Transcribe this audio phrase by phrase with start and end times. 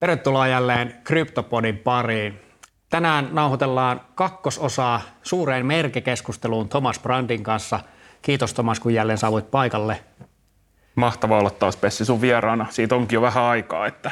[0.00, 2.40] Tervetuloa jälleen Kryptopodin pariin.
[2.90, 7.80] Tänään nauhoitellaan kakkososaa suureen merkekeskusteluun Thomas Brandin kanssa.
[8.22, 10.00] Kiitos Thomas, kun jälleen saavuit paikalle.
[10.94, 12.66] Mahtavaa olla taas Pessi sun vieraana.
[12.70, 13.86] Siitä onkin jo vähän aikaa.
[13.86, 14.10] Että...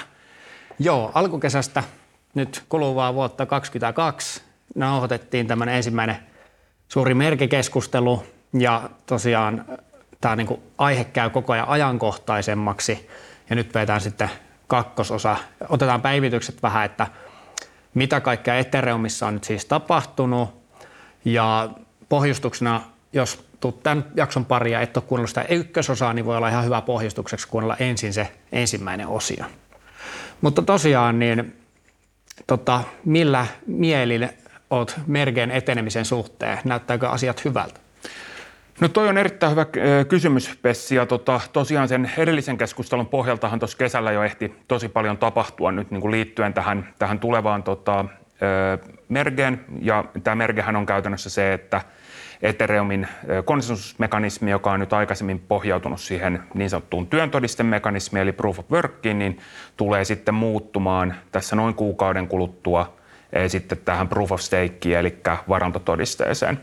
[0.79, 1.83] Joo, alkukesästä
[2.35, 4.43] nyt kuluvaa vuotta 2022
[4.75, 6.17] nauhoitettiin tämän ensimmäinen
[6.89, 8.27] suuri merkekeskustelu
[8.59, 9.65] ja tosiaan
[10.21, 13.09] tämä niin aihe käy koko ajan ajankohtaisemmaksi
[13.51, 14.31] ja nyt vetään sitten
[14.67, 15.37] kakkososa.
[15.69, 17.07] Otetaan päivitykset vähän, että
[17.95, 20.65] mitä kaikkea Ethereumissa on nyt siis tapahtunut.
[21.25, 21.71] Ja
[22.09, 22.81] pohjustuksena,
[23.13, 26.65] jos tuut tämän jakson pari ja et ole kuunnellut sitä ykkösosaa, niin voi olla ihan
[26.65, 29.45] hyvä pohjustukseksi kuunnella ensin se ensimmäinen osio.
[30.41, 31.57] Mutta tosiaan, niin
[32.47, 34.29] tota, millä mielin
[34.71, 36.59] oot Mergen etenemisen suhteen?
[36.65, 37.84] Näyttääkö asiat hyvältä?
[38.81, 40.95] No toi on erittäin hyvä äh, kysymys, Pessi.
[40.95, 45.91] Ja tota, tosiaan sen edellisen keskustelun pohjaltahan tuossa kesällä jo ehti tosi paljon tapahtua nyt
[45.91, 48.09] niin kuin liittyen tähän, tähän tulevaan tota, äh,
[49.09, 49.65] mergeen.
[49.81, 51.81] Ja tämä mergehän on käytännössä se, että
[52.43, 58.71] Ethereumin äh, konsensusmekanismi, joka on nyt aikaisemmin pohjautunut siihen niin sanottuun työntodistemekanismiin, eli proof of
[58.71, 59.39] workiin, niin
[59.77, 62.95] tulee sitten muuttumaan tässä noin kuukauden kuluttua–
[63.47, 65.19] sitten tähän proof of stakeen, eli
[65.49, 66.61] varantotodisteeseen.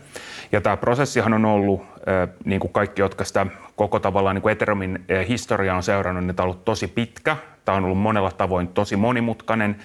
[0.52, 1.82] Ja tämä prosessihan on ollut,
[2.44, 6.44] niin kuin kaikki, jotka sitä koko tavallaan niin kuin Ethereumin historiaa on seurannut, niin tämä
[6.44, 7.36] on ollut tosi pitkä.
[7.64, 9.76] Tämä on ollut monella tavoin tosi monimutkainen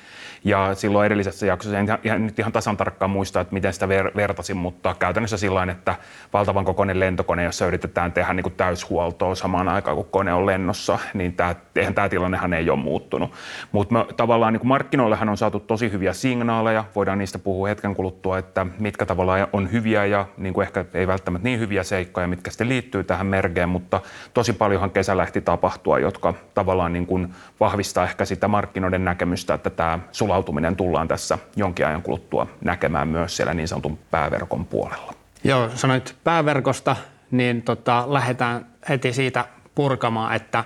[0.44, 4.12] ja silloin edellisessä jaksossa, en ihan, nyt ihan tasan tarkkaan muista, että miten sitä ver,
[4.16, 5.96] vertasin, mutta käytännössä sillä että
[6.34, 11.00] valtavan kokoinen lentokone, jossa yritetään tehdä niin kuin täyshuoltoa samaan aikaan, kun kone on lennossa,
[11.14, 13.32] niin tämä, eihän tämä tilannehan ei ole muuttunut.
[13.72, 18.38] Mutta tavallaan niin kuin markkinoillehan on saatu tosi hyviä signaaleja, voidaan niistä puhua hetken kuluttua,
[18.38, 22.52] että mitkä tavallaan on hyviä ja niin kuin ehkä ei välttämättä niin hyviä seikkoja, mitkä
[22.52, 24.02] sitten liittyy tähän mergeen, mutta
[24.34, 29.70] tosi paljonhan kesällä ehti tapahtua, jotka tavallaan niin kuin vahvistaa ehkä sitä markkinoiden näkemystä, että
[29.70, 35.14] tämä sulautuminen tullaan tässä jonkin ajan kuluttua näkemään myös siellä niin sanotun pääverkon puolella.
[35.44, 36.96] Joo, sanoit pääverkosta,
[37.32, 39.46] niin tota, lähdetään heti siitä
[39.76, 40.64] purkamaan, että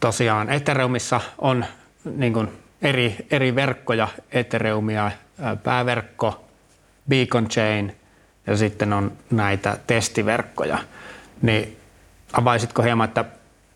[0.00, 1.64] tosiaan Ethereumissa on
[2.16, 2.48] niin kuin
[2.82, 5.10] eri, eri verkkoja, Ethereumia,
[5.62, 6.44] pääverkko,
[7.08, 7.96] Beacon Chain
[8.46, 10.78] ja sitten on näitä testiverkkoja.
[11.42, 11.76] Niin
[12.32, 13.24] avaisitko hieman, että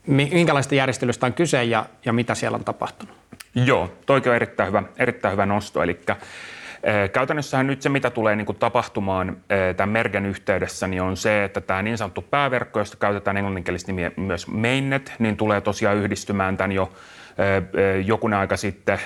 [0.06, 3.17] minkälaista järjestelystä on kyse ja, ja mitä siellä on tapahtunut?
[3.54, 5.82] Joo, toikin on erittäin hyvä, erittäin hyvä nosto.
[5.82, 6.00] Eli
[7.12, 9.36] Käytännössähän nyt se, mitä tulee niin kuin tapahtumaan
[9.76, 14.10] tämän Mergen yhteydessä, niin on se, että tämä niin sanottu pääverkko, josta käytetään englanninkielistä nimiä
[14.16, 16.92] myös mainnet, niin tulee tosiaan yhdistymään tämän jo
[18.04, 18.98] jokunen aika sitten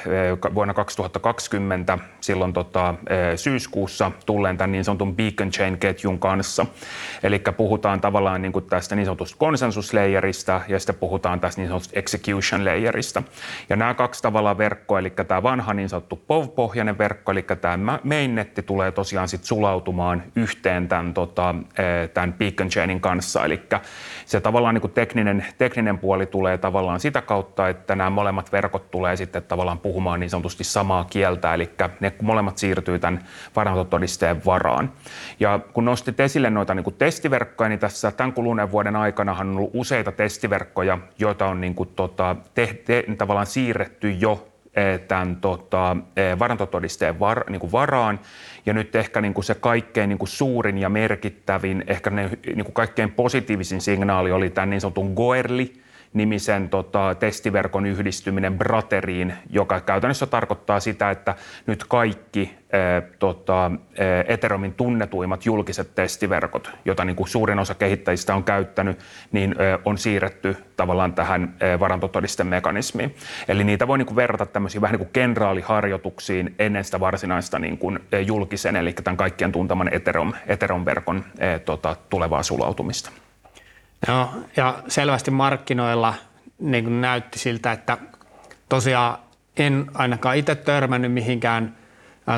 [0.55, 2.95] vuonna 2020, silloin tota,
[3.37, 6.67] syyskuussa tulleen tämän niin sanotun Beacon Chain-ketjun kanssa.
[7.23, 11.99] Eli puhutaan tavallaan niin kuin tästä niin sanotusta konsensuslayerista ja sitten puhutaan tästä niin sanotusta
[11.99, 13.23] execution layerista.
[13.69, 18.63] Ja nämä kaksi tavallaan verkkoa, eli tämä vanha niin sanottu POV-pohjainen verkko, eli tämä mainnetti
[18.63, 21.55] tulee tosiaan sitten sulautumaan yhteen tämän, tota,
[22.15, 23.45] tämän Beacon Chainin kanssa.
[23.45, 23.63] Eli
[24.27, 28.91] se tavallaan niin kuin tekninen, tekninen puoli tulee tavallaan sitä kautta, että nämä molemmat verkot
[28.91, 33.25] tulee sitten tavallaan puhumaan niin sanotusti samaa kieltä, eli ne molemmat siirtyy tämän
[33.57, 34.93] varantotodisteen varaan.
[35.41, 39.57] Ja kun nostit esille noita niin kuin testiverkkoja, niin tässä tämän kuluneen vuoden aikana on
[39.57, 45.37] ollut useita testiverkkoja, joita on niin kuin, tota, te, te, tavallaan siirretty jo eh, tämän
[45.37, 48.21] tota, eh, varantotodisteen var, niin kuin varaan.
[48.67, 52.65] Ja nyt ehkä niin kuin se kaikkein niin kuin suurin ja merkittävin, ehkä ne, niin
[52.65, 59.81] kuin kaikkein positiivisin signaali oli tämä niin sanotun Goerli, nimisen tota, testiverkon yhdistyminen Brateriin, joka
[59.81, 61.35] käytännössä tarkoittaa sitä, että
[61.67, 63.71] nyt kaikki ää, tota,
[64.27, 68.99] Ethereumin tunnetuimmat julkiset testiverkot, joita niin kuin suurin osa kehittäjistä on käyttänyt,
[69.33, 73.15] niin ää, on siirretty tavallaan tähän ää, varantotodistemekanismiin.
[73.49, 77.79] Eli niitä voi niin kuin verrata tämmöisiin vähän niin kuin kenraaliharjoituksiin ennen sitä varsinaista niin
[77.79, 83.11] kuin, julkisen, eli tämän kaikkien tunteman Ethereum, Ethereum-verkon ää, tota, tulevaa sulautumista.
[84.09, 86.15] Joo, ja selvästi markkinoilla
[86.59, 87.99] niin kuin näytti siltä, että
[88.69, 89.19] tosiaan
[89.57, 91.77] en ainakaan itse törmännyt mihinkään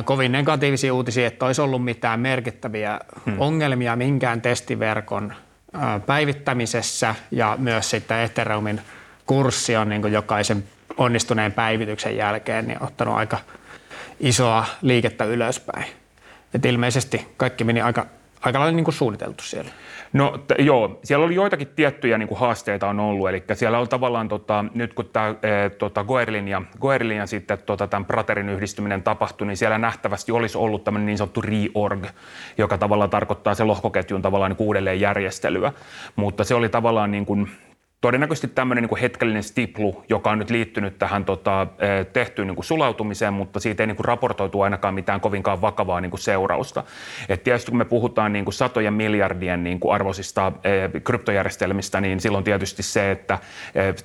[0.05, 3.41] kovin negatiivisia uutisia, että olisi ollut mitään merkittäviä hmm.
[3.41, 5.35] ongelmia minkään testiverkon
[6.07, 8.81] päivittämisessä ja myös sitten Ethereumin
[9.27, 10.65] kurssi on niin kuin jokaisen
[10.97, 13.39] onnistuneen päivityksen jälkeen niin ottanut aika
[14.21, 15.87] isoa liikettä ylöspäin.
[16.55, 18.07] Et ilmeisesti kaikki meni aika,
[18.41, 19.71] aika lailla niin kuin suunniteltu siellä.
[20.15, 23.89] No t- joo, siellä oli joitakin tiettyjä niin kuin haasteita on ollut, eli siellä on
[23.89, 28.49] tavallaan tota, nyt kun tämä e, tota, Goerlin ja, Goerlin ja sitten tota, tämän Praterin
[28.49, 32.07] yhdistyminen tapahtui, niin siellä nähtävästi olisi ollut tämmöinen niin sanottu reorg,
[32.59, 35.73] joka tavallaan tarkoittaa se lohkoketjun tavallaan niin uudelleen järjestelyä,
[36.17, 37.51] mutta se oli tavallaan niin kuin
[38.05, 41.67] todennäköisesti tämmöinen niin kuin hetkellinen stiplu, joka on nyt liittynyt tähän tota,
[42.13, 46.11] tehtyyn niin kuin sulautumiseen, mutta siitä ei niin kuin raportoitu ainakaan mitään kovinkaan vakavaa niin
[46.11, 46.85] kuin seurausta.
[47.29, 50.53] Et tietysti kun me puhutaan niin kuin satojen miljardien niin kuin arvoisista
[51.05, 53.39] kryptojärjestelmistä, niin silloin tietysti se, että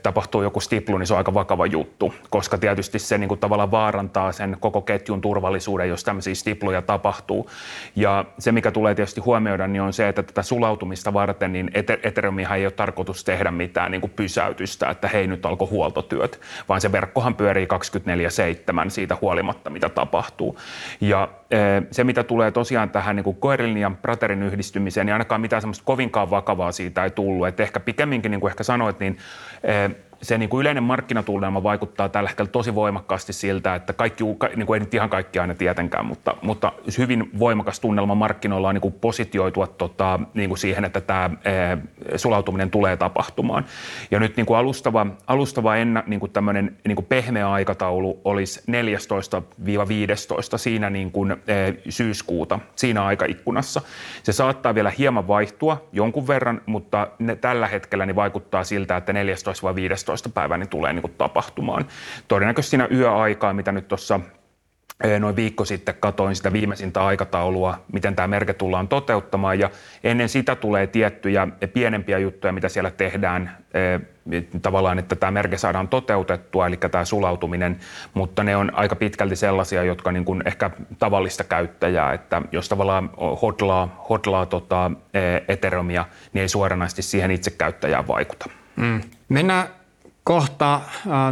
[0.03, 3.71] tapahtuu joku stiplu, niin se on aika vakava juttu, koska tietysti se niin kuin tavallaan
[3.71, 7.49] vaarantaa sen koko ketjun turvallisuuden, jos tämmöisiä stipluja tapahtuu.
[7.95, 11.71] Ja se, mikä tulee tietysti huomioida, niin on se, että tätä sulautumista varten niin
[12.03, 16.81] Ethereumihan ei ole tarkoitus tehdä mitään niin kuin pysäytystä, että hei nyt alkoi huoltotyöt, vaan
[16.81, 17.67] se verkkohan pyörii
[18.85, 20.59] 24-7 siitä huolimatta, mitä tapahtuu.
[21.01, 21.29] Ja
[21.91, 26.29] se, mitä tulee tosiaan tähän niin Koerin ja Praterin yhdistymiseen, niin ainakaan mitään semmoista kovinkaan
[26.29, 27.47] vakavaa siitä ei tullut.
[27.47, 29.17] Että ehkä pikemminkin, niin kuin ehkä sanoit, niin
[30.21, 34.23] se niin kuin yleinen markkinatunnelma vaikuttaa tällä hetkellä tosi voimakkaasti siltä, että kaikki,
[34.55, 38.75] niin kuin ei nyt ihan kaikki aina tietenkään, mutta, mutta hyvin voimakas tunnelma markkinoilla on
[38.75, 41.29] niin kuin positioitua tota, niin kuin siihen, että tämä
[42.15, 43.65] sulautuminen tulee tapahtumaan.
[44.11, 48.61] Ja nyt niin kuin alustava, alustava enna, niin kuin tämmöinen niin kuin pehmeä aikataulu olisi
[48.71, 51.35] 14-15 siinä niin kuin,
[51.89, 53.81] syyskuuta, siinä aikaikkunassa.
[54.23, 59.11] Se saattaa vielä hieman vaihtua jonkun verran, mutta ne, tällä hetkellä niin vaikuttaa siltä, että
[59.11, 59.15] 14-15
[60.09, 61.85] 15 päivää niin tulee niin kuin tapahtumaan.
[62.27, 64.19] Todennäköisesti siinä yöaikaa, mitä nyt tuossa
[65.19, 69.69] noin viikko sitten katoin sitä viimeisintä aikataulua, miten tämä merke tullaan toteuttamaan ja
[70.03, 74.01] ennen sitä tulee tiettyjä pienempiä juttuja, mitä siellä tehdään eh,
[74.61, 77.79] tavallaan, että tämä merke saadaan toteutettua, eli tämä sulautuminen,
[78.13, 80.69] mutta ne on aika pitkälti sellaisia, jotka niin kuin ehkä
[80.99, 83.09] tavallista käyttäjää, että jos tavallaan
[83.41, 84.91] hodlaa, hodlaa tota,
[85.47, 88.49] Ethereumia, niin ei suoranaisesti siihen itse käyttäjään vaikuta.
[88.75, 89.01] Mm.
[89.29, 89.67] Mennään
[90.29, 90.81] kohta äh,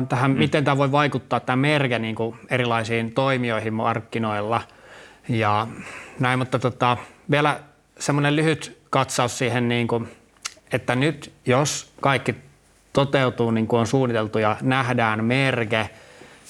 [0.09, 0.37] tähän, mm.
[0.37, 4.61] miten tämä voi vaikuttaa tämä merke niin kuin erilaisiin toimijoihin markkinoilla
[5.29, 5.67] ja
[6.19, 6.97] näin, mutta tota,
[7.31, 7.59] vielä
[7.99, 10.07] semmoinen lyhyt katsaus siihen, niin kuin,
[10.71, 12.35] että nyt jos kaikki
[12.93, 15.89] toteutuu niin kuin on suunniteltu ja nähdään merke,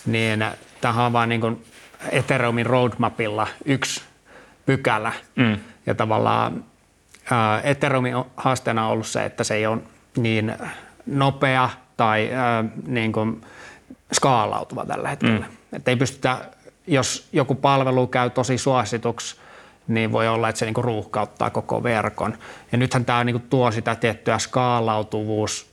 [0.05, 0.45] niin
[0.81, 1.65] tähän on vain niin kuin
[2.11, 4.01] Ethereumin roadmapilla yksi
[4.65, 5.13] pykälä.
[5.35, 5.57] Mm.
[5.85, 6.63] Ja tavallaan
[7.31, 9.77] äh, Ethereumin haasteena on ollut se, että se ei ole
[10.15, 10.55] niin
[11.05, 13.41] nopea– tai äh, niin kuin
[14.13, 15.45] skaalautuva tällä hetkellä.
[15.45, 15.77] Mm.
[15.77, 16.37] Että ei pystytä,
[16.87, 19.35] jos joku palvelu käy tosi suosituksi,
[19.87, 22.37] niin voi olla, että se niinku ruuhkauttaa koko verkon.
[22.71, 25.66] Ja nythän tämä niinku tuo sitä tiettyä skaalautuvuus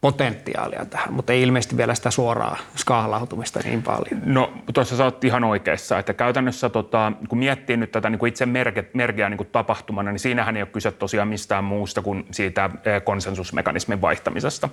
[0.00, 4.22] potentiaalia tähän, mutta ei ilmeisesti vielä sitä suoraa skaalautumista niin paljon.
[4.24, 8.28] No tuossa sä oot ihan oikeassa, että käytännössä tota, kun miettii nyt tätä niin kuin
[8.28, 12.70] itse merke, merkeä niin tapahtumana, niin siinähän ei ole kyse tosiaan mistään muusta kuin siitä
[12.84, 14.68] eh, konsensusmekanismin vaihtamisesta.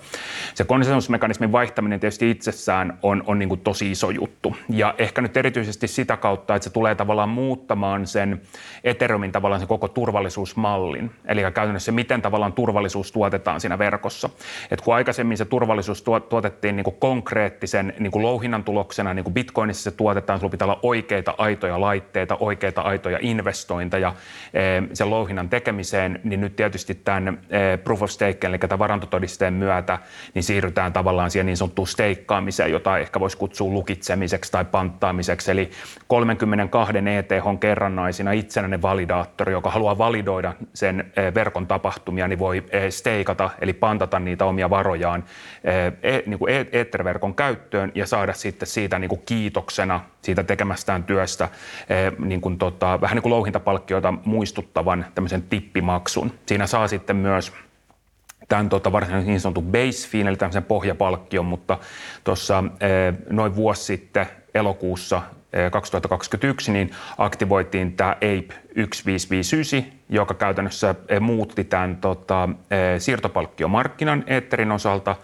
[0.53, 5.37] Se konsensusmekanismin vaihtaminen tietysti itsessään on, on niin kuin tosi iso juttu ja ehkä nyt
[5.37, 8.41] erityisesti sitä kautta, että se tulee tavallaan muuttamaan sen
[8.83, 14.29] Ethereumin tavallaan sen koko turvallisuusmallin, eli käytännössä miten tavallaan turvallisuus tuotetaan siinä verkossa.
[14.71, 19.23] Et kun aika aikaisemmin se turvallisuus tuotettiin niin kuin konkreettisen niin kuin louhinnan tuloksena, niin
[19.23, 24.13] kuin Bitcoinissa se tuotetaan, sulla pitää olla oikeita aitoja laitteita, oikeita aitoja investointeja
[24.53, 29.53] eh, sen louhinnan tekemiseen, niin nyt tietysti tämän eh, proof of stake, eli tämän varantotodisteen
[29.53, 29.99] myötä,
[30.33, 35.69] niin siirrytään tavallaan siihen niin sanottuun steikkaamiseen, jota ehkä voisi kutsua lukitsemiseksi tai panttaamiseksi, eli
[36.07, 43.49] 32 ETH kerrannaisina itsenäinen validaattori, joka haluaa validoida sen eh, verkon tapahtumia, niin voi steikata,
[43.61, 45.23] eli pantata niitä omia varoja varojaan
[46.03, 51.49] e, niin kuin Etherverkon käyttöön ja saada sitten siitä niin kuin kiitoksena siitä tekemästään työstä
[52.19, 56.31] niin kuin tota, vähän niin kuin louhintapalkkioita muistuttavan tämmöisen tippimaksun.
[56.45, 57.53] Siinä saa sitten myös
[58.47, 61.77] tämän tota, varsinaisen niin sanotun base fee, eli tämmöisen pohjapalkkion, mutta
[62.23, 62.63] tuossa
[63.29, 65.21] noin vuosi sitten elokuussa
[65.71, 72.49] 2021 niin aktivoitiin tämä APE 1559, joka käytännössä muutti tämän tota,
[72.97, 75.15] siirtopalkkiomarkkinan Etherin osalta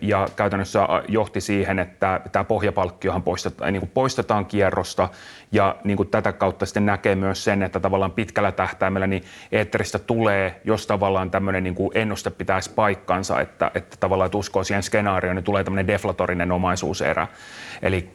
[0.00, 5.08] ja käytännössä johti siihen, että tämä pohjapalkkiohan poistetaan, niin kuin poistetaan kierrosta
[5.52, 9.98] ja niin kuin tätä kautta sitten näkee myös sen, että tavallaan pitkällä tähtäimellä niin Eetteristä
[9.98, 14.82] tulee, jos tavallaan tämmöinen niin kuin ennuste pitäisi paikkansa, että, että tavallaan että uskoo siihen
[14.82, 17.26] skenaarioon, niin tulee tämmöinen deflatorinen omaisuuserä.
[17.82, 18.10] Eli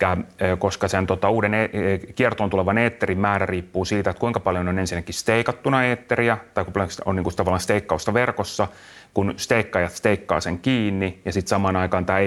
[0.60, 4.68] koska sen tota, uuden e- e- kiertoon tulevan eetterin määrä riippuu siitä, että kuinka paljon
[4.68, 8.68] on ensinnäkin steikattuna eetteriä tai kuinka paljon on niin kuin tavallaan steikkausta verkossa,
[9.14, 12.20] kun steikkaajat steikkaa sen kiinni ja sitten samaan aikaan tämä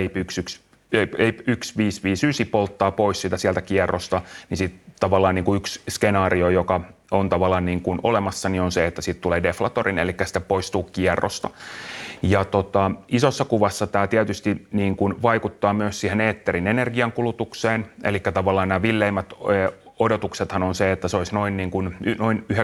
[1.01, 6.81] ei 1559 polttaa pois sitä sieltä kierrosta, niin sitten tavallaan niin kuin yksi skenaario, joka
[7.11, 10.83] on tavallaan niin kuin olemassa, niin on se, että sitten tulee deflatorin, eli sitä poistuu
[10.83, 11.51] kierrosta.
[12.23, 18.69] Ja tota, isossa kuvassa tämä tietysti niin kuin vaikuttaa myös siihen eetterin energiankulutukseen, eli tavallaan
[18.69, 19.33] nämä villeimmät
[19.99, 22.59] odotuksethan on se, että se olisi noin, niin kuin, noin 99,95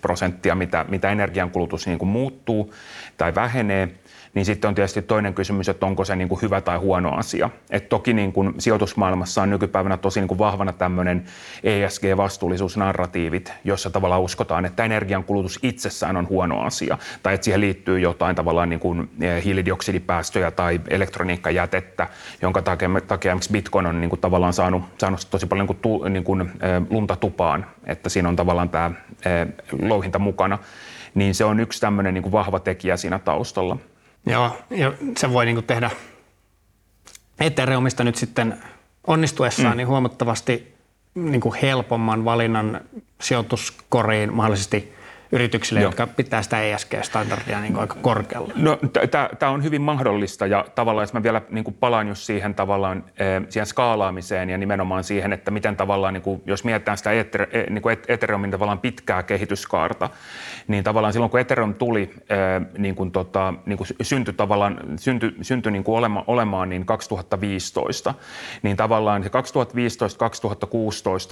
[0.00, 2.74] prosenttia, mitä, mitä energiankulutus niin kuin muuttuu
[3.16, 3.88] tai vähenee–
[4.34, 7.50] niin sitten on tietysti toinen kysymys, että onko se niin kuin hyvä tai huono asia.
[7.70, 11.24] Et toki niin kuin sijoitusmaailmassa on nykypäivänä tosi niin kuin vahvana tämmöinen
[11.62, 18.36] ESG-vastuullisuusnarratiivit, jossa tavallaan uskotaan, että energiankulutus itsessään on huono asia, tai että siihen liittyy jotain
[18.36, 22.08] tavallaan niin kuin eh, hiilidioksidipäästöjä tai elektroniikkajätettä,
[22.42, 26.24] jonka takia, takia Bitcoin on niin kuin tavallaan saanut, saanut tosi paljon niin kuin, niin
[26.24, 26.48] kuin, eh,
[26.90, 28.90] lunta tupaan, että siinä on tavallaan tämä
[29.24, 29.46] eh,
[29.88, 30.58] louhinta mukana
[31.14, 33.76] niin se on yksi tämmöinen niin kuin vahva tekijä siinä taustalla.
[34.26, 35.90] Joo, ja se voi niin kuin tehdä
[37.40, 38.62] Ethereumista nyt sitten
[39.06, 39.76] onnistuessaan mm.
[39.76, 40.74] niin huomattavasti
[41.14, 42.80] niin kuin helpomman valinnan
[43.20, 44.94] sijoituskoriin mahdollisesti
[45.32, 45.88] yrityksille, Joo.
[45.88, 48.52] jotka pitää sitä ESG-standardia niin aika korkealla?
[48.56, 48.78] No,
[49.38, 53.04] tämä on hyvin mahdollista ja tavallaan, jos mä vielä niin kuin palaan just siihen tavallaan
[53.48, 57.70] siihen skaalaamiseen ja nimenomaan siihen, että miten tavallaan, niin kuin, jos mietitään sitä Ether, e,
[57.70, 60.10] niin kuin Ethereumin tavallaan pitkää kehityskaarta,
[60.68, 62.10] niin tavallaan silloin kun Ethereum tuli,
[62.78, 68.14] niin kuin tota, niin kuin syntyi tavallaan, syntyi, syntyi niin kuin olema, olemaan niin 2015,
[68.62, 69.32] niin tavallaan se 2015-2016,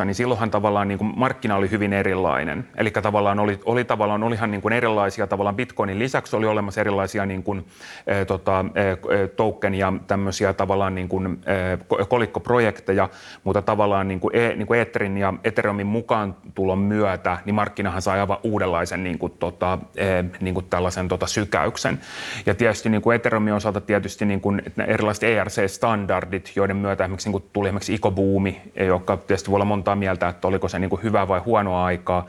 [0.04, 2.68] niin silloinhan tavallaan niin kuin markkina oli hyvin erilainen.
[2.76, 7.26] Eli tavallaan oli, oli tavallaan olihan niin kuin erilaisia, tavallaan Bitcoinin lisäksi oli olemassa erilaisia
[7.26, 7.66] niin kuin,
[8.06, 13.08] e, tota, e, token ja tämmöisiä tavallaan niin kuin, e, kolikkoprojekteja,
[13.44, 18.02] mutta tavallaan niin kuin, e, niin kuin Etherin ja Ethereumin mukaan tulon myötä, niin markkinahan
[18.02, 20.04] sai aivan uudenlaisen niin kuin, tota, e,
[20.40, 22.00] niin kuin tällaisen tota, sykäyksen.
[22.46, 27.40] Ja tietysti niin kuin Ethereumin osalta tietysti niin kuin erilaiset ERC-standardit, joiden myötä esimerkiksi niin
[27.40, 31.02] kuin tuli esimerkiksi ikobuumi, joka tietysti voi olla montaa mieltä, että oliko se niin kuin
[31.02, 32.26] hyvää vai huonoa aikaa,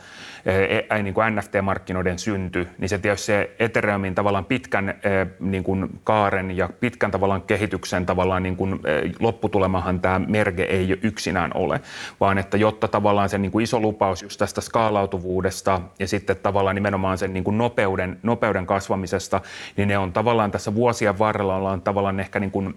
[1.03, 4.93] niin kuin NFT-markkinoiden synty, niin se tietysti se Ethereumin tavallaan pitkän
[5.39, 8.79] niin kuin kaaren ja pitkän tavallaan kehityksen tavallaan niin kuin,
[9.19, 11.81] lopputulemahan tämä merge ei yksinään ole,
[12.19, 16.75] vaan että jotta tavallaan se niin kuin iso lupaus just tästä skaalautuvuudesta ja sitten tavallaan
[16.75, 19.41] nimenomaan sen niin kuin nopeuden, nopeuden kasvamisesta,
[19.77, 22.75] niin ne on tavallaan tässä vuosien varrella ollaan tavallaan ehkä niin kuin,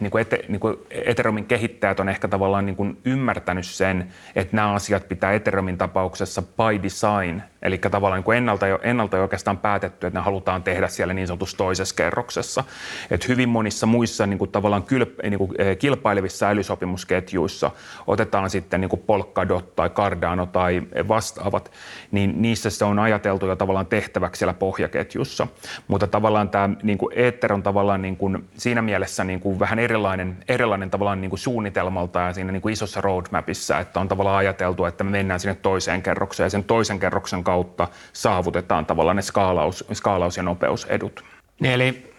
[0.00, 4.56] niin kuin, ete, niin kuin Ethereumin kehittäjät on ehkä tavallaan niin kuin ymmärtänyt sen, että
[4.56, 9.58] nämä asiat pitää Ethereumin tapauksessa by design Eli tavallaan niin ennalta, jo, ennalta jo oikeastaan
[9.58, 12.64] päätetty, että ne halutaan tehdä siellä niin sanotussa toisessa kerroksessa.
[13.10, 17.70] Et hyvin monissa muissa niin kuin tavallaan kylp, niin kuin, eh, kilpailevissa älysopimusketjuissa
[18.06, 21.72] otetaan sitten niin kuin Polkadot tai Cardano tai vastaavat,
[22.10, 25.46] niin niissä se on ajateltu jo tavallaan tehtäväksi siellä pohjaketjussa.
[25.88, 29.78] Mutta tavallaan tämä niin kuin Ether on tavallaan niin kuin, siinä mielessä niin kuin vähän
[29.78, 34.38] erilainen, erilainen tavallaan niin kuin suunnitelmalta ja siinä niin kuin isossa roadmapissa, että on tavallaan
[34.38, 39.22] ajateltu, että me mennään sinne toiseen kerrokseen ja sen toisen kerroksen kautta saavutetaan tavallaan ne
[39.22, 41.24] skaalaus, skaalaus- ja nopeusedut.
[41.60, 42.12] Niin eli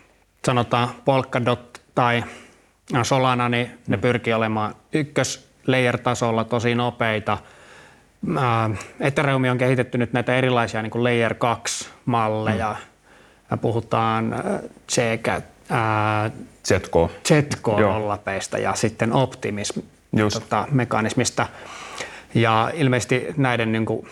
[0.45, 2.23] sanotaan Polkadot tai
[3.03, 4.01] Solana, niin ne mm.
[4.01, 5.49] pyrkii olemaan ykkös
[6.03, 7.38] tasolla tosi nopeita.
[8.99, 12.75] Ethereum on kehitetty nyt näitä erilaisia niin kuin layer 2 malleja.
[13.51, 13.59] Mm.
[13.59, 14.35] Puhutaan
[14.88, 15.41] sekä
[16.65, 17.11] Zetko.
[17.27, 19.73] Zetko nollapeista ja sitten Optimis
[20.33, 21.47] tota, mekanismista.
[22.33, 24.07] Ja ilmeisesti näiden niin kuin,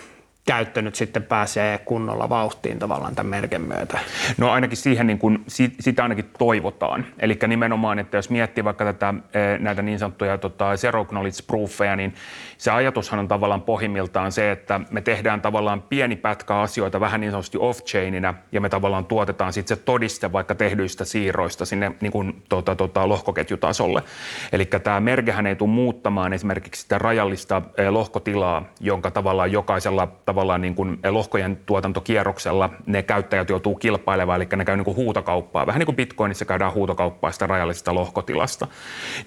[0.47, 3.99] käyttö nyt sitten pääsee kunnolla vauhtiin tavallaan tämän merken myötä?
[4.37, 5.43] No ainakin siihen niin kuin,
[5.79, 7.05] sitä ainakin toivotaan.
[7.19, 11.95] Eli nimenomaan, että jos miettii vaikka tätä, eh, näitä niin sanottuja tota, zero knowledge proofeja,
[11.95, 12.13] niin
[12.57, 17.31] se ajatushan on tavallaan pohjimmiltaan se, että me tehdään tavallaan pieni pätkä asioita vähän niin
[17.31, 22.43] sanotusti off-chainina ja me tavallaan tuotetaan sitten se todiste vaikka tehdyistä siirroista sinne niin kuin,
[22.49, 24.03] tota, tota, lohkoketjutasolle.
[24.51, 30.61] Eli tämä merkehän ei tule muuttamaan esimerkiksi sitä rajallista eh, lohkotilaa, jonka tavallaan jokaisella tavallaan
[30.61, 35.67] niin kuin lohkojen tuotantokierroksella ne käyttäjät joutuu kilpailemaan, eli ne käy niin kuin huutokauppaa.
[35.67, 38.67] Vähän niin kuin Bitcoinissa käydään huutokauppaa sitä rajallisesta lohkotilasta.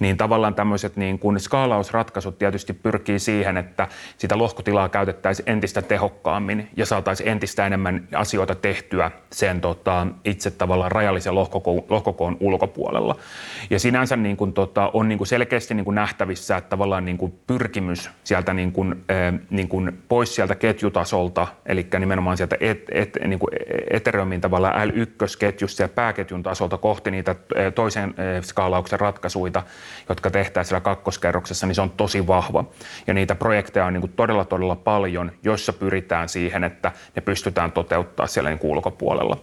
[0.00, 3.88] Niin tavallaan tämmöiset niin kuin skaalausratkaisut tietysti pyrkii siihen, että
[4.18, 10.92] sitä lohkotilaa käytettäisiin entistä tehokkaammin ja saataisiin entistä enemmän asioita tehtyä sen tota, itse tavallaan
[10.92, 13.16] rajallisen lohkokoon, lohkokoon ulkopuolella.
[13.70, 17.18] Ja sinänsä niin kuin, tota, on niin kuin selkeästi niin kuin nähtävissä, että tavallaan niin
[17.18, 20.54] kuin pyrkimys sieltä niin kuin, äh, niin kuin pois sieltä
[21.00, 23.50] ketjutasolta, eli nimenomaan sieltä et, et, niin kuin
[23.90, 27.34] Ethereumin tavallaan L1-ketjusta ja pääketjun tasolta kohti niitä
[27.74, 29.62] toisen skaalauksen ratkaisuja,
[30.08, 32.64] jotka tehtäisiin siellä kakkoskerroksessa, niin se on tosi vahva.
[33.06, 37.72] Ja niitä projekteja on niin kuin todella, todella paljon, joissa pyritään siihen, että ne pystytään
[37.72, 39.36] toteuttaa siellä niin kuin ulkopuolella.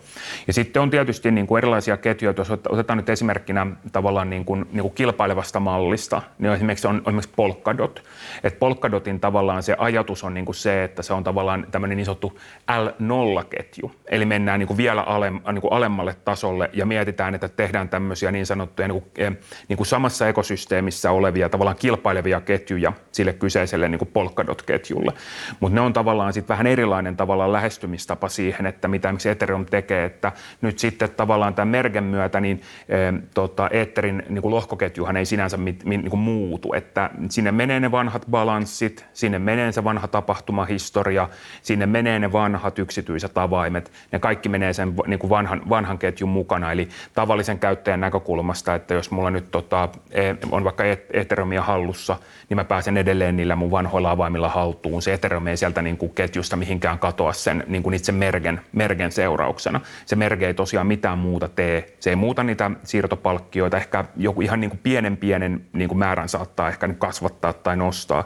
[0.48, 4.68] Ja sitten on tietysti niin kuin erilaisia ketjuja, jos otetaan nyt esimerkkinä tavallaan niin kuin,
[4.72, 8.04] niin kuin kilpailevasta mallista, niin esimerkiksi on, on esimerkiksi Polkadot.
[8.44, 11.98] Et Polkadotin tavallaan se ajatus on niin kuin se, että se on tavallaan tavallaan tämmöinen
[11.98, 12.40] niin sanottu
[12.72, 13.92] L0-ketju.
[14.08, 18.32] Eli mennään niin kuin vielä alem, niin kuin alemmalle tasolle ja mietitään, että tehdään tämmöisiä
[18.32, 19.32] niin sanottuja niin kuin, eh,
[19.68, 25.14] niin kuin samassa ekosysteemissä olevia tavallaan kilpailevia ketjuja sille kyseiselle niin kuin Polkadot-ketjulle.
[25.60, 30.32] Mutta ne on tavallaan sitten vähän erilainen tavallaan lähestymistapa siihen, että mitä Ethereum tekee, että
[30.62, 32.98] nyt sitten tavallaan tämän mergen myötä niin e,
[33.34, 37.80] tota, Etherin niin kuin lohkoketjuhan ei sinänsä mit, mit, niin kuin muutu, että sinne menee
[37.80, 41.27] ne vanhat balanssit, sinne menee se vanha tapahtumahistoria,
[41.62, 46.30] sinne menee ne vanhat yksityiset avaimet, ne kaikki menee sen niin kuin vanhan, vanhan ketjun
[46.30, 52.18] mukana, eli tavallisen käyttäjän näkökulmasta, että jos mulla nyt tota, e, on vaikka Ethereumia hallussa,
[52.50, 55.02] niin mä pääsen edelleen niillä mun vanhoilla avaimilla haltuun.
[55.02, 59.12] Se Ethereum ei sieltä niin kuin ketjusta mihinkään katoa sen niin kuin itse mergen, mergen
[59.12, 59.82] seurauksena.
[60.06, 61.96] Se merge ei tosiaan mitään muuta tee.
[62.00, 63.78] Se ei muuta niitä siirtopalkkioita.
[63.78, 68.26] Ehkä joku ihan niin kuin pienen pienen niin kuin määrän saattaa ehkä kasvattaa tai nostaa.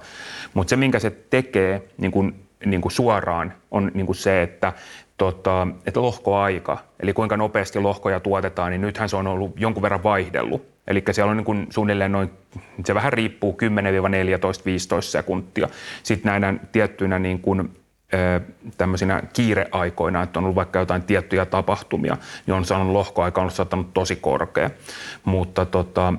[0.53, 4.73] Mutta se, minkä se tekee niin kuin, niin kuin suoraan, on niin kuin se, että
[5.17, 10.03] tota, että lohkoaika, eli kuinka nopeasti lohkoja tuotetaan, niin nythän se on ollut jonkun verran
[10.03, 10.71] vaihdellut.
[10.87, 12.31] Eli siellä on niin kuin suunnilleen noin,
[12.85, 13.57] se vähän riippuu
[14.97, 15.67] 10-14-15 sekuntia.
[16.03, 17.69] Sitten näinä tiettyinä niin kuin,
[18.77, 23.93] tämmöisinä kiireaikoina, että on ollut vaikka jotain tiettyjä tapahtumia, niin on saanut lohkoaika on saattanut
[23.93, 24.69] tosi korkea.
[25.25, 26.13] Mutta tota,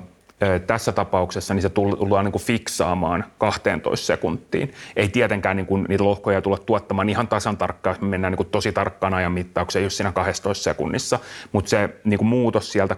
[0.67, 4.73] tässä tapauksessa niin se tullaan niin kuin fiksaamaan 12 sekuntiin.
[4.95, 8.49] Ei tietenkään niin kuin niitä lohkoja tulla tuottamaan ihan tasan tarkkaan, me mennään niin kuin
[8.49, 11.19] tosi tarkkaan ajan mittaukseen just siinä 12 sekunnissa,
[11.51, 12.95] mutta se niin kuin muutos sieltä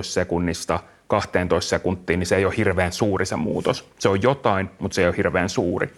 [0.00, 3.90] 13-14 sekunnista 12 sekuntiin, niin se ei ole hirveän suuri se muutos.
[3.98, 5.90] Se on jotain, mutta se ei ole hirveän suuri.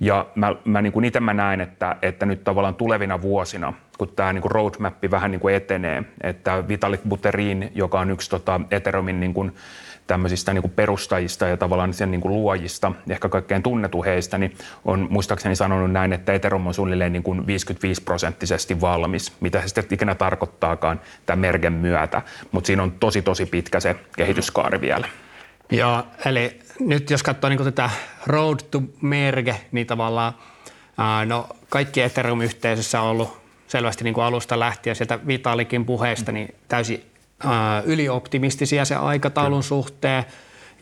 [0.00, 4.08] Ja mä, mä niin kuin itse mä näen, että, että nyt tavallaan tulevina vuosina, kun
[4.08, 9.20] tämä niin roadmap vähän niin kuin etenee, että Vitalik Buterin, joka on yksi tota Ethereumin
[9.20, 9.52] niin kuin
[10.06, 14.56] tämmöisistä niin kuin perustajista ja tavallaan sen niin kuin luojista, ehkä kaikkein tunnetu heistä, niin
[14.84, 19.68] on muistaakseni sanonut näin, että Ethereum on suunnilleen niin kuin 55 prosenttisesti valmis, mitä se
[19.68, 22.22] sitten ikinä tarkoittaakaan tämän mergen myötä,
[22.52, 25.08] mutta siinä on tosi tosi pitkä se kehityskaari vielä.
[25.70, 27.90] Joo, eli nyt jos katsoo niin tätä
[28.26, 30.32] Road to Merge, niin tavallaan
[30.98, 36.54] ää, no, kaikki Ethereum-yhteisössä on ollut selvästi niin kuin alusta lähtien sieltä Vitalikin puheesta niin
[36.68, 37.04] täysin
[37.44, 39.62] ää, ylioptimistisia se aikataulun Kyllä.
[39.62, 40.24] suhteen.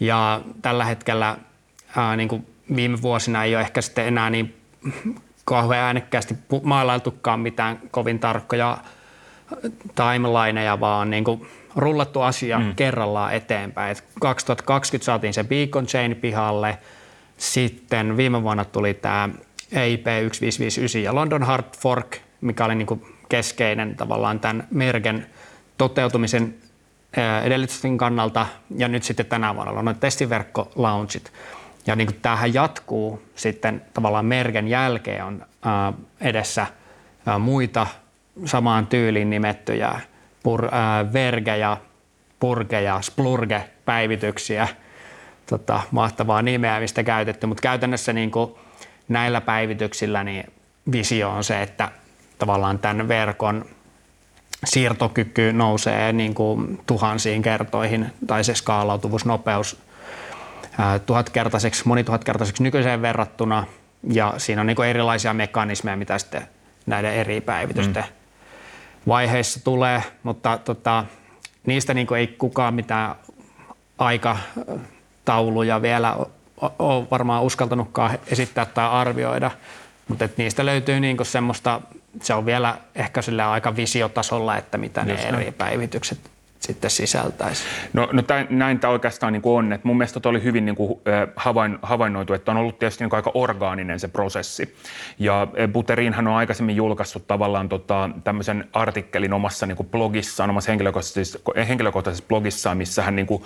[0.00, 1.36] Ja tällä hetkellä
[1.96, 2.46] ää, niin kuin
[2.76, 4.56] viime vuosina ei ole ehkä sitten enää niin
[5.44, 8.78] kauhean äänekkäästi maalailtukaan mitään kovin tarkkoja
[9.94, 12.74] timelineja, vaan niin kuin rullattu asia mm.
[12.74, 13.92] kerrallaan eteenpäin.
[13.92, 16.78] Et 2020 saatiin se Beacon Chain pihalle,
[17.36, 19.28] sitten viime vuonna tuli tämä
[19.72, 25.26] EIP 1559 ja London Hard Fork, mikä oli niinku keskeinen tavallaan tämän mergen
[25.78, 26.54] toteutumisen
[27.44, 28.46] edellytysten kannalta.
[28.76, 31.32] Ja nyt sitten tänä vuonna on noin testiverkko-launchit.
[31.86, 35.46] Ja niin tämähän jatkuu sitten tavallaan mergen jälkeen on
[36.20, 36.66] edessä
[37.38, 37.86] muita
[38.44, 40.00] samaan tyyliin nimettyjä
[40.42, 41.76] pur, äh, verge ja
[42.40, 44.68] purge ja splurge päivityksiä.
[45.46, 48.54] Tota, mahtavaa nimeämistä käytetty, mutta käytännössä niin kuin
[49.08, 50.44] näillä päivityksillä niin
[50.92, 51.88] visio on se, että
[52.38, 53.64] tavallaan tämän verkon
[54.64, 59.82] siirtokyky nousee niin kuin tuhansiin kertoihin tai se skaalautuvuusnopeus
[61.06, 63.64] tuhatkertaiseksi, monituhatkertaiseksi nykyiseen verrattuna
[64.08, 66.48] ja siinä on niin kuin erilaisia mekanismeja, mitä sitten
[66.86, 68.21] näiden eri päivitysten mm
[69.08, 71.04] vaiheissa tulee, mutta tota,
[71.66, 73.14] niistä niin ei kukaan mitään
[73.98, 76.16] aikatauluja vielä
[76.78, 79.50] ole varmaan uskaltanutkaan esittää tai arvioida,
[80.08, 81.80] mutta niistä löytyy niin semmoista,
[82.22, 86.31] se on vielä ehkä sillä aika visiotasolla, että mitä ne eri päivitykset
[86.62, 87.64] sitten sisältäisi?
[87.92, 89.72] No, no tämän, näin tämä oikeastaan niin kuin on.
[89.72, 91.00] että mun mielestä oli hyvin niin kuin,
[91.36, 94.74] havain, havainnoitu, että on ollut tietysti niin kuin aika orgaaninen se prosessi.
[95.18, 101.38] Ja Buterinhan on aikaisemmin julkaissut tavallaan tota, tämmöisen artikkelin omassa niin kuin blogissaan, omassa henkilökohtaisessa,
[101.68, 103.42] henkilökohtaisessa blogissaan, missä hän niin kuin,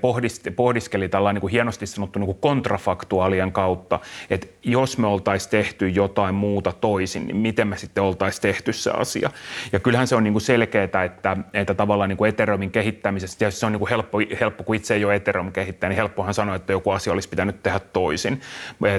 [0.00, 5.50] pohdiskeli, pohdiskeli tällainen niin kuin hienosti sanottu niin kuin kontrafaktuaalien kautta, että jos me oltaisiin
[5.50, 9.30] tehty jotain muuta toisin, niin miten me sitten oltaisiin tehty se asia.
[9.72, 13.38] Ja kyllähän se on niin kuin selkeää, että, että tavallaan niin kuin Ethereumin kehittämisestä.
[13.38, 16.34] Tietysti se on niin kuin helppo, helppo, kun itse ei ole Ethereum kehittäjä, niin helppohan
[16.34, 18.40] sanoa, että joku asia olisi pitänyt tehdä toisin.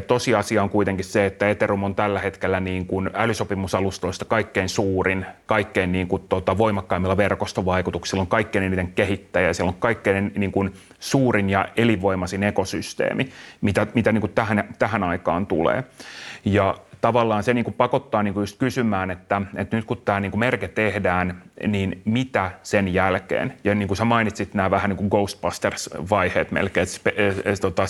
[0.07, 5.91] Tosiasia on kuitenkin se, että Ethereum on tällä hetkellä niin kuin älysopimusalustoista kaikkein suurin, kaikkein
[5.91, 11.49] niin kuin tuota, voimakkaimmilla verkostovaikutuksilla on kaikkein eniten kehittäjä, siellä on kaikkein niin kuin suurin
[11.49, 13.29] ja elinvoimaisin ekosysteemi,
[13.62, 15.83] mitä, mitä niin kuin tähän, tähän aikaan tulee.
[16.45, 20.19] Ja tavallaan se niin kuin pakottaa niin kuin just kysymään, että, että nyt kun tämä
[20.19, 23.53] niin kuin merke tehdään, niin mitä sen jälkeen?
[23.63, 26.88] Ja niin kuin sä mainitsit nämä vähän niin kuin Ghostbusters-vaiheet melkein,
[27.45, 27.83] että tota,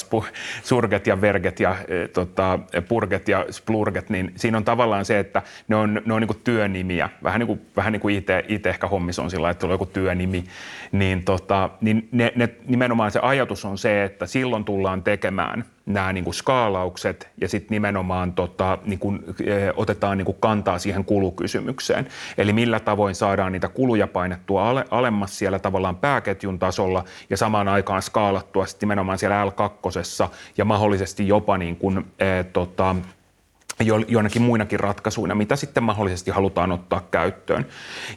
[0.64, 1.76] surget ja verget ja
[2.14, 6.28] tota, purget ja splurget, niin siinä on tavallaan se, että ne on, ne on niin
[6.28, 7.10] kuin työnimiä.
[7.24, 9.86] Vähän niin kuin, vähän niin kuin itse, itse ehkä hommissa on sillä että tulee joku
[9.86, 10.44] työnimi.
[10.92, 16.14] Niin, tota, niin ne, ne, nimenomaan se ajatus on se, että silloin tullaan tekemään– nämä
[16.14, 21.06] niin kuin skaalaukset ja sitten nimenomaan tota, niin kuin, e, otetaan niin kuin kantaa siihen
[21.06, 22.08] kulukysymykseen.
[22.38, 27.68] Eli millä tavoin saadaan niitä kuluja painettua ale, alemmas siellä tavallaan pääketjun tasolla ja samaan
[27.68, 32.96] aikaan skaalattua sitten nimenomaan siellä L2 ja mahdollisesti jopa niin kuin, e, tota,
[34.08, 37.66] joinakin muinakin ratkaisuina, mitä sitten mahdollisesti halutaan ottaa käyttöön.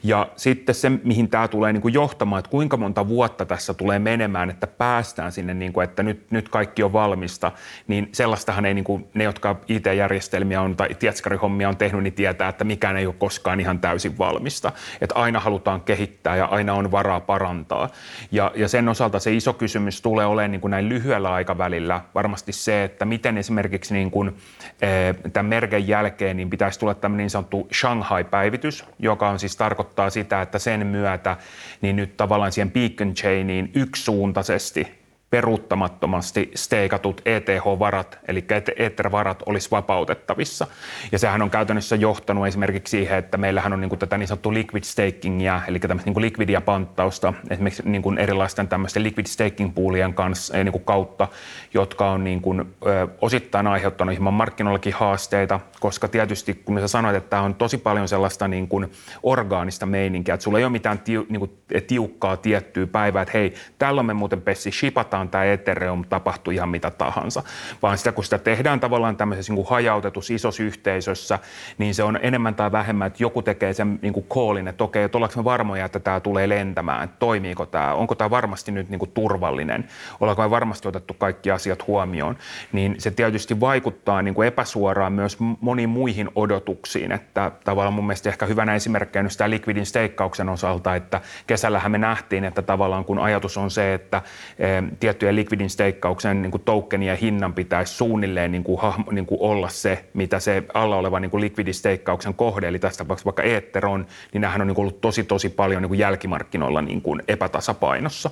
[0.02, 3.98] Ja sitten se, mihin tämä tulee niin kuin johtamaan, että kuinka monta vuotta tässä tulee
[3.98, 7.52] menemään, että päästään sinne, niin kuin, että nyt, nyt kaikki on valmista,
[7.88, 12.48] niin sellaistahan ei niin kuin, ne, jotka IT-järjestelmiä on tai tietskarihommia on tehnyt, niin tietää,
[12.48, 14.72] että mikään ei ole koskaan ihan täysin valmista.
[15.00, 17.88] Että aina halutaan kehittää ja aina on varaa parantaa.
[18.32, 22.52] Ja, ja sen osalta se iso kysymys tulee olemaan niin kuin näin lyhyellä aikavälillä varmasti
[22.52, 24.36] se, että miten esimerkiksi niin kuin,
[24.82, 30.42] eh, merken jälkeen niin pitäisi tulla tämmöinen niin sanottu Shanghai-päivitys, joka on siis tarkoittaa sitä,
[30.42, 31.36] että sen myötä
[31.80, 34.99] niin nyt tavallaan siihen beacon chainiin yksisuuntaisesti
[35.30, 38.44] peruuttamattomasti steikatut ETH-varat, eli
[38.76, 40.66] Ether-varat olisi vapautettavissa.
[41.12, 44.54] Ja sehän on käytännössä johtanut esimerkiksi siihen, että meillähän on niin kuin tätä niin sanottua
[44.54, 49.74] liquid stakingia, eli tämmöistä niin kuin liquidia panttausta, esimerkiksi niin kuin erilaisten tämmöisten liquid staking
[49.74, 51.28] poolien kanssa, niin kuin kautta,
[51.74, 57.16] jotka on niin kuin, ö, osittain aiheuttanut ihan markkinoillakin haasteita, koska tietysti kun sä sanoit,
[57.16, 60.98] että tämä on tosi paljon sellaista niin kuin orgaanista meininkiä, että sulla ei ole mitään
[60.98, 61.50] tiu, niin kuin
[61.86, 66.68] tiukkaa tiettyä päivää, että hei, tällä me muuten pessi shipataan tavallaan tämä Ethereum tapahtuu ihan
[66.68, 67.42] mitä tahansa,
[67.82, 71.38] vaan sitä kun sitä tehdään tavallaan tämmöisessä niin hajautetussa isossa yhteisössä,
[71.78, 75.04] niin se on enemmän tai vähemmän, että joku tekee sen niin kuin callin, että okei,
[75.04, 78.88] että ollaanko me varmoja, että tämä tulee lentämään, että toimiiko tämä, onko tämä varmasti nyt
[78.88, 79.84] niin kuin turvallinen,
[80.20, 82.36] ollaanko me varmasti otettu kaikki asiat huomioon,
[82.72, 88.28] niin se tietysti vaikuttaa niin kuin epäsuoraan myös moniin muihin odotuksiin, että tavallaan mun mielestä
[88.28, 93.18] ehkä hyvänä esimerkkinä nyt sitä liquidin steikkauksen osalta, että kesällähän me nähtiin, että tavallaan kun
[93.18, 94.22] ajatus on se, että
[95.10, 100.04] tiettyjen liquidin steikkauksen niin kuin tokenien hinnan pitäisi suunnilleen niin kuin, niin kuin olla se,
[100.14, 104.06] mitä se alla oleva niin kuin liquidin steikkauksen kohde, eli tässä tapauksessa vaikka Ether on,
[104.32, 108.30] niin nämähän on niin kuin ollut tosi tosi paljon niin kuin jälkimarkkinoilla niin kuin epätasapainossa.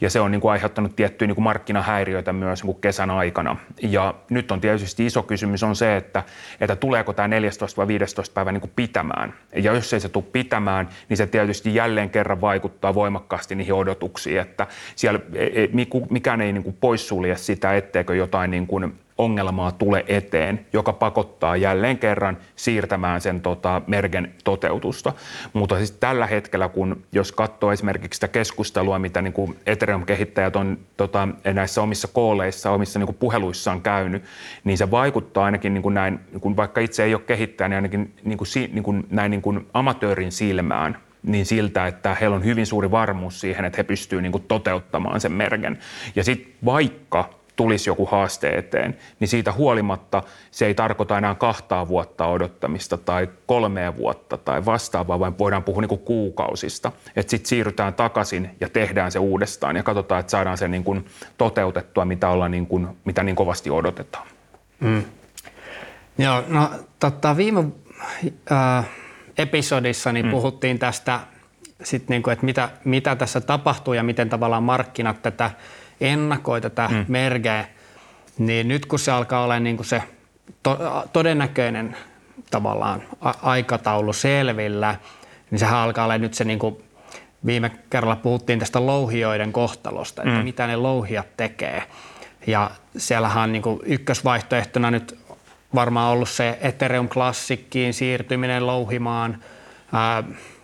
[0.00, 3.56] Ja se on niin kuin aiheuttanut tiettyjä niin kuin markkinahäiriöitä myös niin kuin kesän aikana.
[3.82, 6.22] Ja nyt on tietysti iso kysymys on se, että,
[6.60, 9.34] että tuleeko tämä 14 vai 15 päivä niin kuin pitämään.
[9.54, 14.40] Ja jos ei se tule pitämään, niin se tietysti jälleen kerran vaikuttaa voimakkaasti niihin odotuksiin,
[14.40, 15.68] että siellä e, e,
[16.16, 21.56] mikään ei niin kuin poissulje sitä, etteikö jotain niin kuin ongelmaa tule eteen, joka pakottaa
[21.56, 25.12] jälleen kerran siirtämään sen tota, mergen toteutusta.
[25.52, 30.78] Mutta siis tällä hetkellä, kun jos katsoo esimerkiksi sitä keskustelua, mitä niin kuin Ethereum-kehittäjät on
[30.96, 34.22] tota, näissä omissa kooleissa, omissa niin kuin puheluissaan käynyt,
[34.64, 37.76] niin se vaikuttaa ainakin niin kuin näin, niin kuin vaikka itse ei ole kehittäjä, niin
[37.76, 42.44] ainakin niin kuin, niin kuin, näin niin kuin amatöörin silmään niin siltä, että heillä on
[42.44, 45.78] hyvin suuri varmuus siihen, että he pystyvät niin toteuttamaan sen mergen.
[46.16, 51.88] Ja sitten vaikka tulisi joku haaste eteen, niin siitä huolimatta se ei tarkoita enää kahtaa
[51.88, 56.92] vuotta odottamista tai kolmea vuotta tai vastaavaa, vaan voidaan puhua niin kuin kuukausista.
[57.16, 61.06] Että sitten siirrytään takaisin ja tehdään se uudestaan ja katsotaan, että saadaan se niin kuin
[61.38, 64.26] toteutettua, mitä, olla niin kuin, mitä niin kovasti odotetaan.
[64.80, 65.04] Mm.
[66.18, 67.64] Joo, no totta, viime...
[68.52, 68.86] Äh
[69.38, 70.30] episodissa niin mm.
[70.30, 71.20] puhuttiin tästä,
[71.82, 75.50] sit niin kuin, että mitä, mitä tässä tapahtuu ja miten tavallaan markkinat tätä
[76.00, 77.04] ennakoi tätä mm.
[77.08, 77.64] mergeä,
[78.38, 80.02] niin nyt kun se alkaa olla niin kuin se
[80.62, 80.78] to,
[81.12, 81.96] todennäköinen
[82.50, 84.94] tavallaan a- aikataulu selvillä,
[85.50, 86.84] niin sehän alkaa olla nyt se niin kuin
[87.46, 90.44] viime kerralla puhuttiin tästä louhioiden kohtalosta, että mm.
[90.44, 91.82] mitä ne louhijat tekee.
[92.46, 95.18] Ja siellähän on niin kuin ykkösvaihtoehtona nyt
[95.74, 99.42] varmaan ollut se Ethereum Classickiin siirtyminen louhimaan,
[99.92, 100.22] ää,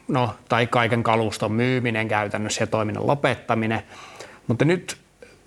[0.08, 3.82] no, tai kaiken kaluston myyminen käytännössä ja toiminnan lopettaminen.
[4.46, 4.96] Mutta nyt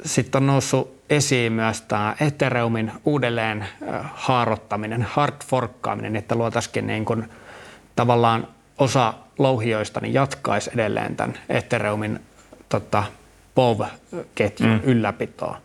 [0.05, 3.65] sitten on noussut esiin myös tämä Ethereumin uudelleen
[4.13, 7.29] haarottaminen, hard forkkaaminen, että luotaisiin niin kuin
[7.95, 12.19] tavallaan osa louhioista niin jatkaisi edelleen tämän Ethereumin
[12.69, 13.03] tota,
[13.55, 14.79] POV-ketjun mm.
[14.83, 15.57] ylläpitoa.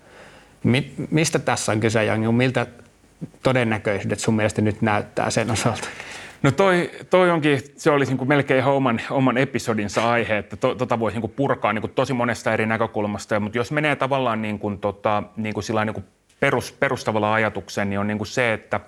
[0.62, 2.66] Mi- mistä tässä on kyse ja miltä
[3.42, 5.88] todennäköisyydet sun mielestä nyt näyttää sen osalta?
[6.42, 10.74] No toi, toi onkin, se olisi niin melkein ihan oman, oman episodinsa aihe, että to,
[10.74, 14.78] tota voisi niin purkaa niin tosi monesta eri näkökulmasta, mutta jos menee tavallaan niin kuin,
[14.78, 16.04] tota, niin kuin sillä niin kuin
[16.40, 18.80] perus, perustavalla ajatukseen niin on niin kuin se, että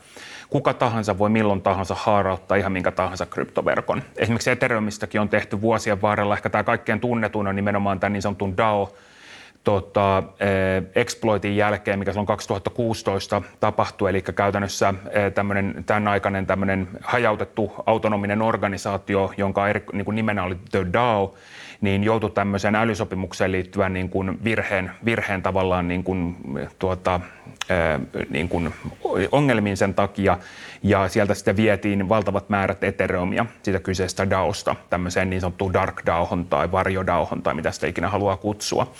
[0.50, 4.02] kuka tahansa voi milloin tahansa haarauttaa ihan minkä tahansa kryptoverkon.
[4.16, 8.56] Esimerkiksi Ethereumistakin on tehty vuosien varrella, ehkä tämä kaikkein tunnetuin on nimenomaan tämä niin sanotun
[8.56, 8.94] DAO,
[9.64, 16.88] tota, eh, exploitin jälkeen, mikä silloin 2016 tapahtui, eli käytännössä eh, tämmöinen, tämän aikainen tämmöinen
[17.00, 21.34] hajautettu autonominen organisaatio, jonka eri, niin kuin nimenä oli The DAO,
[21.80, 26.36] niin joutui tämmöiseen älysopimukseen liittyvän niin kuin virheen, virheen tavallaan niin kuin,
[26.78, 27.20] tuota,
[28.30, 28.74] niin kuin
[29.32, 30.38] ongelmiin sen takia,
[30.82, 36.44] ja sieltä sitten vietiin valtavat määrät Ethereumia siitä kyseisestä DAOsta tämmöiseen niin sanottuun dark DAOhon
[36.44, 38.92] tai varjodaohon tai mitä sitä ikinä haluaa kutsua.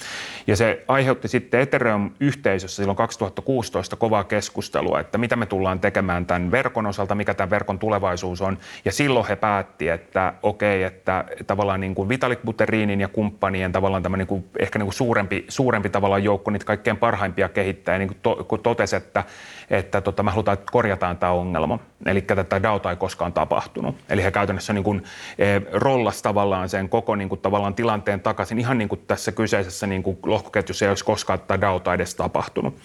[0.46, 6.50] Ja se aiheutti sitten Ethereum-yhteisössä silloin 2016 kovaa keskustelua, että mitä me tullaan tekemään tämän
[6.50, 8.58] verkon osalta, mikä tämän verkon tulevaisuus on.
[8.84, 14.02] Ja silloin he päätti, että okei, että tavallaan niin kuin Vitalik Buterinin ja kumppanien tavallaan
[14.02, 18.08] tämä niin kuin, ehkä niin kuin suurempi, suurempi tavallaan joukko niitä kaikkein parhaimpia kehittäjiä, niin
[18.08, 19.24] kuin to, totesi, että,
[19.72, 21.78] että tota, me halutaan, että korjataan tämä ongelma.
[22.06, 23.96] Eli tätä DAOta ei koskaan tapahtunut.
[24.08, 25.02] Eli he käytännössä niin kuin,
[25.38, 28.58] e, rollas tavallaan sen koko niin kuin, tavallaan tilanteen takaisin.
[28.58, 32.76] Ihan niin kuin tässä kyseisessä niin kuin, lohkoketjussa ei olisi koskaan tätä DAOta edes tapahtunut.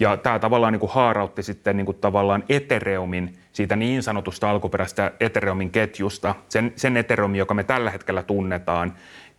[0.00, 5.12] Ja tämä tavallaan niin kuin, haarautti sitten niin kuin, tavallaan Ethereumin siitä niin sanotusta alkuperäistä
[5.20, 8.94] Ethereumin ketjusta, sen, sen Ethereumin, joka me tällä hetkellä tunnetaan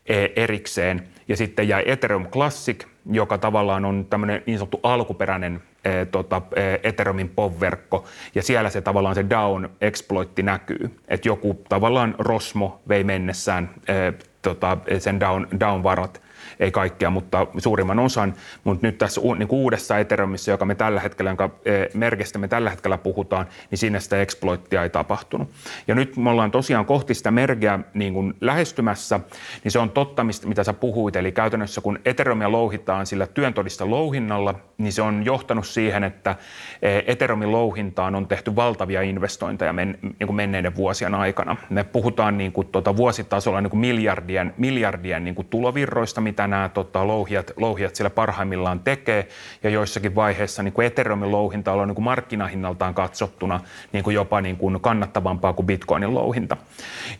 [0.05, 1.03] e, erikseen.
[1.27, 6.61] Ja sitten jäi Ethereum Classic, joka tavallaan on tämmöinen niin sanottu alkuperäinen e, tota, e,
[6.83, 13.03] Ethereumin POV-verkko, ja siellä se tavallaan se down exploitti näkyy, että joku tavallaan Rosmo vei
[13.03, 16.21] mennessään e, tota, sen down, down-varat
[16.59, 18.33] ei kaikkea, mutta suurimman osan.
[18.63, 22.47] Mutta nyt tässä niin kuin uudessa Ethereumissa, joka me tällä hetkellä, jonka e, merkistä me
[22.47, 25.49] tällä hetkellä puhutaan, niin siinä sitä exploittia ei tapahtunut.
[25.87, 29.19] Ja nyt me ollaan tosiaan kohti sitä mergeä niin kuin lähestymässä,
[29.63, 31.15] niin se on totta, mitä sä puhuit.
[31.15, 36.35] Eli käytännössä kun Ethereumia louhitaan sillä työntodista louhinnalla, niin se on johtanut siihen, että
[36.81, 41.55] e, Ethereumin louhintaan on tehty valtavia investointeja men, niin kuin menneiden vuosien aikana.
[41.69, 46.69] Me puhutaan niin kuin, tuota, vuositasolla niin kuin miljardien, miljardien niin kuin tulovirroista, mitä nämä
[46.69, 49.27] tota, louhijat, louhijat siellä parhaimmillaan tekee,
[49.63, 53.59] ja joissakin vaiheissa niin kuin Ethereumin louhinta on niin markkinahinnaltaan katsottuna
[53.93, 56.57] niin kuin jopa niin kuin kannattavampaa kuin Bitcoinin louhinta.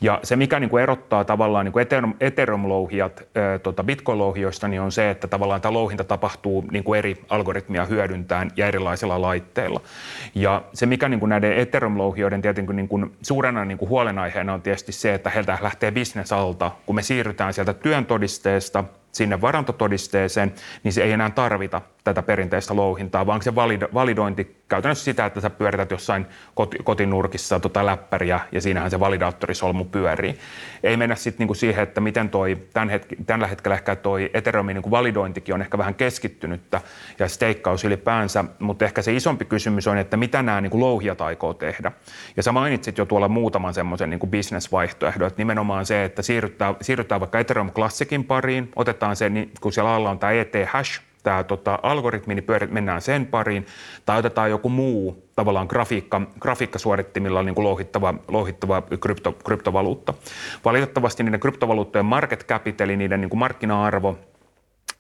[0.02, 3.24] Ja se, mikä niin kuin erottaa tavallaan niin kuin Ethereum, Ethereum-louhijat
[3.63, 8.52] tota Bitcoin-louhijoista, niin on se, että tavallaan tämä louhinta tapahtuu niin kuin eri algoritmia hyödyntäen
[8.56, 9.82] ja erilaisilla laitteilla.
[10.36, 14.62] Ja se, mikä niin kuin näiden Ethereum-louhijoiden tietenkin niin kuin suurena niin kuin huolenaiheena on
[14.62, 18.84] tietysti se, että heiltä lähtee bisnes alta, kun me siirrytään sieltä työn todisteesta
[19.18, 20.54] sinne varantotodisteeseen,
[20.84, 23.56] niin se ei enää tarvita tätä perinteistä louhintaa, vaan se
[23.93, 26.26] validointi käytännössä sitä, että sä pyörität jossain
[26.84, 30.38] kotinurkissa tota läppäriä ja siinähän se validaattorisolmu pyörii.
[30.84, 34.74] Ei mennä sitten niinku siihen, että miten toi tämän hetki, tällä hetkellä ehkä toi Ethereumin
[34.74, 36.82] niinku validointikin on ehkä vähän keskittynyttä
[37.20, 41.54] ja steikkaus ylipäänsä, mutta ehkä se isompi kysymys on, että mitä nämä niinku louhijat aikoo
[41.54, 41.91] tehdä.
[42.38, 47.22] Ja sä mainitsit jo tuolla muutaman semmoisen niinku bisnesvaihtoehdon, että nimenomaan se, että siirrytään, siirrytään
[47.22, 51.80] vaikka Ethereum Classicin pariin, otetaan se, niin kun siellä alla on tämä ET-hash, tämä tota,
[51.84, 53.66] algoritmi, niin pyörit, mennään sen pariin,
[54.06, 60.13] tai otetaan joku muu tavallaan grafiikka, grafiikkasuorittimilla niin kuin louhittava, louhittava krypto, kryptovaluutta.
[60.66, 64.18] Valitettavasti niiden kryptovaluuttojen market cap, eli niiden niin kuin markkina-arvo,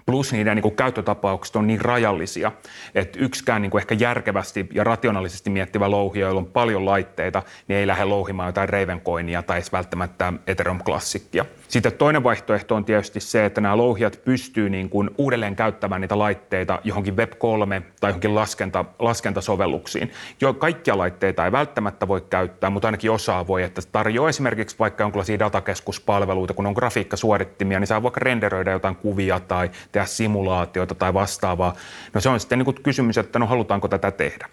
[0.05, 2.51] plus niiden niin kuin käyttötapaukset on niin rajallisia,
[2.95, 7.77] että yksikään niin kuin ehkä järkevästi ja rationaalisesti miettivä louhija, jolla on paljon laitteita, niin
[7.77, 11.45] ei lähde louhimaan jotain Ravencoinia tai edes välttämättä Ethereum Classicia.
[11.67, 16.19] Sitten toinen vaihtoehto on tietysti se, että nämä louhijat pystyy niin kuin uudelleen käyttämään niitä
[16.19, 20.11] laitteita johonkin Web3 tai johonkin laskenta, laskentasovelluksiin.
[20.41, 25.03] Jo kaikkia laitteita ei välttämättä voi käyttää, mutta ainakin osaa voi, että tarjoaa esimerkiksi vaikka
[25.03, 31.13] jonkinlaisia datakeskuspalveluita, kun on grafiikkasuorittimia, niin saa vaikka renderöidä jotain kuvia tai tehdä simulaatioita tai
[31.13, 31.75] vastaavaa.
[32.13, 34.49] No se on sitten niin kuin kysymys, että no halutaanko tätä tehdä.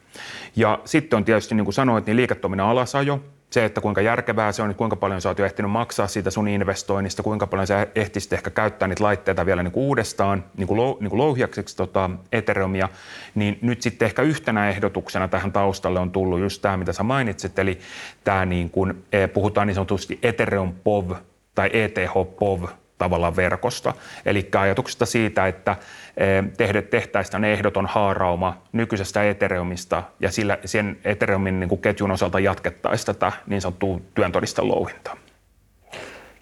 [0.57, 3.21] Ja sitten on tietysti, niin kuin sanoit, niin liiketoiminnan alasajo,
[3.55, 6.31] se, että kuinka järkevää se on, niin kuinka paljon sä oot jo ehtinyt maksaa siitä
[6.31, 10.67] sun investoinnista, kuinka paljon sä ehtisit ehkä käyttää niitä laitteita vielä niin kuin uudestaan niin
[10.67, 12.89] kuin lou, niin kuin louhiakseksi tota Ethereumia,
[13.35, 17.59] niin nyt sitten ehkä yhtenä ehdotuksena tähän taustalle on tullut just tämä, mitä sä mainitsit,
[17.59, 17.79] eli
[18.25, 21.11] tämä niin kuin, eh, puhutaan niin sanotusti Ethereum POV
[21.55, 22.65] tai ETH POV
[22.99, 23.95] tavallaan verkosta.
[24.27, 25.77] Eli ajatuksesta siitä, että
[26.17, 33.07] eh, tehtäisiin ehdoton haarauma nykyisestä Ethereumista ja sillä, sen Ethereumin niin kuin ketjun osalta jatkettaisiin
[33.07, 35.17] tätä niin sanottua työntodisten louhintaa.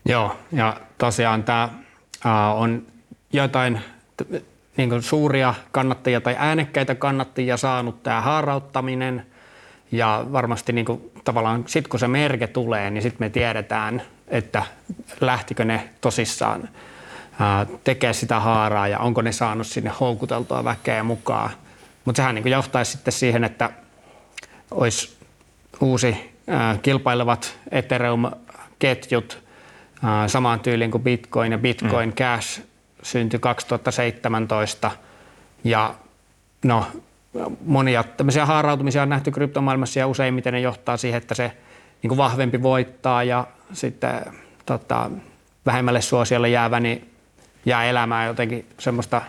[0.05, 1.69] Joo, ja tosiaan tämä
[2.55, 2.83] on
[3.33, 3.81] jotain
[4.77, 9.27] niin kuin suuria kannattajia tai äänekkäitä kannattajia saanut tämä haarauttaminen.
[9.93, 14.63] Ja varmasti niin kuin, tavallaan sitten kun se merke tulee, niin sitten me tiedetään, että
[15.21, 16.69] lähtikö ne tosissaan
[17.85, 21.51] tekemään sitä haaraa ja onko ne saanut sinne houkuteltua väkeä mukaan.
[22.05, 23.71] Mutta sehän niin johtaisi sitten siihen, että
[24.71, 25.17] olisi
[25.81, 29.43] uusi ää, kilpailevat Ethereum-ketjut
[30.03, 32.15] ää, samaan tyyliin kuin Bitcoin ja Bitcoin mm.
[32.15, 32.63] Cash
[33.03, 34.91] syntyi 2017
[35.65, 35.95] ja
[36.65, 36.87] no,
[37.65, 41.53] monia tämmöisiä haarautumisia on nähty kryptomaailmassa ja useimmiten ne johtaa siihen, että se
[42.03, 44.21] niin vahvempi voittaa ja sitten
[44.67, 45.11] tota,
[45.67, 47.12] vähemmälle suosiolle jäävä niin
[47.65, 49.23] jää elämään jotenkin semmoista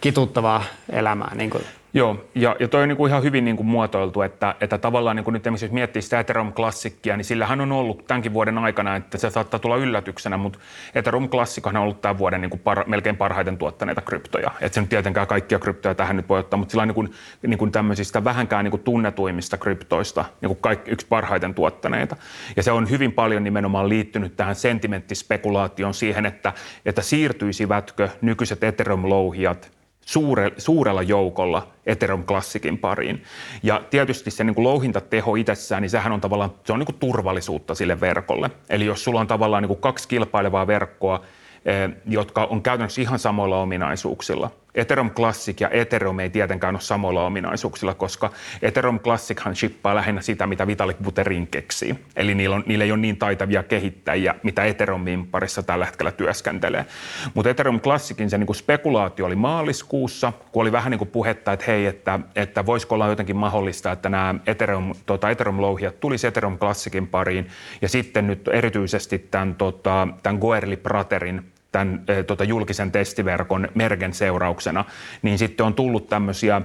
[0.00, 1.34] kituttavaa elämää.
[1.34, 1.64] Niin kuin
[1.96, 5.16] Joo, ja, ja toi on niin kuin ihan hyvin niin kuin muotoiltu, että, että tavallaan
[5.16, 9.18] niin kuin nyt jos miettii sitä Ethereum-klassikkia, niin sillähän on ollut tämänkin vuoden aikana, että
[9.18, 10.58] se saattaa tulla yllätyksenä, mutta
[10.94, 14.50] Ethereum-klassikkohan on ollut tämän vuoden niin kuin par, melkein parhaiten tuottaneita kryptoja.
[14.60, 17.12] Että se nyt tietenkään kaikkia kryptoja tähän nyt voi ottaa, mutta sillä on niin kuin,
[17.46, 22.16] niin kuin tämmöisistä vähänkään niin kuin tunnetuimmista kryptoista niin kuin kaikki, yksi parhaiten tuottaneita.
[22.56, 26.52] Ja se on hyvin paljon nimenomaan liittynyt tähän sentimenttispekulaatioon siihen, että,
[26.86, 33.22] että siirtyisivätkö nykyiset Ethereum-louhijat suure, suurella joukolla Ethereum Classicin pariin.
[33.62, 36.98] Ja tietysti se niin kuin louhintateho itsessään, niin sehän on tavallaan se on niin kuin
[36.98, 38.50] turvallisuutta sille verkolle.
[38.68, 41.20] Eli jos sulla on tavallaan niin kuin kaksi kilpailevaa verkkoa,
[41.64, 44.50] Eh, jotka on käytännössä ihan samoilla ominaisuuksilla.
[44.74, 48.30] Ethereum Classic ja Ethereum ei tietenkään ole samoilla ominaisuuksilla, koska
[48.62, 51.94] Ethereum Classichan shippaa lähinnä sitä, mitä Vitalik Buterin keksii.
[52.16, 56.86] Eli niillä, on, niillä ei ole niin taitavia kehittäjiä, mitä Ethereumin parissa tällä hetkellä työskentelee.
[57.34, 61.66] Mutta Ethereum Classicin se niin spekulaatio oli maaliskuussa, kun oli vähän niin kuin puhetta, että
[61.66, 67.06] hei, että, että voisiko olla jotenkin mahdollista, että nämä Ethereum, tota, Ethereum-louhijat tulisi Ethereum Classicin
[67.06, 67.48] pariin.
[67.82, 74.84] Ja sitten nyt erityisesti tämän, tota, tämän Goerli Praterin tämän tota, julkisen testiverkon mergen seurauksena,
[75.22, 76.62] niin sitten on tullut tämmöisiä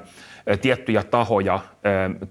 [0.62, 1.60] tiettyjä tahoja,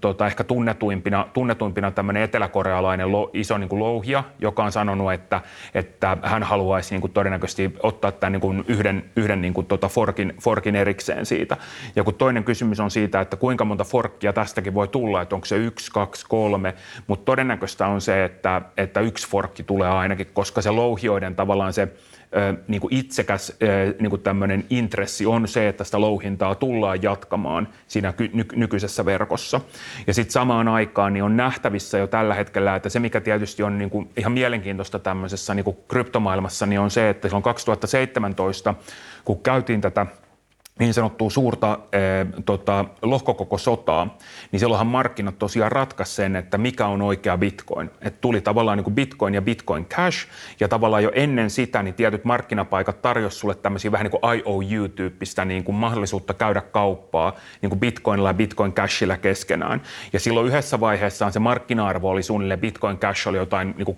[0.01, 5.41] tota, ehkä tunnetuimpina, tunnetuimpina tämmöinen eteläkorealainen iso niin kuin louhia, joka on sanonut, että,
[5.73, 9.87] että hän haluaisi niin kuin todennäköisesti ottaa tämän niin kuin yhden, yhden niin kuin tota
[9.87, 11.57] forkin, forkin erikseen siitä.
[11.95, 15.45] Ja kun toinen kysymys on siitä, että kuinka monta forkkia tästäkin voi tulla, että onko
[15.45, 16.73] se yksi, kaksi, kolme,
[17.07, 21.87] mutta todennäköistä on se, että, että yksi forkki tulee ainakin, koska se louhioiden tavallaan se
[22.67, 23.57] niin kuin itsekäs
[23.99, 28.13] niin kuin tämmöinen intressi on se, että sitä louhintaa tullaan jatkamaan siinä
[28.55, 29.61] nykyisessä verkossa.
[30.07, 33.77] Ja sitten samaan aikaan niin on nähtävissä jo tällä hetkellä, että se mikä tietysti on
[33.77, 38.75] niin kuin ihan mielenkiintoista tämmöisessä niin kuin kryptomaailmassa, niin on se, että silloin 2017,
[39.25, 40.05] kun käytiin tätä
[40.79, 41.99] niin sanottua suurta e,
[42.45, 44.17] tota, lohkokoko sotaa,
[44.51, 47.91] niin silloinhan markkinat tosiaan ratkaisi sen, että mikä on oikea bitcoin.
[48.01, 50.27] Et tuli tavallaan niin kuin bitcoin ja bitcoin cash,
[50.59, 55.45] ja tavallaan jo ennen sitä niin tietyt markkinapaikat tarjosivat sulle tämmöisiä vähän niin kuin IOU-tyyppistä
[55.45, 59.81] niin kuin mahdollisuutta käydä kauppaa niin kuin bitcoinilla ja bitcoin cashilla keskenään.
[60.13, 63.97] Ja silloin yhdessä vaiheessaan se markkina-arvo oli suunnilleen bitcoin cash oli jotain niin kuin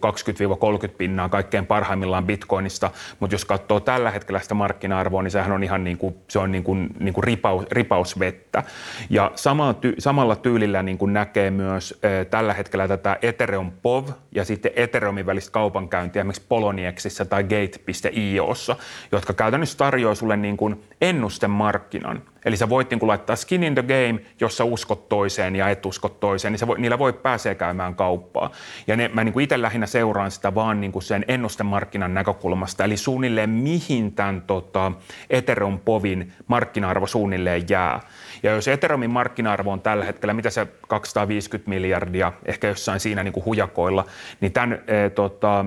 [0.88, 5.64] 20-30 pinnaa kaikkein parhaimmillaan bitcoinista, mutta jos katsoo tällä hetkellä sitä markkina-arvoa, niin sehän on
[5.64, 8.64] ihan niin kuin, se on niin kuin kuin, niin kuin ripaus, ripausvettä.
[9.10, 14.08] Ja sama ty, samalla tyylillä niin kuin näkee myös ä, tällä hetkellä tätä Ethereum POV
[14.32, 18.76] ja sitten Ethereumin välistä kaupankäyntiä esimerkiksi Poloniexissä tai Gate.iossa,
[19.12, 22.22] jotka käytännössä tarjoaa sulle niin kuin ennustemarkkinan.
[22.46, 25.86] Eli sä voit niin laittaa skin in the game, jos sä uskot toiseen ja et
[25.86, 28.52] uskot toiseen, niin voi, niillä voi pääsee käymään kauppaa.
[28.88, 32.84] Ja ne, mä niin kuin itse lähinnä seuraan sitä vaan niin kuin sen ennustemarkkinan näkökulmasta,
[32.84, 34.92] eli suunnilleen mihin tämän tota,
[35.30, 38.00] Ethereum povin markkina-arvo suunnilleen jää.
[38.44, 43.34] Ja jos Ethereumin markkina-arvo on tällä hetkellä, mitä se 250 miljardia, ehkä jossain siinä niin
[43.34, 44.06] kuin hujakoilla,
[44.42, 45.66] niin tämän e, tota,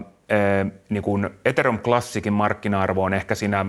[0.88, 3.66] niin kuin Ethereum Classicin markkina-arvo on ehkä siinä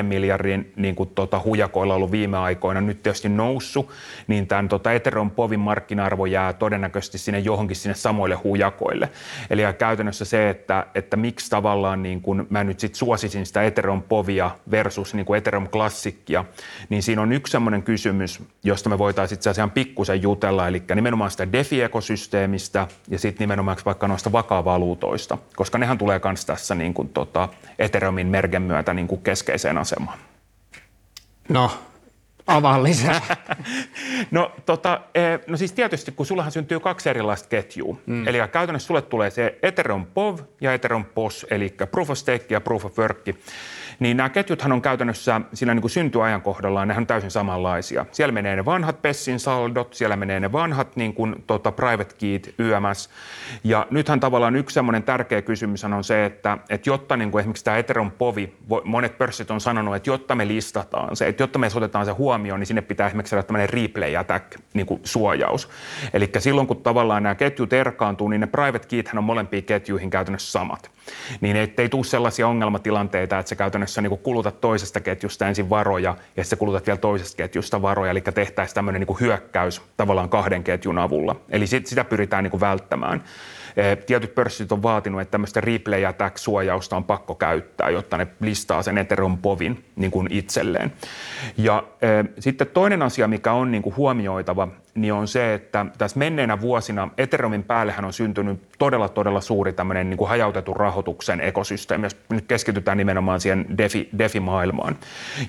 [0.00, 3.90] 7-10 miljardin niin kuin tota, hujakoilla ollut viime aikoina, nyt tietysti noussut,
[4.26, 9.08] niin tämän tota, Ethereum Povin markkina-arvo jää todennäköisesti sinne johonkin sinne samoille hujakoille.
[9.50, 14.02] Eli käytännössä se, että, että miksi tavallaan niin kuin mä nyt sit suosisin sitä Ethereum
[14.02, 16.44] Povia versus niin kuin Ethereum Classicia,
[16.88, 21.30] niin siinä on yksi sellainen kysymys, josta me voitaisiin itse asiassa pikkusen jutella, eli nimenomaan
[21.30, 25.19] sitä DeFi-ekosysteemistä ja sitten nimenomaan vaikka noista vakavaluutoista,
[25.56, 30.18] koska nehän tulee myös tässä niin kuin, tota, Ethereumin mergen myötä niin kuin keskeiseen asemaan.
[31.48, 31.70] No,
[32.46, 33.20] avaa lisää.
[34.30, 37.96] no, tota, e, no siis tietysti, kun sullahan syntyy kaksi erilaista ketjua.
[38.06, 38.28] Mm.
[38.28, 42.60] Eli käytännössä sulle tulee se Ethereum POV ja Ethereum POS, eli Proof of Stake ja
[42.60, 43.18] Proof of Work.
[44.00, 48.06] Niin nämä ketjuthan on käytännössä siinä niin kuin syntyajankohdallaan, nehän on täysin samanlaisia.
[48.12, 52.54] Siellä menee ne vanhat Pessin saldot, siellä menee ne vanhat niin kuin, tota, private keyt,
[52.58, 53.10] YMS.
[53.64, 57.64] Ja nythän tavallaan yksi semmoinen tärkeä kysymys on se, että, että jotta niin kuin esimerkiksi
[57.64, 61.68] tämä Ethereum Povi, monet pörssit on sanonut, että jotta me listataan se, että jotta me
[61.74, 65.68] otetaan se huomioon, niin sinne pitää esimerkiksi saada tämmöinen replay attack niin kuin suojaus.
[66.12, 70.52] Eli silloin kun tavallaan nämä ketjut erkaantuu, niin ne private keythän on molempiin ketjuihin käytännössä
[70.52, 70.90] samat.
[71.40, 76.44] Niin ettei tule sellaisia ongelmatilanteita, että sä käytännössä niin kulutat toisesta ketjusta ensin varoja ja
[76.44, 81.36] sitten kulutat vielä toisesta ketjusta varoja, eli tehtäisiin tämmöinen niin hyökkäys tavallaan kahden ketjun avulla.
[81.48, 83.24] Eli sit, sitä pyritään niin välttämään.
[83.76, 88.82] Eh, tietyt pörssit on vaatinut, että tämmöistä replay attack-suojausta on pakko käyttää, jotta ne listaa
[88.82, 90.92] sen Ethereum povin niin kuin itselleen.
[91.56, 96.18] Ja e, sitten toinen asia, mikä on niin kuin huomioitava, niin on se, että tässä
[96.18, 102.06] menneinä vuosina Ethereumin päällehän on syntynyt todella, todella suuri tämmöinen niin kuin hajautetun rahoituksen ekosysteemi,
[102.06, 104.96] jos nyt keskitytään nimenomaan siihen DeFi, DeFi-maailmaan.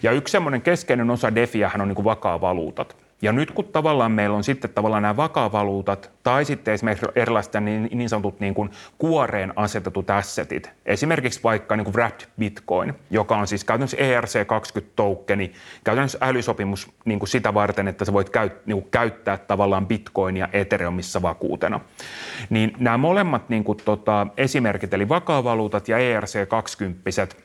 [0.03, 2.95] Ja yksi semmoinen keskeinen osa DeFiähän on niin kuin vakaa valuutat.
[3.21, 7.89] Ja nyt kun tavallaan meillä on sitten tavallaan nämä vakavaluutat tai sitten esimerkiksi erilaiset niin,
[7.93, 13.47] niin sanotut niin kuin kuoreen asetetut assetit, esimerkiksi vaikka niin kuin wrapped bitcoin, joka on
[13.47, 15.51] siis käytännössä ERC20-tokeni,
[15.83, 20.47] käytännössä älysopimus niin kuin sitä varten, että sä voit käyt, niin kuin käyttää tavallaan bitcoinia
[20.53, 21.79] Ethereumissa vakuutena.
[22.49, 27.35] Niin nämä molemmat niin kuin, tota, esimerkit, eli vakavaluutat ja ERC20,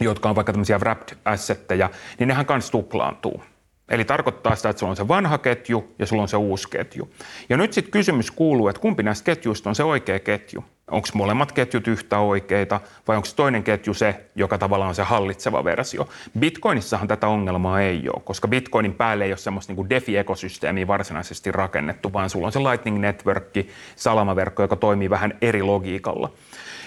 [0.00, 3.42] jotka on vaikka tämmöisiä wrapped assetteja, niin nehän kanssa tuplaantuu.
[3.88, 7.10] Eli tarkoittaa sitä, että sulla on se vanha ketju ja sulla on se uusi ketju.
[7.48, 10.64] Ja nyt sitten kysymys kuuluu, että kumpi näistä ketjuista on se oikea ketju?
[10.90, 15.64] Onko molemmat ketjut yhtä oikeita vai onko toinen ketju se, joka tavallaan on se hallitseva
[15.64, 16.08] versio?
[16.38, 22.12] Bitcoinissahan tätä ongelmaa ei ole, koska Bitcoinin päälle ei ole semmoista niin DeFi-ekosysteemiä varsinaisesti rakennettu,
[22.12, 23.52] vaan sulla on se Lightning Network,
[23.96, 26.32] salamaverkko, joka toimii vähän eri logiikalla.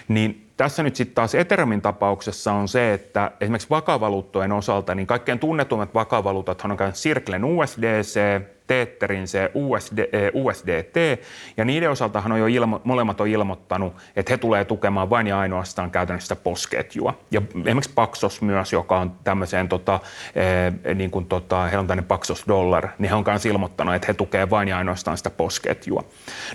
[0.08, 5.40] Niin tässä nyt sitten taas Ethereumin tapauksessa on se, että esimerkiksi vakavaluuttojen osalta, niin kaikkein
[5.40, 8.20] tunnetummat vakavaluutathan on käynyt Circlen USDC,
[8.68, 11.20] Tetherin se USD, eh, USDT,
[11.58, 15.40] ja niiden osaltahan on jo ilmo, molemmat on ilmoittanut, että he tulee tukemaan vain ja
[15.40, 17.20] ainoastaan käytännössä posketjua.
[17.32, 20.00] Ja esimerkiksi Paxos myös, joka on tämmöiseen, tota,
[20.36, 24.08] eh, niin kuin tota, heillä on tämmöinen Paxos Dollar, niin he on myös ilmoittanut, että
[24.08, 26.04] he tukevat vain ja ainoastaan sitä posketjua.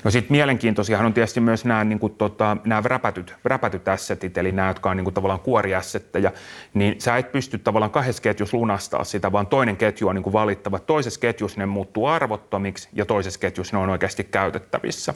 [0.05, 4.53] No sitten mielenkiintoisiahan on tietysti myös nämä, niin kuin, tota, nämä räpätyt, räpätyt assetit, eli
[4.53, 6.33] nämä, jotka on niin kuin, tavallaan kuoriassetteja,
[6.75, 10.33] niin sä et pysty tavallaan kahdessa ketjussa lunastaa sitä, vaan toinen ketju on niin kuin
[10.33, 10.79] valittava.
[10.79, 15.15] Toisessa ketjussa ne muuttuu arvottomiksi ja toisessa ketjussa ne on oikeasti käytettävissä.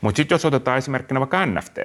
[0.00, 1.78] Mutta sitten jos otetaan esimerkkinä vaikka NFT,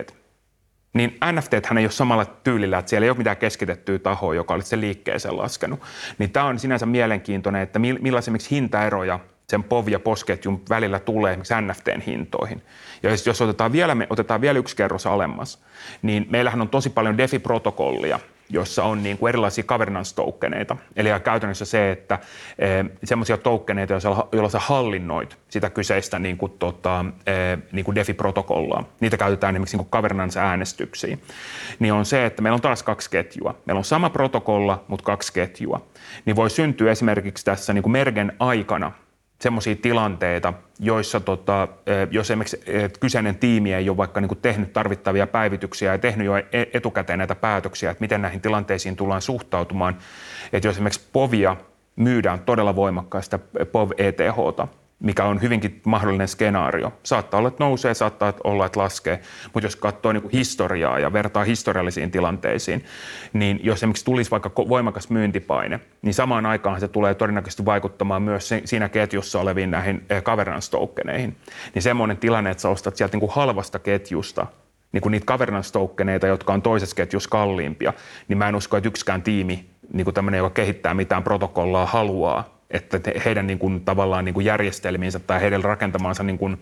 [0.93, 4.53] niin NFT hän ei ole samalla tyylillä, että siellä ei ole mitään keskitettyä tahoa, joka
[4.53, 5.79] olisi se liikkeeseen laskenut.
[6.17, 9.19] Niin tämä on sinänsä mielenkiintoinen, että millaisemmiksi hintaeroja
[9.49, 12.61] sen POV- ja POS-ketjun välillä tulee esimerkiksi NFTn hintoihin.
[13.03, 15.59] Ja jos otetaan vielä, me otetaan vielä yksi kerros alemmas,
[16.01, 20.77] niin meillähän on tosi paljon DeFi-protokollia, jossa on niin kuin erilaisia governance-tokeneita.
[20.95, 22.19] Eli käytännössä se, että
[22.59, 22.67] e,
[23.03, 23.93] semmoisia tokeneita,
[24.31, 27.31] joilla sä hallinnoit sitä kyseistä niin kuin, tota, e,
[27.71, 31.21] niin kuin DeFi-protokollaa, niitä käytetään esimerkiksi niin governance-äänestyksiin,
[31.79, 33.55] niin on se, että meillä on taas kaksi ketjua.
[33.65, 35.81] Meillä on sama protokolla, mutta kaksi ketjua.
[36.25, 38.91] Niin voi syntyä esimerkiksi tässä niin kuin mergen aikana
[39.41, 41.67] semmoisia tilanteita, joissa tota,
[42.11, 42.63] jos esimerkiksi
[42.99, 47.19] kyseinen tiimi ei ole vaikka niin kuin tehnyt tarvittavia päivityksiä ja tehnyt jo e-, etukäteen
[47.19, 49.97] näitä päätöksiä, että miten näihin tilanteisiin tullaan suhtautumaan,
[50.53, 51.57] että jos esimerkiksi povia
[51.95, 53.39] myydään todella voimakkaista
[53.71, 54.67] POV ETHta,
[55.01, 56.93] mikä on hyvinkin mahdollinen skenaario.
[57.03, 59.21] Saattaa olla, että nousee, saattaa olla, että laskee,
[59.53, 62.85] mutta jos katsoo niin kuin historiaa ja vertaa historiallisiin tilanteisiin,
[63.33, 68.49] niin jos esimerkiksi tulisi vaikka voimakas myyntipaine, niin samaan aikaan se tulee todennäköisesti vaikuttamaan myös
[68.65, 71.37] siinä ketjussa oleviin näihin eh, governance tokeneihin.
[71.73, 74.47] Niin semmoinen tilanne, että sä ostat sieltä niin kuin halvasta ketjusta
[74.91, 75.79] niin kuin niitä governance
[76.27, 77.93] jotka on toisessa ketjussa kalliimpia,
[78.27, 82.60] niin mä en usko, että yksikään tiimi, niin kuin tämmöinen, joka kehittää mitään protokollaa, haluaa
[82.73, 86.57] että heidän niin kuin, tavallaan niin kuin järjestelmiinsä tai heidän rakentamaansa niin kuin,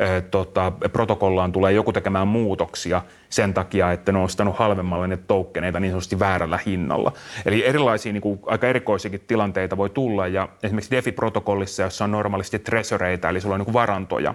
[0.00, 5.16] ä, tota, protokollaan tulee joku tekemään muutoksia sen takia, että ne on ostanut halvemmalla ne
[5.16, 7.12] tokeneita niin sanotusti väärällä hinnalla.
[7.46, 12.58] Eli erilaisia niin kuin, aika erikoisiakin tilanteita voi tulla ja esimerkiksi DeFi-protokollissa, jossa on normaalisti
[12.58, 14.34] treasureita, eli sulla on niin kuin varantoja,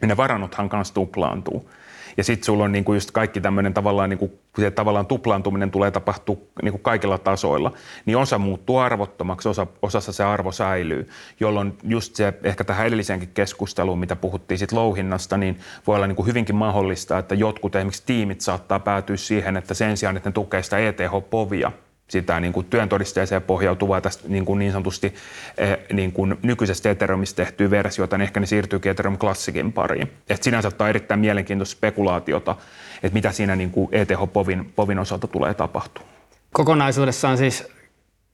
[0.00, 1.70] niin ne varannothan kanssa tuplaantuu.
[2.16, 6.36] Ja sitten sulla on niinku just kaikki tämmöinen tavallaan, niinku, se tavallaan tuplaantuminen tulee tapahtua
[6.62, 7.72] niinku kaikilla tasoilla,
[8.06, 11.08] niin osa muuttuu arvottomaksi, osa, osassa se arvo säilyy,
[11.40, 16.26] jolloin just se ehkä tähän edelliseenkin keskusteluun, mitä puhuttiin sit louhinnasta, niin voi olla niinku
[16.26, 20.62] hyvinkin mahdollista, että jotkut esimerkiksi tiimit saattaa päätyä siihen, että sen sijaan, että ne tukee
[20.62, 21.72] sitä ETH-povia,
[22.08, 25.14] sitä niin kuin työn todisteeseen pohjautuvaa tästä niin, kuin niin sanotusti
[25.58, 30.12] eh, niin kuin nykyisestä Ethereumista tehtyä versiota, niin ehkä ne siirtyykin Ethereum Classicin pariin.
[30.28, 32.56] Et sinänsä ottaa erittäin mielenkiintoista spekulaatiota,
[33.02, 36.04] että mitä siinä niin kuin ETH-povin povin osalta tulee tapahtua.
[36.52, 37.68] Kokonaisuudessaan siis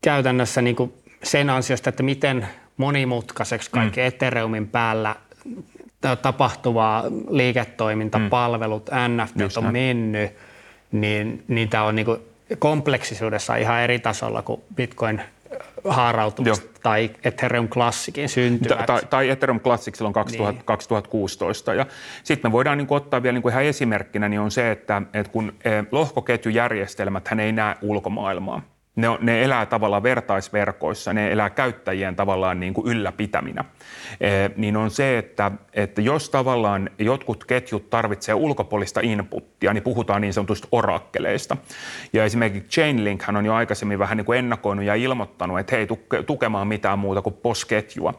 [0.03, 0.93] käytännössä niin kuin
[1.23, 4.07] sen ansiosta, että miten monimutkaiseksi kaikki mm.
[4.07, 5.17] Ethereumin päällä
[6.23, 8.31] tapahtuvaa liiketoiminta, mm.
[8.31, 10.33] palvelut, NFT on mennyt,
[10.93, 12.19] niin niitä on niin kuin
[12.59, 15.23] kompleksisuudessa ihan eri tasolla kuin Bitcoin
[15.85, 16.73] haarautumista Joo.
[16.83, 18.85] tai Ethereum Classicin syntyä.
[18.87, 20.65] Tai, tai Ethereum Classic silloin 2000, niin.
[20.65, 21.75] 2016.
[21.75, 21.87] Ja
[22.25, 25.03] sitten me voidaan niin kuin ottaa vielä niin kuin ihan esimerkkinä, niin on se, että,
[25.15, 28.63] että kun eh, lohkoketjujärjestelmät hän ei näe ulkomaailmaa
[28.97, 33.65] ne, ne elää tavallaan vertaisverkoissa, ne elää käyttäjien tavallaan niin kuin ylläpitäminä.
[34.21, 40.21] E, niin on se, että, että jos tavallaan jotkut ketjut tarvitsee ulkopuolista inputtia, niin puhutaan
[40.21, 41.57] niin sanotuista orakkeleista.
[42.13, 46.23] Ja esimerkiksi Chainlink on jo aikaisemmin vähän niin kuin ennakoinut ja ilmoittanut, että hei tuke,
[46.23, 48.15] tukemaan mitään muuta kuin POS-ketjua.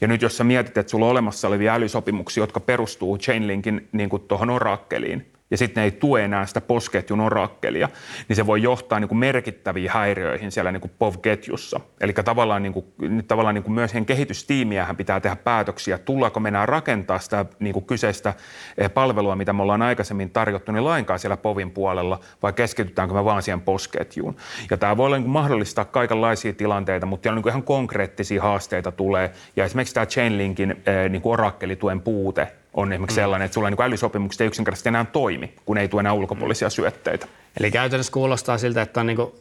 [0.00, 4.10] Ja nyt jos sä mietit, että sulla on olemassa olevia älysopimuksia, jotka perustuu Chainlinkin niin
[4.28, 7.88] tuohon orakkeliin, ja sitten ne ei tue enää sitä posketjun orakkelia,
[8.28, 11.80] niin se voi johtaa niin kuin merkittäviin häiriöihin siellä niin kuin POV-ketjussa.
[12.00, 12.84] Eli tavallaan, niin kuin,
[13.28, 17.72] tavallaan niin kuin myös heidän kehitystiimiähän pitää tehdä päätöksiä, tullaanko me enää rakentaa sitä niin
[17.72, 18.34] kuin kyseistä
[18.78, 23.24] eh, palvelua, mitä me ollaan aikaisemmin tarjottu, niin lainkaan siellä POVin puolella, vai keskitytäänkö me
[23.24, 24.36] vaan siihen posketjuun.
[24.70, 28.92] Ja tämä voi olla niin kuin mahdollistaa kaikenlaisia tilanteita, mutta niin kuin ihan konkreettisia haasteita
[28.92, 29.30] tulee.
[29.56, 33.22] Ja esimerkiksi tämä Chainlinkin eh, niin orakkelituen puute on esimerkiksi mm.
[33.22, 37.26] sellainen, että sulla niin älysopimukset ei yksinkertaisesti enää toimi, kun ei tule enää ulkopuolisia syötteitä.
[37.60, 39.32] Eli käytännössä kuulostaa siltä, että on niin kuin,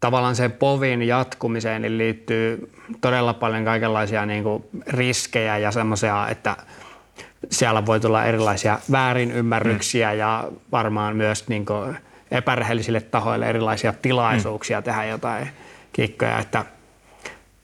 [0.00, 6.56] tavallaan sen povin jatkumiseen niin liittyy todella paljon kaikenlaisia niin kuin riskejä ja semmoisia, että
[7.50, 10.18] siellä voi tulla erilaisia väärinymmärryksiä mm.
[10.18, 11.96] ja varmaan myös niin kuin
[12.30, 14.84] epärehellisille tahoille erilaisia tilaisuuksia mm.
[14.84, 15.48] tehdä jotain
[15.92, 16.64] kikkoja, että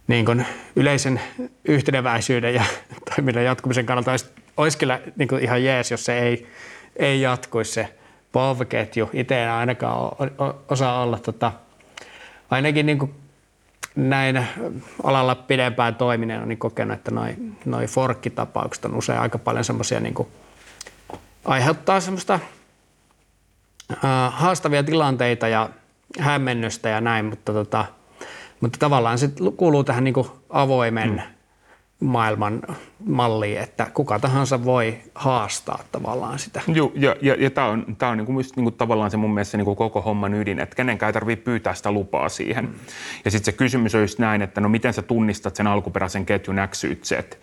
[0.06, 0.46] niin kuin
[0.76, 1.20] yleisen
[1.64, 2.64] yhteneväisyyden ja
[3.14, 4.26] toiminnan jatkumisen kannalta olisi
[4.60, 6.46] olisi kyllä niin kuin ihan jees, jos se ei,
[6.96, 7.94] ei jatkuisi se
[8.32, 9.10] POV-ketju.
[9.12, 10.12] Itse en ainakaan
[10.68, 11.52] osaa olla tota,
[12.50, 13.14] ainakin niin kuin
[13.96, 14.46] näin
[15.02, 20.00] alalla pidempään toiminen on niin kokenut, että noin noi forkkitapaukset on usein aika paljon semmoisia
[20.00, 20.14] niin
[21.44, 24.00] aiheuttaa semmoista äh,
[24.30, 25.68] haastavia tilanteita ja
[26.18, 27.84] hämmennystä ja näin, mutta, tota,
[28.60, 30.14] mutta tavallaan se kuuluu tähän niin
[30.50, 31.40] avoimen mm
[32.00, 32.62] maailman
[33.06, 36.60] malliin, että kuka tahansa voi haastaa tavallaan sitä.
[36.74, 39.74] Joo, ja, ja, ja tämä on, tää on niinku, niinku tavallaan se mun mielestä niinku
[39.74, 42.64] koko homman ydin, että kenenkään ei tarvitse pyytää sitä lupaa siihen.
[42.64, 42.74] Mm.
[43.24, 46.56] Ja sitten se kysymys on just näin, että no miten sä tunnistat sen alkuperäisen ketjun
[46.70, 46.84] X.
[47.12, 47.36] Että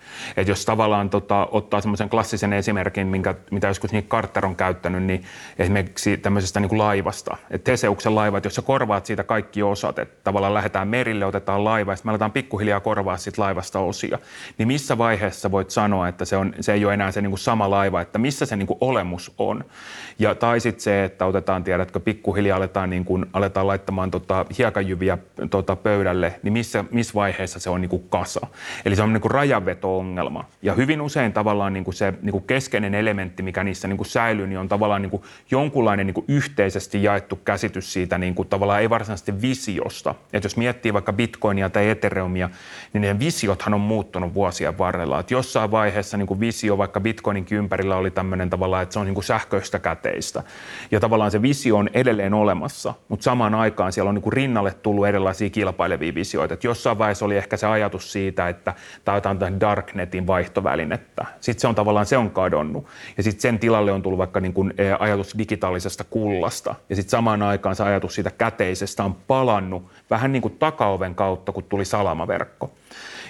[0.48, 5.24] jos tavallaan tota, ottaa semmoisen klassisen esimerkin, minkä, mitä joskus niin Carter on käyttänyt, niin
[5.60, 7.38] esimerkiksi tämmöisestä niinku laivasta.
[7.52, 11.92] Että Teseuksen laivat, jos sä korvaat siitä kaikki osat, että tavallaan lähdetään merille, otetaan laiva
[11.92, 14.20] ja sitten me aletaan pikkuhiljaa korvaa siitä laivasta osia
[14.58, 17.40] niin missä vaiheessa voit sanoa, että se, on, se ei ole enää se niin kuin
[17.40, 19.64] sama laiva, että missä se niin kuin olemus on.
[20.20, 25.18] Ja, tai sitten se, että otetaan, tiedätkö, pikkuhiljaa aletaan, niin kuin, aletaan laittamaan tota, hiekajyviä
[25.50, 28.48] tota, pöydälle, niin missä, missä vaiheessa se on niin kuin kasa.
[28.86, 30.46] Eli se on niin kuin rajanveto-ongelma.
[30.62, 34.08] Ja hyvin usein tavallaan niin kuin se niin kuin keskeinen elementti, mikä niissä niin kuin
[34.08, 38.48] säilyy, niin on tavallaan niin kuin jonkunlainen niin kuin yhteisesti jaettu käsitys siitä niin kuin
[38.48, 40.16] tavallaan ei varsinaisesti visiosta.
[40.34, 42.50] Että jos miettii vaikka bitcoinia tai ethereumia,
[42.94, 45.20] niin ne visiothan on muuttunut vuosien varrella.
[45.20, 49.06] Että jossain vaiheessa niin kuin visio vaikka bitcoinin ympärillä oli tämmöinen tavallaan, että se on
[49.06, 50.44] niin kuin sähköistä käteistä.
[50.92, 54.74] Ja tavallaan se visio on edelleen olemassa, mutta samaan aikaan siellä on niin kuin rinnalle
[54.74, 56.54] tullut erilaisia kilpailevia visioita.
[56.54, 58.74] Että jossain vaiheessa oli ehkä se ajatus siitä, että
[59.06, 61.26] tämä on darknetin vaihtovälinettä.
[61.42, 62.86] Sitten se on tavallaan, se on kadonnut.
[63.18, 66.76] Ja sitten sen tilalle on tullut vaikka niin kuin ajatus digitaalisesta kullasta.
[66.90, 71.52] Ja sitten samaan aikaan se ajatus siitä käteisestä on palannut vähän niin kuin takaoven kautta,
[71.52, 72.72] kun tuli salamaverkko.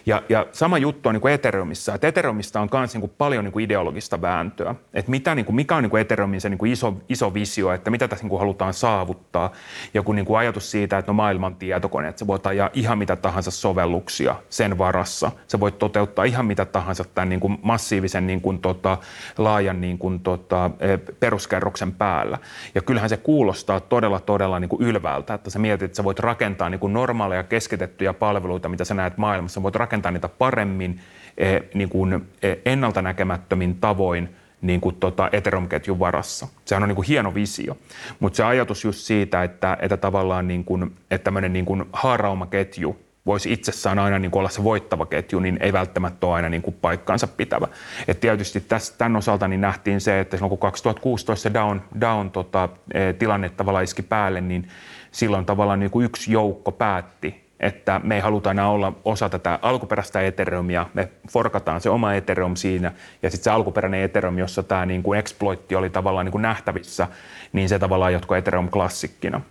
[0.08, 3.52] Ja, ja sama juttu on niin kuin Ethereumissa, että Ethereumista on myös niin paljon niin
[3.52, 6.72] kuin ideologista vääntöä, että mitä, niin kuin, mikä on niin kuin Ethereumin se niin kuin
[6.72, 9.52] iso, iso visio, että mitä tässä niin kuin halutaan saavuttaa.
[9.94, 13.16] Joku niin kuin ajatus siitä, että no maailman tietokone, että se voi ajaa ihan mitä
[13.16, 15.32] tahansa sovelluksia sen varassa.
[15.48, 18.98] Se voi toteuttaa ihan mitä tahansa tämän niin kuin massiivisen niin kuin, tota,
[19.38, 22.38] laajan niin kuin, tota, e, peruskerroksen päällä.
[22.76, 26.20] Ja kyllähän se kuulostaa todella, todella niin kuin ylväältä, että sä mietit, että sä voit
[26.20, 29.64] rakentaa niin kuin normaaleja keskitettyjä palveluita, mitä sä näet maailmassa.
[29.64, 31.00] Voit rakentaa rakentaa niitä paremmin
[31.38, 34.30] eh, niin kuin eh, ennalta näkemättömin tavoin
[34.62, 36.48] niin kuin tota Ethereum-ketjun varassa.
[36.66, 37.78] Sehän on niin kuin hieno visio,
[38.20, 42.98] mutta se ajatus just siitä, että, että tavallaan niin kuin, että tämmöinen niin kuin haaraumaketju
[43.26, 46.62] voisi itsessään aina niin kuin olla se voittava ketju, niin ei välttämättä ole aina niin
[46.62, 47.68] kuin paikkaansa pitävä.
[48.08, 52.32] Et tietysti tässä, tämän osalta niin nähtiin se, että silloin kun 2016 se down, down
[52.32, 54.68] tota, eh, tilanne tavallaan iski päälle, niin
[55.12, 59.60] silloin tavallaan niin kuin yksi joukko päätti, että me ei haluta enää olla osa tätä
[59.62, 62.92] alkuperäistä Ethereumia, me forkataan se oma Ethereum siinä,
[63.24, 67.08] ja sitten se alkuperäinen Ethereum, jossa tämä niin kuin exploitti oli tavallaan niin kuin nähtävissä,
[67.54, 69.42] niin se tavallaan jatko Ethereum klassikkina.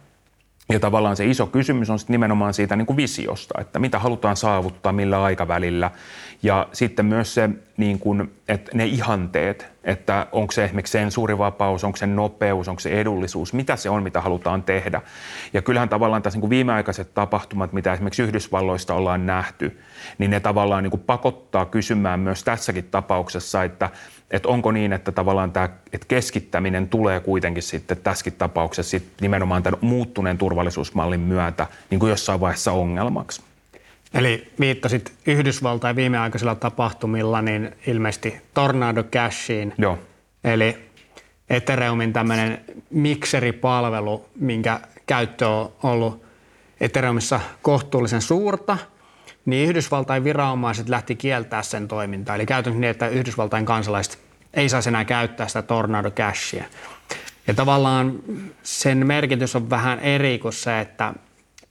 [0.69, 4.37] Ja tavallaan se iso kysymys on sitten nimenomaan siitä niin kuin visiosta, että mitä halutaan
[4.37, 5.91] saavuttaa, millä aikavälillä.
[6.43, 11.97] Ja sitten myös se niin kuin, että ne ihanteet, että onko se esimerkiksi sensuurivapaus, onko
[11.97, 15.03] se nopeus, onko se edullisuus, mitä se on, mitä halutaan tehdä.
[15.53, 19.81] Ja kyllähän tavallaan tässä niin kuin viimeaikaiset tapahtumat, mitä esimerkiksi Yhdysvalloista ollaan nähty,
[20.19, 23.91] niin ne tavallaan niin kuin pakottaa kysymään myös tässäkin tapauksessa, että,
[24.31, 29.63] että onko niin, että tavallaan tämä että keskittäminen tulee kuitenkin sitten tässäkin tapauksessa sitten nimenomaan
[29.63, 33.43] tämän muuttuneen turvallisuusmallin myötä niin kuin jossain vaiheessa ongelmaksi.
[34.15, 39.75] Eli viittasit Yhdysvaltain viimeaikaisilla tapahtumilla, niin ilmeisesti Tornado Cashiin.
[39.79, 39.99] Joo.
[40.45, 40.79] Eli
[41.51, 46.25] Ethereumin tämmöinen mikseripalvelu, minkä käyttö on ollut
[46.81, 48.79] Ethereumissa kohtuullisen suurta,
[49.47, 52.35] niin Yhdysvaltain viranomaiset lähti kieltää sen toimintaa.
[52.37, 54.19] Eli käytännössä niin, että Yhdysvaltain kansalaiset
[54.55, 56.65] ei saisi enää käyttää sitä Tornado Cashia.
[57.47, 58.13] Ja tavallaan
[58.63, 61.15] sen merkitys on vähän eri kuin se, että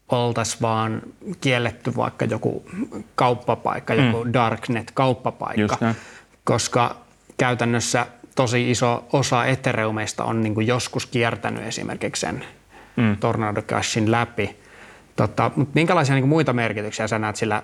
[0.09, 1.01] oltaisiin vaan
[1.41, 2.65] kielletty vaikka joku
[3.15, 4.05] kauppapaikka, mm.
[4.05, 5.77] joku darknet-kauppapaikka,
[6.43, 6.95] koska
[7.37, 8.05] käytännössä
[8.35, 12.45] tosi iso osa Ethereumeista on niin joskus kiertänyt esimerkiksi sen
[12.95, 13.17] mm.
[13.17, 14.64] Tornado Cashin läpi.
[15.15, 17.63] Tota, mutta minkälaisia niin muita merkityksiä sä näet sillä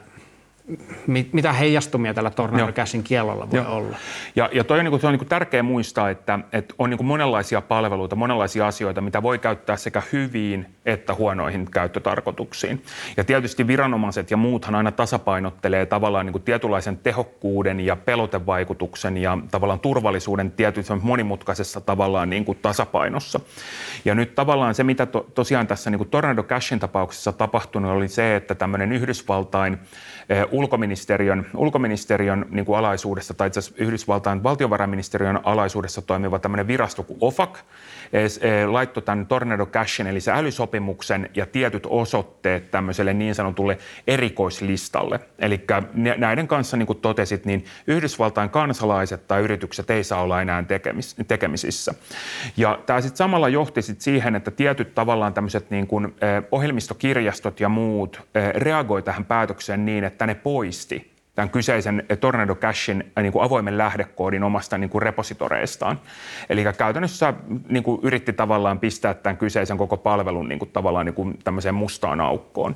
[1.31, 3.75] mitä heijastumia tällä Tornado Cashin kiellolla voi Joo.
[3.75, 3.97] olla.
[4.35, 6.89] Ja, ja toi on, niin kuin, se on niin kuin tärkeää muistaa, että, että on
[6.89, 12.83] niin kuin monenlaisia palveluita, monenlaisia asioita, mitä voi käyttää sekä hyviin että huonoihin käyttötarkoituksiin.
[13.17, 19.37] Ja tietysti viranomaiset ja muuthan aina tasapainottelee tavallaan niin kuin tietynlaisen tehokkuuden ja pelotevaikutuksen ja
[19.51, 23.39] tavallaan turvallisuuden tietyssä monimutkaisessa tavallaan niin kuin tasapainossa.
[24.05, 28.07] Ja nyt tavallaan se, mitä to, tosiaan tässä niin kuin Tornado Cashin tapauksessa tapahtunut, oli
[28.07, 29.77] se, että tämmöinen Yhdysvaltain
[30.51, 37.17] ulkoministeriön, ulkoministeriön niin kuin alaisuudessa tai itse asiassa Yhdysvaltain valtiovarainministeriön alaisuudessa toimiva tämmöinen virasto kuin
[37.21, 37.59] OFAC
[38.65, 45.19] laittoi tämän Tornado Cashin eli se älysopimuksen ja tietyt osoitteet tämmöiselle niin sanotulle erikoislistalle.
[45.39, 45.65] Eli
[46.17, 51.15] näiden kanssa, niin kuin totesit, niin Yhdysvaltain kansalaiset tai yritykset ei saa olla enää tekemis,
[51.27, 51.93] tekemisissä.
[52.57, 57.59] Ja tämä sitten samalla johti sit siihen, että tietyt tavallaan tämmöiset niin kuin, eh, ohjelmistokirjastot
[57.59, 58.21] ja muut
[58.55, 63.77] reagoi tähän päätökseen niin, että ne poisti tämän kyseisen Tornado Cashin äh, niin kuin avoimen
[63.77, 65.99] lähdekoodin omasta niin kuin repositoreistaan.
[66.49, 67.33] Eli käytännössä
[67.69, 71.75] niin kuin yritti tavallaan pistää tämän kyseisen koko palvelun niin kuin tavallaan niin kuin tämmöiseen
[71.75, 72.75] mustaan aukkoon.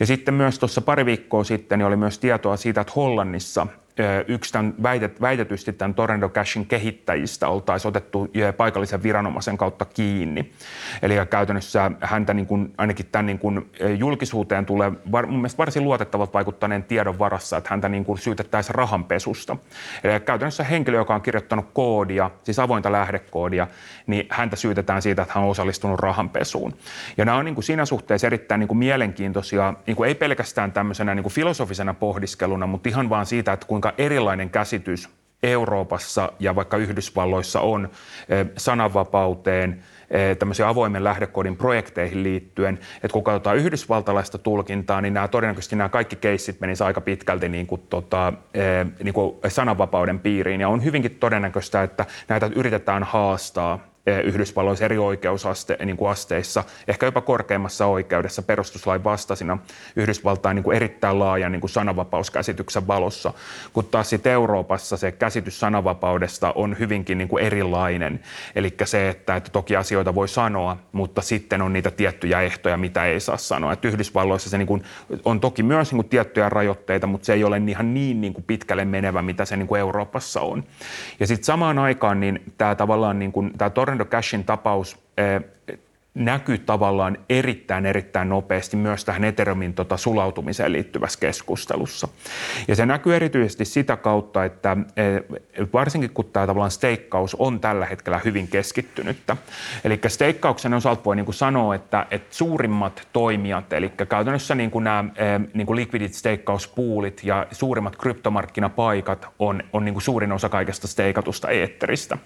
[0.00, 3.66] Ja sitten myös tuossa pari viikkoa sitten niin oli myös tietoa siitä, että Hollannissa
[4.28, 10.52] yksi tämän väitet, väitetysti tämän Tornado Cashin kehittäjistä oltaisiin otettu paikallisen viranomaisen kautta kiinni.
[11.02, 15.84] Eli käytännössä häntä niin kuin, ainakin tämän niin kuin julkisuuteen tulee var, mun mielestä varsin
[15.84, 19.56] luotettavalta vaikuttaneen tiedon varassa, että häntä niin kuin syytettäisiin rahanpesusta.
[20.04, 23.66] Eli käytännössä henkilö, joka on kirjoittanut koodia, siis avointa lähdekoodia,
[24.06, 26.74] niin häntä syytetään siitä, että hän on osallistunut rahanpesuun.
[27.16, 30.72] Ja nämä on niin kuin siinä suhteessa erittäin niin kuin mielenkiintoisia, niin kuin ei pelkästään
[30.72, 35.08] tämmöisenä niin kuin filosofisena pohdiskeluna, mutta ihan vaan siitä, että kuinka erilainen käsitys
[35.42, 37.90] Euroopassa ja vaikka Yhdysvalloissa on
[38.28, 45.28] eh, sananvapauteen, eh, tämmöisiä avoimen lähdekoodin projekteihin liittyen, että kun katsotaan yhdysvaltalaista tulkintaa, niin nämä
[45.28, 50.60] todennäköisesti nämä kaikki keissit menisivät aika pitkälti niin kuin, tota, eh, niin kuin sananvapauden piiriin,
[50.60, 53.91] ja on hyvinkin todennäköistä, että näitä yritetään haastaa
[54.24, 59.58] Yhdysvalloissa eri oikeusaste, niin kuin asteissa, ehkä jopa korkeimmassa oikeudessa perustuslain vastaisina
[59.96, 63.32] Yhdysvaltain niin erittäin laajan niin kuin sananvapauskäsityksen valossa,
[63.72, 68.20] kun taas sitten Euroopassa se käsitys sananvapaudesta on hyvinkin niin kuin erilainen.
[68.54, 73.04] Eli se, että, että toki asioita voi sanoa, mutta sitten on niitä tiettyjä ehtoja, mitä
[73.04, 73.72] ei saa sanoa.
[73.72, 74.82] Että Yhdysvalloissa se niin kuin,
[75.24, 78.44] on toki myös niin kuin tiettyjä rajoitteita, mutta se ei ole ihan niin, niin kuin
[78.44, 80.64] pitkälle menevä, mitä se niin kuin Euroopassa on.
[81.20, 85.40] Ja sitten samaan aikaan niin tämä tavallaan niin kuin, tämä Tornado Cashin tapaus eh,
[86.14, 92.08] näkyy tavallaan erittäin, erittäin nopeasti myös tähän Ethereumin tota, sulautumiseen liittyvässä keskustelussa.
[92.68, 95.02] Ja se näkyy erityisesti sitä kautta, että e,
[95.72, 99.36] varsinkin kun tämä tavallaan steikkaus on tällä hetkellä hyvin keskittynyttä.
[99.84, 104.84] Eli steikkauksen osalta voi niin kuin sanoa, että, että suurimmat toimijat, eli käytännössä niin kuin
[104.84, 110.48] nämä e, niin kuin liquidit steikkauspuulit ja suurimmat kryptomarkkinapaikat on, on niin kuin suurin osa
[110.48, 112.18] kaikesta steikatusta eetteristä.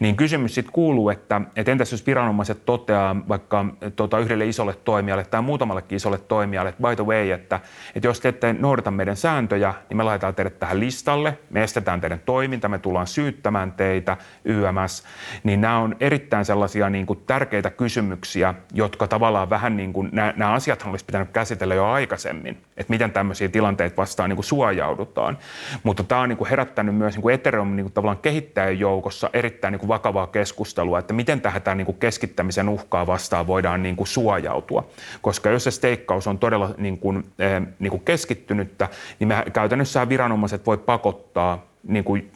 [0.00, 3.64] Niin kysymys sitten kuuluu, että, että entäs jos viranomaiset toteaa vaikka
[3.96, 7.60] tuota, yhdelle isolle toimijalle tai muutamallekin isolle toimijalle, että by the way, että,
[7.94, 12.00] että jos te ette noudata meidän sääntöjä, niin me laitetaan teidät tähän listalle, me estetään
[12.00, 15.04] teidän toiminta, me tullaan syyttämään teitä, YMS,
[15.44, 20.34] niin nämä on erittäin sellaisia niin kuin tärkeitä kysymyksiä, jotka tavallaan vähän niin kuin, nämä,
[20.36, 25.38] nämä asiat olisi pitänyt käsitellä jo aikaisemmin, että miten tämmöisiä tilanteita vastaan niin kuin suojaudutaan.
[25.82, 29.30] Mutta tämä on niin kuin herättänyt myös niin kuin Ethereum niin kuin tavallaan kehittäjän joukossa
[29.32, 33.82] erittäin niin kuin vakavaa keskustelua, että miten tähän tämä niin kuin keskittämisen uhkaa vastaan voidaan
[33.82, 34.88] niin kuin suojautua.
[35.20, 38.88] Koska jos se steikkaus on todella niin kuin, eh, niin kuin keskittynyttä,
[39.18, 42.30] niin me käytännössä viranomaiset voi pakottaa niin kuin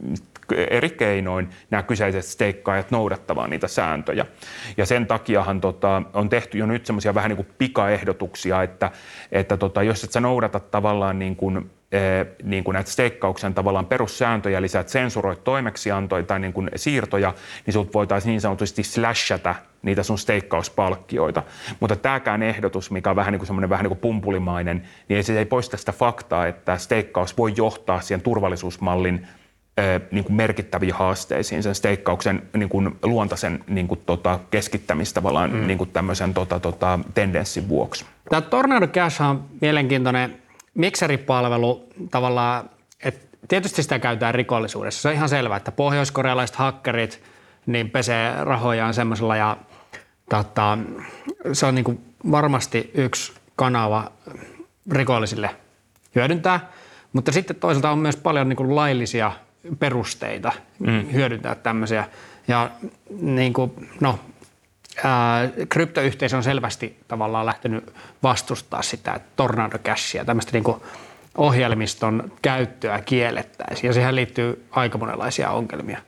[0.70, 4.26] eri keinoin nämä kyseiset steikkaajat noudattamaan niitä sääntöjä.
[4.76, 8.90] Ja sen takiahan tota, on tehty jo nyt semmoisia vähän niin kuin pikaehdotuksia, että,
[9.32, 11.70] että tota, jos et sä noudata tavallaan niin kuin
[12.42, 17.34] niin kuin näitä steikkauksen tavallaan perussääntöjä, eli sä et sensuroit toimeksiantoja tai niin kuin siirtoja,
[17.66, 21.42] niin sut voitaisiin niin sanotusti slashata niitä sun steikkauspalkkioita.
[21.80, 25.22] Mutta tämäkään ehdotus, mikä on vähän niin kuin semmoinen vähän niin kuin pumpulimainen, niin ei
[25.22, 29.26] se ei poista sitä faktaa, että steikkaus voi johtaa siihen turvallisuusmallin
[30.10, 35.66] niin kuin merkittäviin haasteisiin sen steikkauksen niin kuin luontaisen niin kuin tota, keskittämistä tavallaan mm.
[35.66, 38.04] niin kuin tämmöisen tota, tota, tendenssin vuoksi.
[38.30, 40.43] Tämä Tornado Cash on mielenkiintoinen
[40.74, 42.70] mikseripalvelu tavallaan,
[43.04, 45.02] että tietysti sitä käytetään rikollisuudessa.
[45.02, 47.22] Se on ihan selvää, että pohjoiskorealaiset hakkerit
[47.66, 49.56] niin pesee rahojaan semmoisella ja
[50.30, 50.78] tota,
[51.52, 54.12] se on niin kuin varmasti yksi kanava
[54.90, 55.50] rikollisille
[56.14, 56.70] hyödyntää,
[57.12, 59.32] mutta sitten toisaalta on myös paljon niin kuin laillisia
[59.78, 61.12] perusteita mm.
[61.12, 62.04] hyödyntää tämmöisiä.
[62.48, 62.70] Ja
[63.20, 64.18] niin kuin, no,
[65.04, 67.92] ää, kryptoyhteisö on selvästi tavallaan lähtenyt
[68.22, 70.82] vastustaa sitä, Tornado Cashia, tämmöistä niin kuin
[71.36, 73.88] ohjelmiston käyttöä kiellettäisiin.
[73.88, 75.98] Ja siihen liittyy aika monenlaisia ongelmia.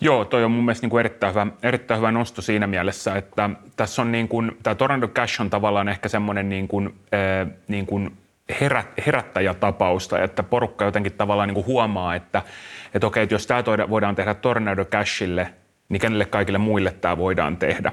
[0.00, 3.50] Joo, toi on mun mielestä niin kuin erittäin, hyvä, erittäin hyvä nosto siinä mielessä, että
[3.76, 7.86] tässä on niin kuin, tämä Tornado Cash on tavallaan ehkä semmoinen niin kuin, äh, niin
[7.86, 8.16] kuin
[8.60, 12.42] herät, herättäjätapausta, että porukka jotenkin tavallaan niin kuin huomaa, että,
[12.94, 15.52] että okei, että jos tämä voidaan tehdä Tornado Cashille,
[15.88, 17.92] niin kenelle kaikille muille tämä voidaan tehdä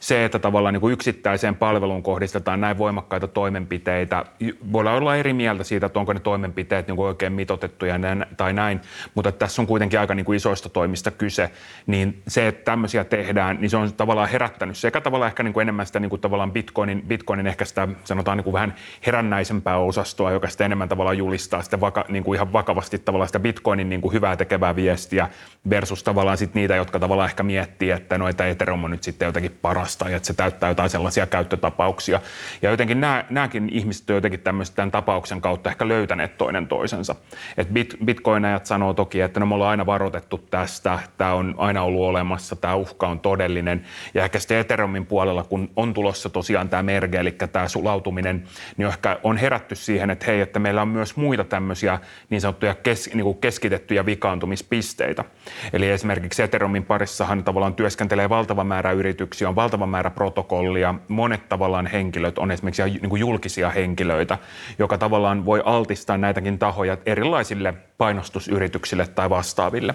[0.00, 4.24] se, että tavallaan niin kuin yksittäiseen palveluun kohdistetaan näin voimakkaita toimenpiteitä,
[4.72, 7.94] voidaan olla eri mieltä siitä, että onko ne toimenpiteet niin kuin oikein mitotettuja
[8.36, 8.80] tai näin,
[9.14, 11.50] mutta tässä on kuitenkin aika niin kuin isoista toimista kyse,
[11.86, 15.62] niin se, että tämmöisiä tehdään, niin se on tavallaan herättänyt sekä tavallaan ehkä niin kuin
[15.62, 18.74] enemmän sitä niin kuin tavallaan Bitcoinin, Bitcoinin ehkä sitä sanotaan niin kuin vähän
[19.06, 23.40] herännäisempää osastoa, joka sitten enemmän tavallaan julistaa sitä vaka, niin kuin ihan vakavasti tavallaan sitä
[23.40, 25.28] Bitcoinin niin kuin hyvää tekevää viestiä
[25.70, 29.26] versus tavallaan sitten niitä, jotka tavallaan ehkä miettii, että no, että Ethereum on nyt sitten
[29.26, 32.20] jotenkin paras tai että se täyttää jotain sellaisia käyttötapauksia.
[32.62, 37.14] Ja jotenkin nämä, nämäkin ihmiset ovat jotenkin tämän tapauksen kautta ehkä löytäneet toinen toisensa.
[37.56, 41.82] Et bit, bitcoinajat sanoo toki, että no me ollaan aina varoitettu tästä, tämä on aina
[41.82, 43.84] ollut olemassa, tämä uhka on todellinen.
[44.14, 48.44] Ja ehkä sitten Ethereumin puolella, kun on tulossa tosiaan tämä merge, eli tämä sulautuminen,
[48.76, 51.98] niin ehkä on herätty siihen, että hei, että meillä on myös muita tämmöisiä
[52.30, 55.24] niin sanottuja kes, niin kuin keskitettyjä vikaantumispisteitä.
[55.72, 60.94] Eli esimerkiksi Ethereumin parissahan tavallaan työskentelee valtava määrä yrityksiä, on valtava valtava määrä protokollia.
[61.08, 64.38] Monet tavallaan henkilöt on esimerkiksi niin kuin julkisia henkilöitä,
[64.78, 69.94] joka tavallaan voi altistaa näitäkin tahoja erilaisille painostusyrityksille tai vastaaville.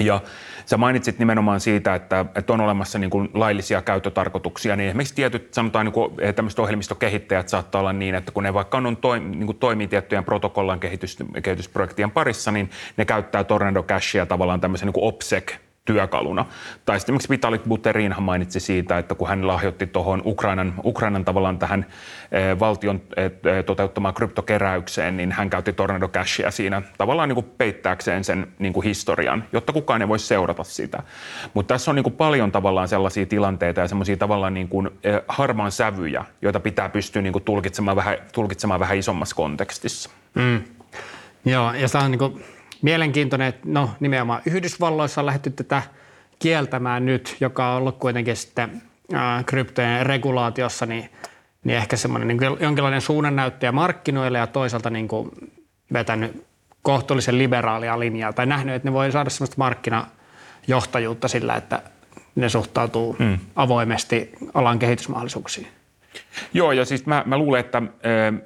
[0.00, 0.20] Ja
[0.66, 5.54] sä mainitsit nimenomaan siitä, että, että on olemassa niin kuin laillisia käyttötarkoituksia, niin esimerkiksi tietyt
[5.54, 9.30] sanotaan niin kuin, eh, tämmöiset ohjelmistokehittäjät saattaa olla niin, että kun ne vaikka on toim,
[9.30, 14.86] niin kuin toimii tiettyjen protokollan kehitys, kehitysprojektien parissa, niin ne käyttää Tornado Cashia tavallaan tämmöisen
[14.86, 16.44] niin kuin OPSEC työkaluna.
[16.84, 21.58] Tai sitten esimerkiksi Vitalik Buterinhan mainitsi siitä, että kun hän lahjoitti tuohon Ukrainan, Ukrainan tavallaan
[21.58, 21.86] tähän
[22.32, 23.30] eh, valtion eh,
[23.64, 28.84] toteuttamaan kryptokeräykseen, niin hän käytti Tornado Cashia siinä tavallaan niin kuin peittääkseen sen niin kuin
[28.84, 31.02] historian, jotta kukaan ei voisi seurata sitä.
[31.54, 35.20] Mutta tässä on niin kuin paljon tavallaan sellaisia tilanteita ja sellaisia tavallaan niin kuin eh,
[35.28, 40.10] harmaan sävyjä, joita pitää pystyä niin kuin tulkitsemaan, vähän, tulkitsemaan vähän isommassa kontekstissa.
[40.34, 40.60] Mm.
[41.44, 42.44] Joo, ja tämä on niin kuin
[42.82, 45.82] mielenkiintoinen, että no nimenomaan Yhdysvalloissa on lähdetty tätä
[46.38, 48.82] kieltämään nyt, joka on ollut kuitenkin sitten
[49.46, 51.10] kryptojen regulaatiossa, niin,
[51.64, 55.30] niin ehkä semmoinen niin jonkinlainen suunnannäyttäjä markkinoille ja toisaalta niin kuin
[55.92, 56.46] vetänyt
[56.82, 61.82] kohtuullisen liberaalia linjaa tai nähnyt, että ne voi saada semmoista markkinajohtajuutta sillä, että
[62.34, 63.38] ne suhtautuu mm.
[63.56, 65.68] avoimesti alan kehitysmahdollisuuksiin.
[66.54, 67.82] Joo, ja siis mä, mä luulen, että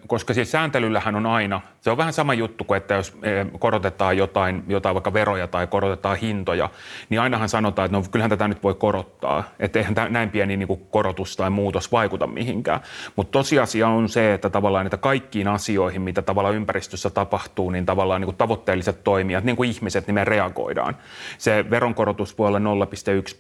[0.07, 3.19] koska siis sääntelyllähän on aina, se on vähän sama juttu kuin, että jos
[3.59, 6.71] korotetaan jotain, jotain vaikka veroja tai korotetaan hintoja,
[7.09, 10.67] niin ainahan sanotaan, että no kyllähän tätä nyt voi korottaa, että eihän näin pieni niin
[10.69, 12.81] kuin korotus tai muutos vaikuta mihinkään.
[13.17, 18.21] Mutta tosiasia on se, että tavallaan että kaikkiin asioihin, mitä tavallaan ympäristössä tapahtuu, niin tavallaan
[18.21, 20.97] niin kuin tavoitteelliset toimijat, niin kuin ihmiset, niin me reagoidaan.
[21.39, 22.65] Se veronkorotus voi olla 0,1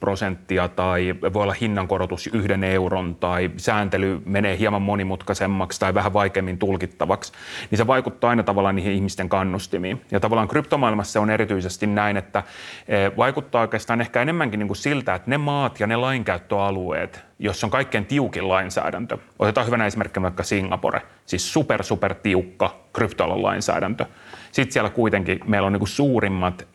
[0.00, 6.58] prosenttia tai voi olla hinnankorotus yhden euron tai sääntely menee hieman monimutkaisemmaksi tai vähän vaikeammin
[6.58, 7.32] tulkittavaksi,
[7.70, 10.00] niin se vaikuttaa aina tavallaan niihin ihmisten kannustimiin.
[10.10, 12.42] Ja tavallaan kryptomaailmassa on erityisesti näin, että
[12.88, 17.66] e, vaikuttaa oikeastaan ehkä enemmänkin niin kuin siltä, että ne maat ja ne lainkäyttöalueet, jossa
[17.66, 24.06] on kaikkein tiukin lainsäädäntö, otetaan hyvänä esimerkkinä vaikka Singapore, siis super super tiukka kryptoalan lainsäädäntö,
[24.52, 26.66] sitten siellä kuitenkin meillä on niin suurimmat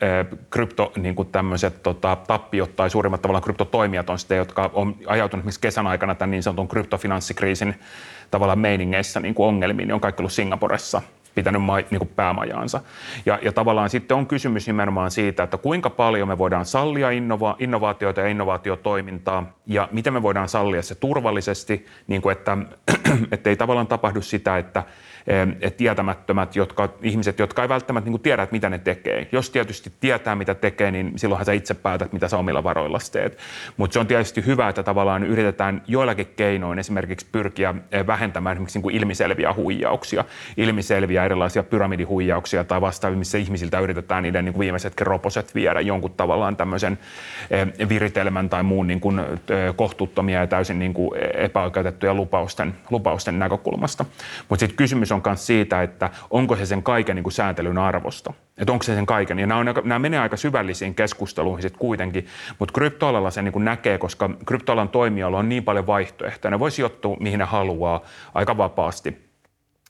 [0.49, 5.61] krypto, niin tämmöiset, tota, tappiot tai suurimmat tavallaan kryptotoimijat on sitten, jotka on ajautunut esimerkiksi
[5.61, 7.75] kesän aikana tämän niin sanotun kryptofinanssikriisin
[8.31, 11.01] tavallaan meiningeissä niin kuin ongelmiin, niin on kaikki ollut Singaporessa.
[11.35, 12.81] pitänyt ma, niin kuin päämajaansa.
[13.25, 17.55] Ja, ja tavallaan sitten on kysymys nimenomaan siitä, että kuinka paljon me voidaan sallia innova,
[17.59, 22.35] innovaatioita ja innovaatiotoimintaa ja miten me voidaan sallia se turvallisesti, niin kuin
[23.31, 24.83] että ei tavallaan tapahdu sitä, että
[25.77, 29.27] tietämättömät jotka, ihmiset, jotka ei välttämättä niin tiedä, että mitä ne tekee.
[29.31, 33.37] Jos tietysti tietää, mitä tekee, niin silloinhan sä itse päätät, mitä sä omilla varoilla teet.
[33.77, 37.75] Mutta se on tietysti hyvä, että tavallaan yritetään joillakin keinoin esimerkiksi pyrkiä
[38.07, 40.25] vähentämään esimerkiksi niin kuin ilmiselviä huijauksia,
[40.57, 46.11] ilmiselviä erilaisia pyramidihuijauksia tai vastaavia, missä ihmisiltä yritetään niiden niin kuin viimeisetkin roposet viedä jonkun
[46.11, 46.99] tavallaan tämmöisen
[47.89, 49.21] viritelmän tai muun niin kuin
[49.75, 54.05] kohtuuttomia ja täysin niin kuin epäoikeutettuja lupausten, lupausten näkökulmasta.
[54.49, 57.77] Mutta sitten kysymys on on myös siitä, että onko se sen kaiken niin kuin sääntelyn
[57.77, 58.33] arvosta.
[58.57, 59.39] Että onko se sen kaiken.
[59.39, 62.25] Ja nämä, on, nämä menee aika syvällisiin keskusteluihin sitten kuitenkin,
[62.59, 66.51] mutta kryptoalalla se niin kuin näkee, koska kryptoalan toimijoilla on niin paljon vaihtoehtoja.
[66.51, 68.01] Ne voi sijoittua mihin ne haluaa
[68.33, 69.17] aika vapaasti–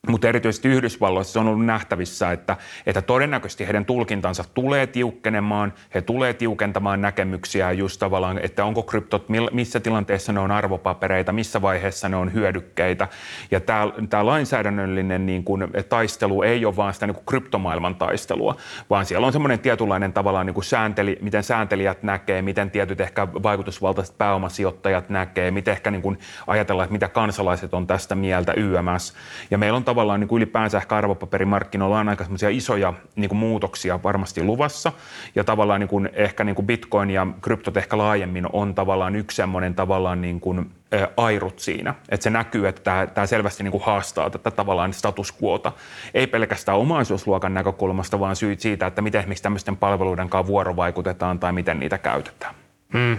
[0.08, 6.34] mutta erityisesti Yhdysvalloissa on ollut nähtävissä, että, että todennäköisesti heidän tulkintansa tulee tiukkenemaan, he tulee
[6.34, 12.16] tiukentamaan näkemyksiä just tavallaan, että onko kryptot, missä tilanteessa ne on arvopapereita, missä vaiheessa ne
[12.16, 13.08] on hyödykkeitä.
[13.52, 18.56] Ja tämä, tämä lainsäädännöllinen niin kuin, taistelu ei ole vaan sitä niin kuin kryptomaailman taistelua,
[18.90, 23.28] vaan siellä on semmoinen tietynlainen tavallaan niin kuin säänteli, miten sääntelijät näkee, miten tietyt ehkä
[23.28, 29.14] vaikutusvaltaiset pääomasijoittajat näkee, miten ehkä niin kuin ajatellaan, että mitä kansalaiset on tästä mieltä YMS.
[29.52, 34.04] Ja meillä on tavallaan niin kuin ylipäänsä ehkä arvopaperimarkkinoilla on aika isoja niin kuin muutoksia
[34.04, 34.92] varmasti luvassa.
[35.36, 39.36] Ja tavallaan niin kuin ehkä niin kuin bitcoin ja kryptot ehkä laajemmin on tavallaan yksi
[39.36, 40.72] semmoinen tavallaan niin kuin,
[41.18, 41.96] airut siinä.
[42.10, 45.72] Että se näkyy, että tämä, selvästi niin kuin haastaa tätä tavallaan status quota.
[46.14, 51.54] Ei pelkästään omaisuusluokan näkökulmasta, vaan syyt siitä, että miten esimerkiksi tämmöisten palveluiden kanssa vuorovaikutetaan tai
[51.54, 52.56] miten niitä käytetään.
[52.94, 53.18] Hmm.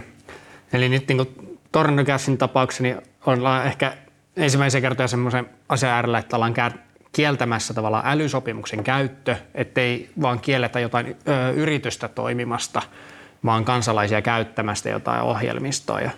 [0.72, 1.58] Eli nyt niin kuin
[2.06, 2.96] Cashin tapaukseni
[3.26, 3.92] ollaan ehkä
[4.38, 6.54] ensimmäisiä kertoja semmoisen asian äärellä, että ollaan
[7.12, 12.82] kieltämässä tavallaan älysopimuksen käyttö, ettei vaan kielletä jotain ö, yritystä toimimasta,
[13.44, 16.00] vaan kansalaisia käyttämästä jotain ohjelmistoa.
[16.00, 16.10] Ja,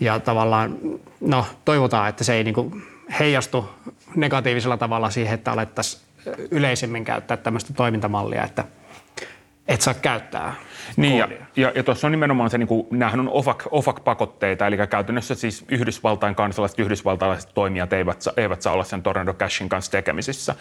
[0.00, 0.78] ja tavallaan,
[1.20, 2.76] no toivotaan, että se ei niinku
[3.18, 3.70] heijastu
[4.16, 6.02] negatiivisella tavalla siihen, että alettaisiin
[6.50, 8.64] yleisemmin käyttää tämmöistä toimintamallia, että
[9.68, 10.54] et saa käyttää
[10.96, 14.76] niin, ja, ja, ja tuossa on nimenomaan se, niin kuin, nämähän on OFAC, OFAC-pakotteita, eli
[14.90, 20.54] käytännössä siis Yhdysvaltain kansalaiset, yhdysvaltalaiset toimijat eivät, eivät saa olla sen Tornado Cashin kanssa tekemisissä.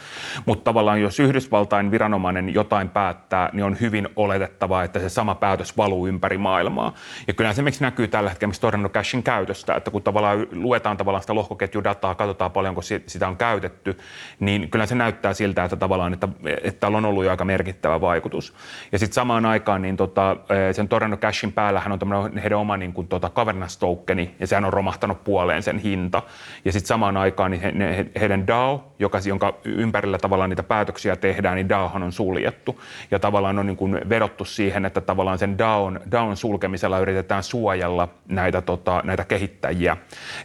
[0.46, 5.78] Mutta tavallaan jos Yhdysvaltain viranomainen jotain päättää, niin on hyvin oletettavaa, että se sama päätös
[5.78, 6.94] valuu ympäri maailmaa.
[7.28, 11.22] Ja kyllä se miksi näkyy tällä hetkellä Tornado Cashin käytöstä, että kun tavallaan luetaan tavallaan
[11.22, 13.98] sitä lohkoketjudataa, katsotaan paljonko sitä on käytetty,
[14.40, 16.28] niin kyllä se näyttää siltä, että tavallaan, että,
[16.64, 18.54] että täällä on ollut jo aika merkittävä vaikutus.
[18.92, 22.78] Ja sitten samaan aikaan niin tota, tota, sen Tornado Cashin päällähän on tämmöinen heidän oma
[22.78, 26.22] niin kuin, tota, governance tokeni, ja sehän on romahtanut puoleen sen hinta.
[26.66, 31.16] Ja sitten samaan aikaan niin he, he, heidän DAO, joka, jonka ympärillä tavallaan niitä päätöksiä
[31.16, 32.82] tehdään, niin DAOhan on suljettu.
[33.12, 38.08] Ja tavallaan on niin kuin vedottu siihen, että tavallaan sen DAOn, DAOn sulkemisella yritetään suojella
[38.28, 39.98] näitä, tota, näitä kehittäjiä.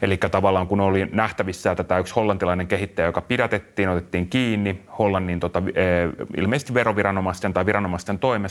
[0.03, 5.41] Eli tavallaan kun oli nähtävissä, että tämä yksi hollantilainen kehittäjä, joka pidätettiin, otettiin kiinni Hollannin
[5.41, 5.63] tota,
[6.37, 8.42] ilmeisesti veroviranomaisten tai viranomaisten toimesta,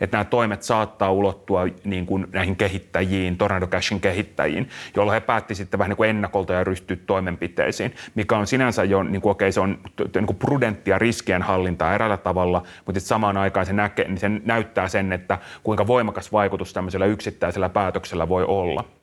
[0.00, 5.54] että nämä toimet saattaa ulottua niin kuin näihin kehittäjiin, Tornado Cashin kehittäjiin, jolloin he päätti
[5.54, 9.52] sitten vähän niin kuin ennakolta ja ryhtyä toimenpiteisiin, mikä on sinänsä jo, niin kuin, okei,
[9.52, 9.78] se on
[10.14, 14.88] niin kuin prudenttia riskien hallintaa eräällä tavalla, mutta samaan aikaan se, näkee, niin se näyttää
[14.88, 18.99] sen, että kuinka voimakas vaikutus tämmöisellä yksittäisellä päätöksellä voi olla.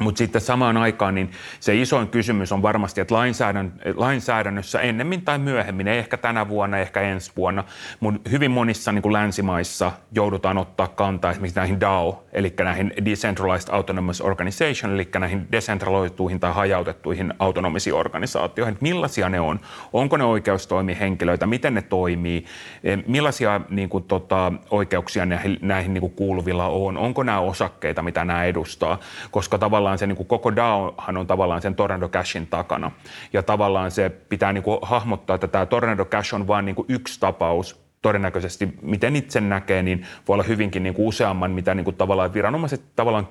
[0.00, 1.30] Mutta sitten samaan aikaan niin
[1.60, 6.78] se isoin kysymys on varmasti, että lainsäädän, lainsäädännössä ennemmin tai myöhemmin, ei ehkä tänä vuonna,
[6.78, 7.64] ehkä ensi vuonna,
[8.00, 13.74] mutta hyvin monissa niin kuin länsimaissa joudutaan ottaa kantaa esimerkiksi näihin DAO, eli näihin Decentralized
[13.74, 18.78] Autonomous Organization, eli näihin desentraloituihin tai hajautettuihin autonomisiin organisaatioihin.
[18.80, 19.60] Millaisia ne on?
[19.92, 21.46] Onko ne oikeustoimihenkilöitä?
[21.46, 22.44] Miten ne toimii?
[22.84, 26.96] Eh, millaisia niin kuin, tota, oikeuksia näihin, näihin niin kuin kuuluvilla on?
[26.96, 28.98] Onko nämä osakkeita, mitä nämä edustaa?
[29.30, 32.90] Koska tavallaan tavallaan se niin kuin koko DAOhan on tavallaan sen Tornado Cashin takana.
[33.32, 37.20] Ja tavallaan se pitää niin kuin hahmottaa, että tämä Tornado Cash on vain niin yksi
[37.20, 41.96] tapaus todennäköisesti, miten itse näkee, niin voi olla hyvinkin niin kuin useamman, mitä niin kuin
[41.96, 43.28] tavallaan viranomaiset tavallaan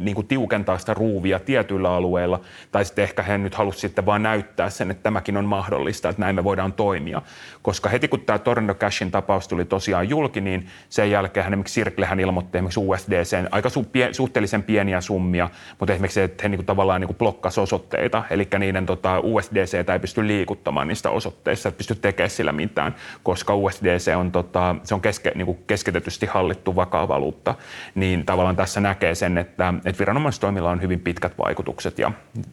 [0.00, 2.40] niin kuin tiukentaa sitä ruuvia tietyillä alueilla,
[2.72, 6.22] tai sitten ehkä he nyt halusivat sitten vaan näyttää sen, että tämäkin on mahdollista, että
[6.22, 7.22] näin me voidaan toimia.
[7.62, 11.80] Koska heti kun tämä Tornado Cashin tapaus tuli tosiaan julki, niin sen jälkeen hän esimerkiksi
[11.80, 16.58] Circlehän ilmoitti esimerkiksi USDC aika su- pie, suhteellisen pieniä summia, mutta esimerkiksi että he niin
[16.58, 21.78] kuin tavallaan niin kuin osoitteita, eli niiden tota, USDC ei pysty liikuttamaan niistä osoitteista, että
[21.78, 23.54] pysty tekemään sillä mitään, koska
[23.94, 27.54] USDC USDC on, tota, se on keske, niin kuin keskitetysti hallittu vakaa valuutta,
[27.94, 32.12] niin tavallaan tässä näkee sen, että, että viranomaistoimilla on hyvin pitkät vaikutukset ja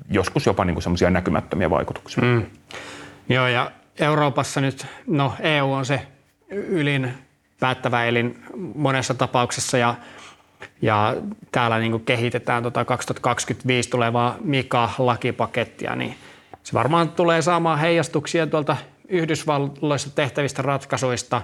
[0.09, 2.23] joskus jopa niin semmoisia näkymättömiä vaikutuksia.
[2.23, 2.45] Mm.
[3.29, 6.01] Joo, ja Euroopassa nyt, no EU on se
[6.49, 7.13] ylin
[7.59, 8.43] päättävä elin
[8.75, 9.95] monessa tapauksessa ja,
[10.81, 11.15] ja
[11.51, 16.15] täällä niin kehitetään tota 2025 tulevaa Mika-lakipakettia, niin
[16.63, 18.77] se varmaan tulee saamaan heijastuksia tuolta
[19.09, 21.41] Yhdysvalloissa tehtävistä ratkaisuista,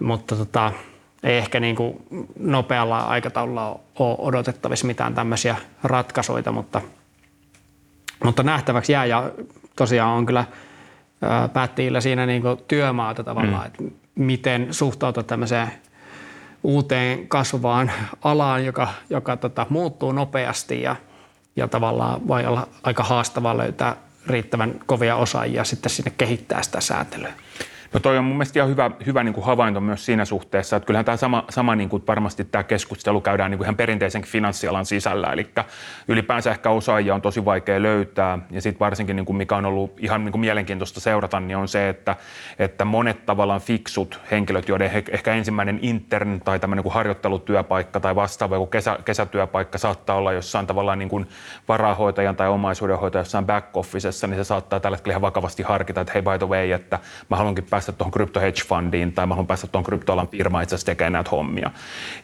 [0.00, 0.72] mutta tota,
[1.22, 2.06] ei ehkä niin kuin
[2.38, 6.80] nopealla aikataululla ole odotettavissa mitään tämmöisiä ratkaisuja, mutta,
[8.24, 9.30] mutta nähtäväksi jää ja
[9.76, 10.44] tosiaan on kyllä
[11.52, 13.66] päättäjillä siinä niin kuin työmaata tavallaan, mm.
[13.66, 13.82] että
[14.14, 15.72] miten suhtautua tämmöiseen
[16.62, 17.92] uuteen kasvavaan
[18.22, 20.96] alaan, joka, joka tota, muuttuu nopeasti ja,
[21.56, 23.96] ja tavallaan voi olla aika haastavaa löytää
[24.26, 27.32] riittävän kovia osaajia sitten sinne kehittää sitä säätelyä.
[27.92, 30.86] No toi on mun mielestä ihan hyvä, hyvä niin kuin havainto myös siinä suhteessa, että
[30.86, 34.86] kyllähän tämä sama, sama niin kuin varmasti tämä keskustelu käydään niin kuin ihan perinteisen finanssialan
[34.86, 35.46] sisällä, eli
[36.08, 38.38] ylipäänsä ehkä osaajia on tosi vaikea löytää.
[38.50, 41.68] Ja sitten varsinkin niin kuin mikä on ollut ihan niin kuin mielenkiintoista seurata, niin on
[41.68, 42.16] se, että,
[42.58, 48.54] että monet tavallaan fiksut henkilöt, joiden ehkä ensimmäinen intern tai tämmöinen kuin harjoittelutyöpaikka tai vastaava
[48.54, 51.28] joku kesä, kesätyöpaikka saattaa olla jossain tavallaan niin kuin
[51.68, 53.66] varahoitajan tai omaisuudenhoitajan jossain back
[54.26, 56.98] niin se saattaa tällä hetkellä ihan vakavasti harkita, että hei by the way, että
[57.30, 60.74] mä haluankin päästä tuohon krypto hedge fundiin tai mä haluan päästä tuohon kryptoalan firmaan itse
[60.74, 61.70] asiassa tekemään näitä hommia.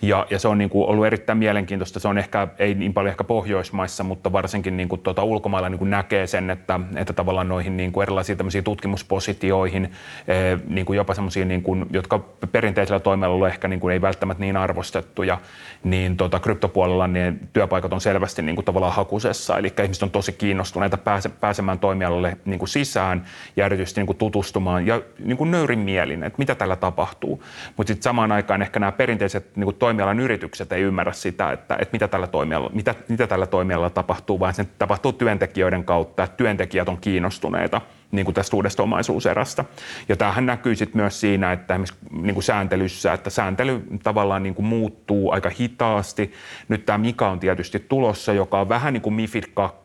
[0.02, 2.00] Ja, ja se on niin kuin ollut erittäin mielenkiintoista.
[2.00, 5.78] Se on ehkä, ei niin paljon ehkä Pohjoismaissa, mutta varsinkin niin kuin tuota, ulkomailla niin
[5.78, 9.84] kuin näkee sen, että, että tavallaan noihin niin kuin erilaisiin tutkimuspositioihin,
[10.28, 12.18] eh, niin kuin jopa semmoisiin, niin jotka
[12.52, 15.38] perinteisellä toimialalla ehkä niin kuin ei välttämättä niin arvostettuja,
[15.84, 19.58] niin tota, kryptopuolella niin työpaikat on selvästi niin kuin tavallaan hakusessa.
[19.58, 23.24] Eli ihmiset on tosi kiinnostuneita pääse, pääsemään toimialalle niin kuin sisään
[23.56, 27.42] ja erityisesti niin kuin tutustumaan ja niin kuin nöyrin mielin, että mitä tällä tapahtuu.
[27.76, 31.74] Mutta sitten samaan aikaan ehkä nämä perinteiset niin kuin toimialan yritykset ei ymmärrä sitä, että,
[31.74, 36.36] että mitä, tällä toimialalla, mitä, mitä tällä toimialalla tapahtuu, vaan se tapahtuu työntekijöiden kautta, että
[36.36, 37.80] työntekijät on kiinnostuneita
[38.12, 39.64] niin kuin tästä uudesta omaisuuserästä.
[40.08, 41.80] Ja tämähän näkyy sitten myös siinä, että
[42.10, 46.32] niin kuin sääntelyssä, että sääntely tavallaan niin kuin muuttuu aika hitaasti.
[46.68, 49.78] Nyt tämä Mika on tietysti tulossa, joka on vähän niin kuin MIFID 2,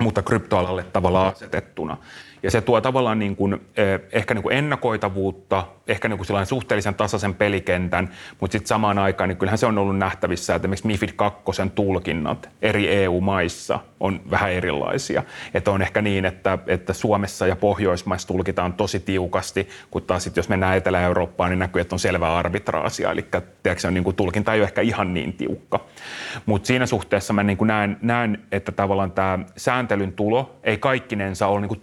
[0.00, 1.96] mutta kryptoalalle tavallaan asetettuna.
[2.42, 6.46] Ja se tuo tavallaan niin kuin, eh, ehkä niin kuin ennakoitavuutta, ehkä niin kuin sellainen
[6.46, 8.08] suhteellisen tasaisen pelikentän,
[8.40, 11.42] mutta sitten samaan aikaan niin kyllähän se on ollut nähtävissä, että esimerkiksi MIFID 2
[11.74, 15.22] tulkinnat eri EU-maissa on vähän erilaisia.
[15.54, 20.36] Että on ehkä niin, että, että Suomessa ja Pohjoismaissa tulkitaan tosi tiukasti, kun taas sit,
[20.36, 23.10] jos mennään Etelä-Eurooppaan, niin näkyy, että on selvää arbitraasia.
[23.10, 23.24] Eli
[23.62, 25.80] tiedätkö, niin kuin tulkinta ei ole ehkä ihan niin tiukka.
[26.46, 31.46] Mutta siinä suhteessa mä niin kuin näen, näen, että tavallaan tämä sääntelyn tulo ei kaikkinensa
[31.46, 31.82] ole niin kuin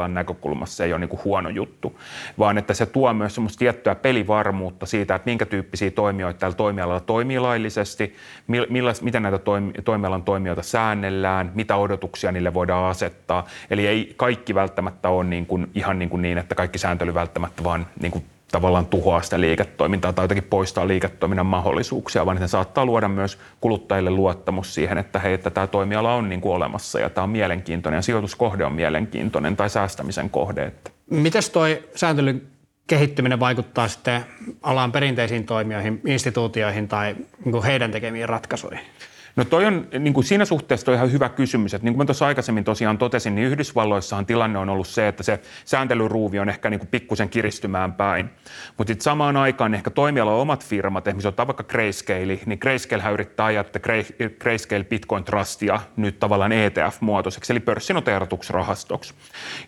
[0.00, 1.98] toimialan näkökulmassa se ei ole niin kuin huono juttu,
[2.38, 7.00] vaan että se tuo myös semmoista tiettyä pelivarmuutta siitä, että minkä tyyppisiä toimijoita tällä toimialalla
[7.00, 8.14] toimii laillisesti,
[8.46, 13.46] millas, miten näitä toimi, toimialan toimijoita säännellään, mitä odotuksia niille voidaan asettaa.
[13.70, 17.64] Eli ei kaikki välttämättä ole niin kuin, ihan niin, kuin niin, että kaikki sääntely välttämättä
[17.64, 22.86] vaan niin kuin tavallaan tuhoaa sitä liiketoimintaa tai jotenkin poistaa liiketoiminnan mahdollisuuksia, vaan ne saattaa
[22.86, 27.10] luoda myös kuluttajille luottamus siihen, että hei, että tämä toimiala on niin kuin olemassa ja
[27.10, 30.72] tämä on mielenkiintoinen ja sijoituskohde on mielenkiintoinen tai säästämisen kohde.
[31.10, 32.42] Mites toi sääntelyn
[32.86, 34.24] kehittyminen vaikuttaa sitten
[34.62, 38.80] alan perinteisiin toimijoihin, instituutioihin tai niin heidän tekemiin ratkaisuihin?
[39.40, 41.74] No toi on niin kuin siinä suhteessa toi ihan hyvä kysymys.
[41.74, 45.22] Että niin kuin mä tuossa aikaisemmin tosiaan totesin, niin Yhdysvalloissahan tilanne on ollut se, että
[45.22, 48.30] se sääntelyruuvi on ehkä niin kuin pikkusen kiristymään päin.
[48.78, 53.46] Mutta sitten samaan aikaan ehkä toimiala omat firmat, esimerkiksi ottaa vaikka Grayscale, niin Grayscale yrittää
[53.46, 53.80] ajaa että
[54.40, 59.14] Grayscale Bitcoin Trustia nyt tavallaan ETF-muotoiseksi, eli pörssinoteeratuksi rahastoksi.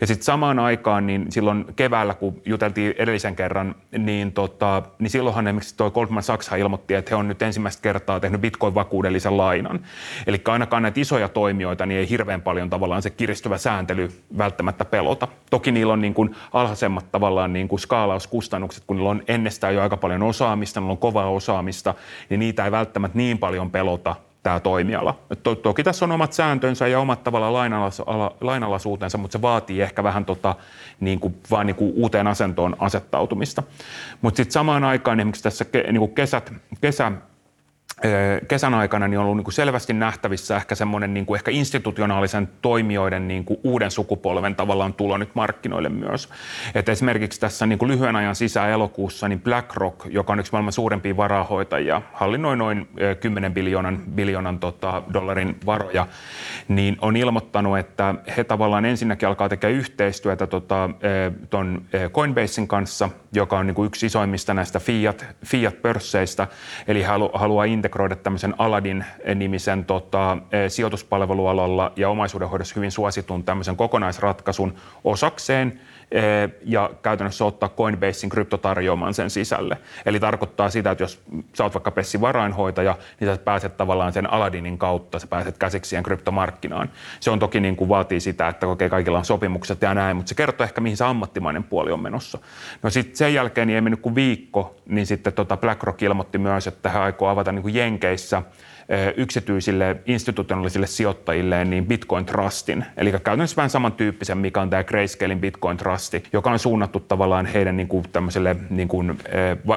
[0.01, 5.47] Ja sitten samaan aikaan, niin silloin keväällä, kun juteltiin edellisen kerran, niin, tota, niin silloinhan
[5.47, 9.87] esimerkiksi toi Goldman Sachs ilmoitti, että he on nyt ensimmäistä kertaa tehnyt Bitcoin-vakuudellisen lainan.
[10.27, 15.29] Eli ainakaan näitä isoja toimijoita niin ei hirveän paljon tavallaan se kiristyvä sääntely välttämättä pelota.
[15.51, 19.83] Toki niillä on niin kuin alhaisemmat tavallaan niin kuin skaalauskustannukset, kun niillä on ennestään jo
[19.83, 21.95] aika paljon osaamista, niillä on kovaa osaamista,
[22.31, 25.19] niin niitä ei välttämättä niin paljon pelota tämä toimiala.
[25.43, 28.03] To, toki tässä on omat sääntönsä ja omat tavallaan lainalas,
[28.41, 30.55] lainalaisuutensa, mutta se vaatii ehkä vähän tota,
[31.01, 33.63] niin kuin, vaan niin kuin uuteen asentoon asettautumista.
[34.23, 37.13] Mutta sitten samaan aikaan esimerkiksi tässä niin kuin kesät, kesä
[38.49, 42.49] kesän aikana niin on ollut niin kuin selvästi nähtävissä ehkä semmoinen niin kuin ehkä institutionaalisen
[42.63, 46.29] toimijoiden niin kuin uuden sukupolven tavallaan tulo nyt markkinoille myös.
[46.75, 50.73] Et esimerkiksi tässä niin kuin lyhyen ajan sisään elokuussa niin BlackRock, joka on yksi maailman
[50.73, 52.89] suurempia varahoitajia, hallinnoi noin
[53.21, 56.07] 10 biljoonan, biljoonan tota, dollarin varoja,
[56.69, 60.91] niin on ilmoittanut, että he tavallaan ensinnäkin alkaa tekemään yhteistyötä tota,
[61.51, 61.83] ton
[62.13, 66.47] Coinbasein kanssa, joka on niin kuin yksi isoimmista näistä fiat, fiat-pörsseistä,
[66.89, 70.39] eli haluaa integroida integroida tämmöisen Aladdin-nimisen tota,
[70.69, 74.75] sijoituspalvelualalla ja omaisuudenhoidossa hyvin suositun tämmöisen kokonaisratkaisun
[75.05, 75.73] osakseen–
[76.65, 79.79] ja käytännössä ottaa Coinbasein kryptotarjoaman sen sisälle.
[80.07, 81.23] Eli tarkoittaa sitä, että jos
[81.55, 85.89] sä oot vaikka Pessi varainhoitaja, niin sä pääset tavallaan sen Aladinin kautta, sä pääset käsiksi
[85.89, 86.91] siihen kryptomarkkinaan.
[87.21, 90.29] Se on toki niin kuin vaatii sitä, että okei, kaikilla on sopimukset ja näin, mutta
[90.29, 92.39] se kertoo ehkä, mihin se ammattimainen puoli on menossa.
[92.83, 96.67] No sitten sen jälkeen niin ei mennyt kuin viikko, niin sitten tota BlackRock ilmoitti myös,
[96.67, 98.43] että he aikoo avata niin kuin Jenkeissä–
[99.17, 105.77] yksityisille institutionaalisille sijoittajille niin Bitcoin Trustin, eli käytännössä vähän samantyyppisen, mikä on tämä Grayscalein Bitcoin
[105.77, 109.19] Trusti, joka on suunnattu tavallaan heidän niin kuin tämmöiselle niin kuin,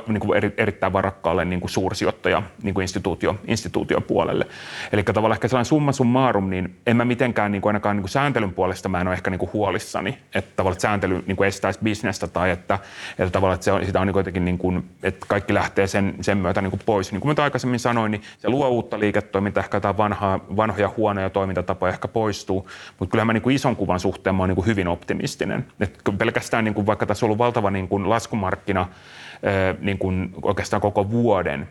[0.08, 4.48] niin kuin eri, erittäin varakkaalle niin kuin suursijoittaja niin kuin instituutio, instituution puolelle.
[4.92, 8.10] Eli tavallaan ehkä sellainen summa summarum, niin en mä mitenkään niin kuin ainakaan niin kuin
[8.10, 11.48] sääntelyn puolesta mä en ole ehkä niin kuin huolissani, että tavallaan että sääntely niin kuin
[11.48, 14.58] estäisi bisnestä tai että, että tavallaan että se on, sitä on niin kuin jotenkin niin
[14.58, 17.12] kuin, että kaikki lähtee sen, sen myötä niin kuin pois.
[17.12, 21.30] Niin kuin mä aikaisemmin sanoin, niin se luo uutta liiketoiminta, ehkä jotain vanhaa, vanhoja huonoja
[21.30, 24.66] toimintatapoja ehkä poistuu, mutta kyllä mä niin kuin ison kuvan suhteen mä oon niin kuin
[24.66, 25.66] hyvin optimistinen.
[25.80, 28.88] Et pelkästään niin kuin, vaikka tässä on ollut valtava niin kuin laskumarkkina
[29.80, 31.68] niin kuin oikeastaan koko vuoden,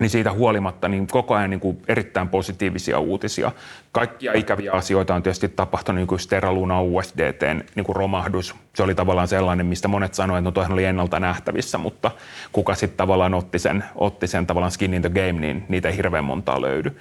[0.00, 3.52] niin siitä huolimatta niin koko ajan niin kuin erittäin positiivisia uutisia.
[3.92, 7.42] Kaikkia ikäviä asioita on tietysti tapahtunut, niin kuin Terra Luna USDT
[7.74, 8.54] niin kuin romahdus.
[8.74, 12.10] Se oli tavallaan sellainen, mistä monet sanoivat, että no toihan oli ennalta nähtävissä, mutta
[12.52, 15.96] kuka sitten tavallaan otti sen, otti sen tavallaan skin in the game, niin niitä ei
[15.96, 16.96] hirveän montaa löydy.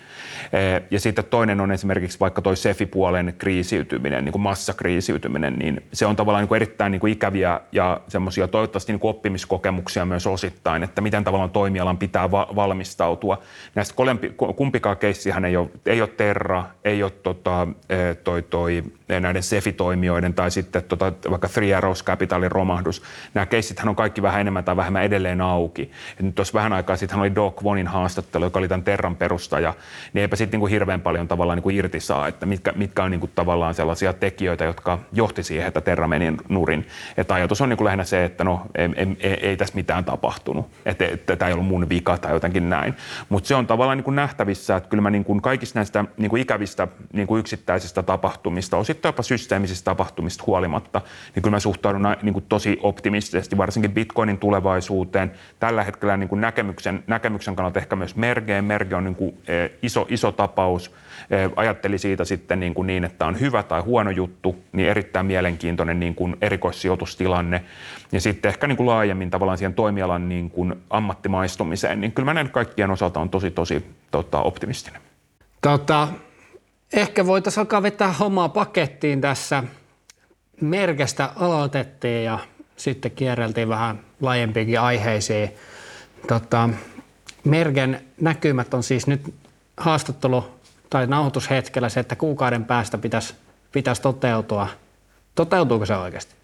[0.91, 6.15] Ja sitten toinen on esimerkiksi vaikka toi SEFI-puolen kriisiytyminen, niin kuin massakriisiytyminen, niin se on
[6.15, 10.83] tavallaan niin kuin erittäin niin kuin ikäviä ja semmoisia toivottavasti niin kuin oppimiskokemuksia myös osittain,
[10.83, 13.41] että miten tavallaan toimialan pitää va- valmistautua.
[13.75, 13.95] Näistä
[14.55, 17.67] kumpikaan keissihän ei ole, ei ole Terra, ei ole tota,
[18.23, 23.03] toi, toi, näiden SEFI-toimijoiden tai sitten tota, vaikka Three Arrows Capitalin romahdus.
[23.33, 25.91] Nämä keissithän on kaikki vähän enemmän tai vähemmän edelleen auki.
[26.11, 29.73] Et nyt tuossa vähän aikaa sitten oli Doc Vonin haastattelu, joka oli tämän Terran perustaja,
[30.13, 33.27] niin eipä sitten niinku hirveän paljon tavallaan niinku irti saa, että mitkä, mitkä on niinku
[33.27, 36.87] tavallaan sellaisia tekijöitä, jotka johti siihen, että Terra meni nurin.
[37.17, 40.69] Että ajatus on niinku lähinnä se, että no ei, ei, ei, ei tässä mitään tapahtunut,
[40.85, 42.93] että, että tämä ei ollut mun vika tai jotenkin näin.
[43.29, 47.37] Mutta se on tavallaan niinku nähtävissä, että kyllä mä niinku kaikista näistä niinku ikävistä niinku
[47.37, 51.01] yksittäisistä tapahtumista, osittain jopa systeemisistä tapahtumista huolimatta,
[51.35, 55.31] niin kyllä mä suhtaudun niinku tosi optimistisesti, varsinkin Bitcoinin tulevaisuuteen.
[55.59, 58.65] Tällä hetkellä niinku näkemyksen, näkemyksen kannalta ehkä myös Mergeen.
[58.65, 60.91] Merge on niinku, e, iso, iso tapaus.
[61.55, 65.99] Ajatteli siitä sitten niin, kuin niin, että on hyvä tai huono juttu, niin erittäin mielenkiintoinen
[65.99, 67.63] niin kuin erikoissijoitustilanne.
[68.11, 72.33] Ja sitten ehkä niin kuin laajemmin tavallaan siihen toimialan niin kuin ammattimaistumiseen, niin kyllä mä
[72.33, 75.01] näen kaikkien osalta on tosi, tosi tota, optimistinen.
[75.61, 76.07] Tota,
[76.93, 79.63] ehkä voitaisiin alkaa vetää hommaa pakettiin tässä.
[80.61, 82.39] Merkestä aloitettiin ja
[82.75, 85.49] sitten kierreltiin vähän laajempiinkin aiheisiin.
[86.27, 86.69] Tota,
[87.43, 89.33] Mergen näkymät on siis nyt
[89.77, 90.45] haastattelu
[90.89, 93.33] tai nauhoitushetkellä se, että kuukauden päästä pitäisi,
[93.71, 94.67] pitäisi toteutua.
[95.35, 96.36] Toteutuuko se oikeasti?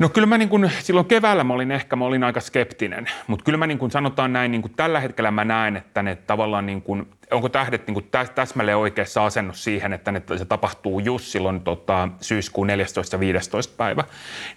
[0.00, 3.44] No kyllä mä niin kuin, silloin keväällä mä olin ehkä mä olin aika skeptinen, mutta
[3.44, 6.66] kyllä mä niin kuin sanotaan näin, niin kuin tällä hetkellä mä näen, että ne tavallaan
[6.66, 11.24] niin kuin, onko tähdet niin kuin täsmälleen oikeassa asennossa siihen, että ne, se tapahtuu just
[11.24, 13.20] silloin tota, syyskuun 14.
[13.20, 13.74] 15.
[13.76, 14.04] päivä,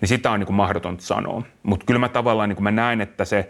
[0.01, 1.41] niin sitä on niin kuin mahdotonta sanoa.
[1.63, 3.49] Mutta kyllä mä tavallaan niin kuin mä näen, että se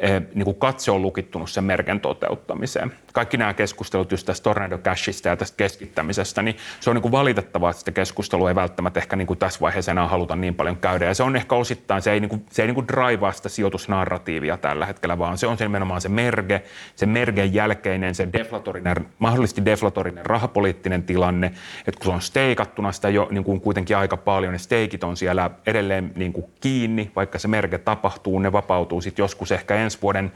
[0.00, 2.92] Eh, niin kuin katse on lukittunut sen merken toteuttamiseen.
[3.12, 7.12] Kaikki nämä keskustelut just tästä Tornado Cashista ja tästä keskittämisestä, niin se on niin kuin
[7.12, 10.76] valitettavaa, että sitä keskustelua ei välttämättä ehkä niin kuin tässä vaiheessa enää haluta niin paljon
[10.76, 11.04] käydä.
[11.04, 13.48] Ja se on ehkä osittain, se ei, niin kuin, se ei niin kuin draivaa sitä
[13.48, 16.62] sijoitusnarratiivia tällä hetkellä, vaan se on se nimenomaan se merge,
[16.96, 21.46] se mergen jälkeinen, se deflatorinen, mahdollisesti deflatorinen rahapoliittinen tilanne,
[21.86, 25.16] että kun se on steikattuna sitä jo niin kuin kuitenkin aika paljon, ne steikit on
[25.16, 29.98] siellä edelleen niin kuin kiinni, vaikka se merge tapahtuu, ne vapautuu sitten joskus ehkä ensi
[30.02, 30.32] vuoden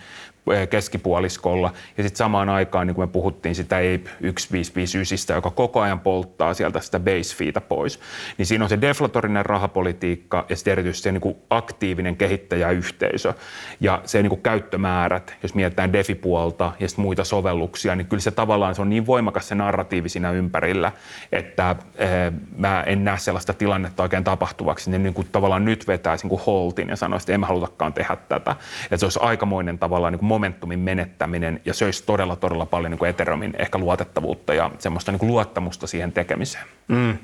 [0.71, 1.73] keskipuoliskolla.
[1.97, 6.55] Ja sitten samaan aikaan, niin kuin me puhuttiin sitä EIP 1559, joka koko ajan polttaa
[6.55, 8.01] sieltä sitä base feetä pois,
[8.39, 13.35] niin siinä on se deflatorinen rahapolitiikka ja sitten erityisesti se niin kuin aktiivinen kehittäjäyhteisö
[13.81, 18.31] ja se niin kuin käyttömäärät, jos mietitään defipuolta ja sitten muita sovelluksia, niin kyllä se
[18.31, 20.93] tavallaan se on niin voimakas se narratiivi siinä ympärillä,
[21.33, 26.25] että eh, mä en näe sellaista tilannetta oikein tapahtuvaksi, niin, niin kuin tavallaan nyt vetäisi
[26.25, 28.57] niin kuin holtin ja sanoisi, että en mä halutakaan tehdä tätä.
[28.85, 32.99] Että se olisi aikamoinen tavallaan niin kuin momentumin menettäminen ja söisi todella, todella paljon niin
[32.99, 36.65] kuin Ethereumin ehkä luotettavuutta ja semmoista niin kuin luottamusta siihen tekemiseen.
[36.89, 37.19] Mm.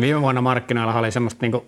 [0.00, 1.64] Viime vuonna markkinoilla oli semmoista niin kuin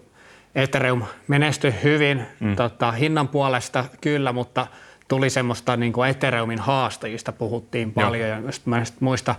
[0.54, 2.56] Ethereum menestyi hyvin mm.
[2.56, 4.66] tota, hinnan puolesta kyllä, mutta
[5.08, 8.38] tuli semmoista niin kuin Ethereumin haastajista puhuttiin paljon Joo.
[8.38, 9.34] ja mä muista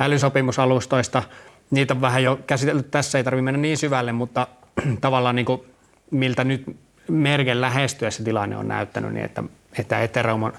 [0.00, 1.22] älysopimusalustoista,
[1.70, 4.46] niitä on vähän jo käsitelty tässä, ei tarvitse mennä niin syvälle, mutta
[5.00, 5.62] tavallaan niin kuin,
[6.10, 6.76] miltä nyt
[7.08, 9.42] merken lähestyessä tilanne on näyttänyt, niin että,
[9.78, 10.52] että Ethereum on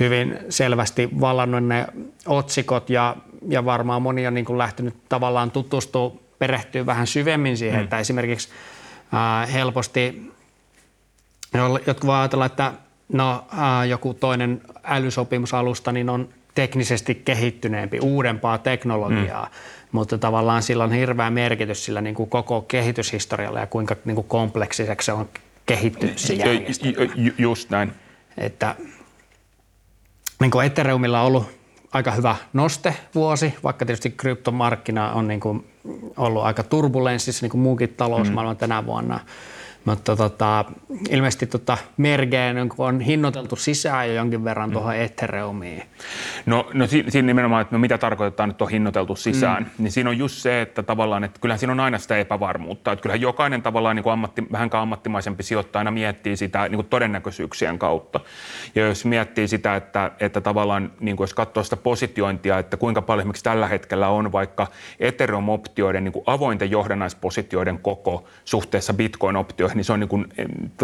[0.00, 1.86] hyvin selvästi vallannut ne
[2.26, 3.16] otsikot ja,
[3.48, 7.84] ja varmaan moni on niin kuin lähtenyt tavallaan tutustua, perehtyä vähän syvemmin siihen, mm.
[7.84, 8.48] että esimerkiksi
[9.12, 10.32] ää, helposti
[11.86, 12.72] jotkut voi ajatella, että
[13.12, 19.50] no, ää, joku toinen älysopimusalusta niin on teknisesti kehittyneempi, uudempaa teknologiaa, mm.
[19.92, 24.28] mutta tavallaan sillä on hirveä merkitys sillä niin kuin koko kehityshistorialla ja kuinka niin kuin
[24.28, 25.28] kompleksiseksi se on
[25.66, 27.12] kehittynyt se järjestelmä.
[27.38, 27.92] Just näin.
[28.38, 28.74] Että
[30.40, 31.46] niin kuin Ethereumilla on ollut
[31.92, 35.66] aika hyvä nostevuosi, vaikka tietysti kryptomarkkina on niin kuin
[36.16, 38.58] ollut aika turbulenssissa niin kuin muukin talousmaailma mm.
[38.58, 39.20] tänä vuonna–
[39.84, 40.64] mutta tota,
[41.10, 45.82] ilmeisesti tota Mergeen on hinnoiteltu sisään jo jonkin verran tuohon Ethereumiin.
[46.46, 49.70] No, no siinä nimenomaan, että no mitä tarkoitetaan, että on hinnoiteltu sisään, mm.
[49.78, 52.92] niin siinä on just se, että tavallaan, että kyllähän siinä on aina sitä epävarmuutta.
[52.92, 56.86] Että kyllähän jokainen tavallaan niin kuin ammatti, vähänkään ammattimaisempi sijoittaja aina miettii sitä niin kuin
[56.86, 58.20] todennäköisyyksien kautta.
[58.74, 63.02] Ja jos miettii sitä, että, että tavallaan niin kuin jos katsoo sitä positiointia, että kuinka
[63.02, 64.66] paljon esimerkiksi tällä hetkellä on vaikka
[65.00, 70.26] Ethereum-optioiden niin kuin avointen johdannaispositioiden koko suhteessa Bitcoin-optioihin, niin se on niin kuin,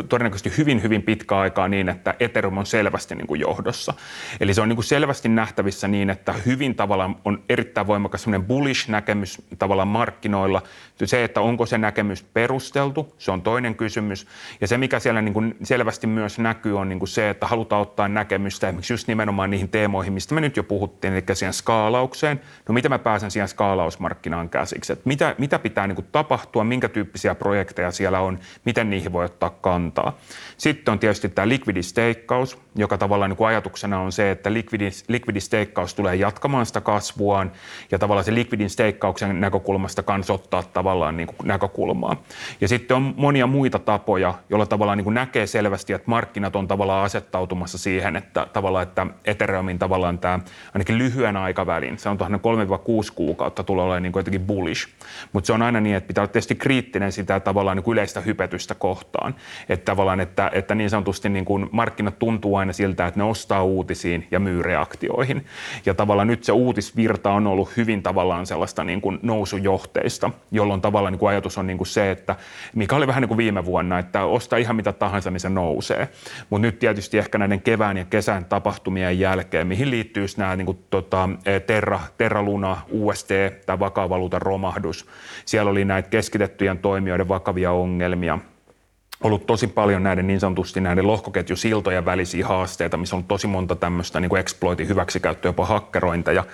[0.08, 3.94] todennäköisesti hyvin, hyvin pitkä aikaa niin, että Ethereum on selvästi niin kuin johdossa.
[4.40, 9.42] Eli se on niin kuin selvästi nähtävissä niin, että hyvin tavallaan on erittäin voimakas bullish-näkemys
[9.58, 10.62] tavallaan markkinoilla.
[11.04, 14.26] Se, että onko se näkemys perusteltu, se on toinen kysymys.
[14.60, 17.82] Ja se, mikä siellä niin kuin selvästi myös näkyy, on niin kuin se, että halutaan
[17.82, 22.40] ottaa näkemystä esimerkiksi just nimenomaan niihin teemoihin, mistä me nyt jo puhuttiin, eli siihen skaalaukseen.
[22.68, 24.92] No miten mä pääsen siihen skaalausmarkkinaan käsiksi?
[24.92, 29.12] Että mitä, mitä pitää niin kuin tapahtua, minkä tyyppisiä projekteja siellä on, miten miten niihin
[29.12, 30.18] voi ottaa kantaa.
[30.56, 34.52] Sitten on tietysti tämä likvidisteikkaus, joka tavallaan niin kuin ajatuksena on se, että
[35.08, 37.52] likvidisteikkaus tulee jatkamaan sitä kasvuaan
[37.90, 42.16] ja tavallaan se likvidisteikkauksen näkökulmasta kanssa ottaa tavallaan niin kuin näkökulmaa.
[42.60, 46.68] Ja sitten on monia muita tapoja, joilla tavallaan niin kuin näkee selvästi, että markkinat on
[46.68, 50.38] tavallaan asettautumassa siihen, että tavallaan, että Ethereumin tavallaan tämä
[50.74, 52.40] ainakin lyhyen aikavälin, se on tuohon 3-6
[53.14, 54.88] kuukautta tulee olemaan niin kuin jotenkin bullish.
[55.32, 58.20] Mutta se on aina niin, että pitää olla tietysti kriittinen sitä tavallaan niin kuin yleistä
[58.20, 59.34] hypetystä kohtaan.
[59.68, 63.64] Että tavallaan, että, että niin sanotusti niin kuin markkinat tuntuu aina siltä, että ne ostaa
[63.64, 65.46] uutisiin ja myy reaktioihin.
[65.86, 71.12] Ja tavallaan nyt se uutisvirta on ollut hyvin tavallaan sellaista niin kuin nousujohteista, jolloin tavallaan
[71.12, 72.36] niin kuin ajatus on niin kuin se, että
[72.74, 76.08] mikä oli vähän niin kuin viime vuonna, että ostaa ihan mitä tahansa, niin se nousee.
[76.50, 80.78] Mutta nyt tietysti ehkä näiden kevään ja kesän tapahtumien jälkeen, mihin liittyy nämä niin kuin,
[80.90, 81.28] tota,
[81.66, 85.06] Terra, Terra Luna, USD, tämä vakavaluutan romahdus.
[85.44, 88.38] Siellä oli näitä keskitettyjen toimijoiden vakavia ongelmia
[89.24, 94.20] ollut tosi paljon näiden niin sanotusti näiden lohkoketjusiltojen välisiä haasteita, missä on tosi monta tämmöistä
[94.20, 96.44] niin kuin exploitin hyväksikäyttöä, jopa hakkerointeja.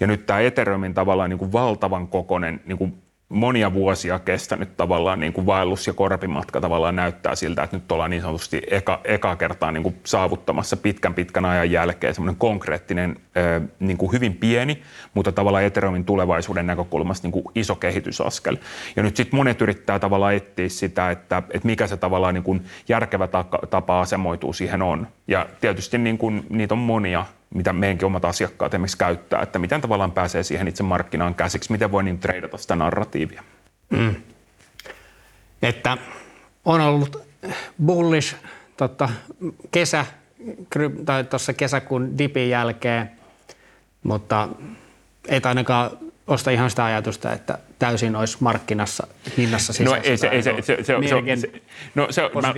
[0.00, 3.01] Ja nyt tämä Ethereumin tavallaan niin kuin valtavan kokoinen niin kuin
[3.32, 8.10] monia vuosia kestänyt tavallaan niin kuin vaellus- ja korpimatka tavallaan näyttää siltä, että nyt ollaan
[8.10, 13.16] niin sanotusti eka, eka kertaa niin kuin saavuttamassa pitkän pitkän ajan jälkeen semmoinen konkreettinen,
[13.80, 14.82] niin kuin hyvin pieni,
[15.14, 18.56] mutta tavallaan Ethereumin tulevaisuuden näkökulmasta niin kuin iso kehitysaskel.
[18.96, 22.64] Ja nyt sitten monet yrittää tavallaan etsiä sitä, että, että mikä se tavallaan niin kuin
[22.88, 23.28] järkevä
[23.70, 25.06] tapa asemoituu siihen on.
[25.28, 29.80] Ja tietysti niin kuin, niitä on monia, mitä meidänkin omat asiakkaat esimerkiksi käyttää, että miten
[29.80, 33.42] tavallaan pääsee siihen itse markkinaan käsiksi, miten voi niin treidata sitä narratiivia.
[33.90, 34.14] Mm.
[35.62, 35.98] Että
[36.64, 37.22] on ollut
[37.86, 38.36] bullish
[38.76, 39.08] totta,
[39.70, 40.06] kesä,
[41.04, 43.10] tai tuossa kesäkuun dipin jälkeen,
[44.02, 44.48] mutta
[45.28, 45.90] ei ainakaan
[46.26, 49.06] osta ihan sitä ajatusta, että täysin olisi markkinassa
[49.36, 49.96] hinnassa sisässä.
[49.96, 50.92] No ei se, ei se, se, se, se, se,
[51.94, 52.52] no, se, mä,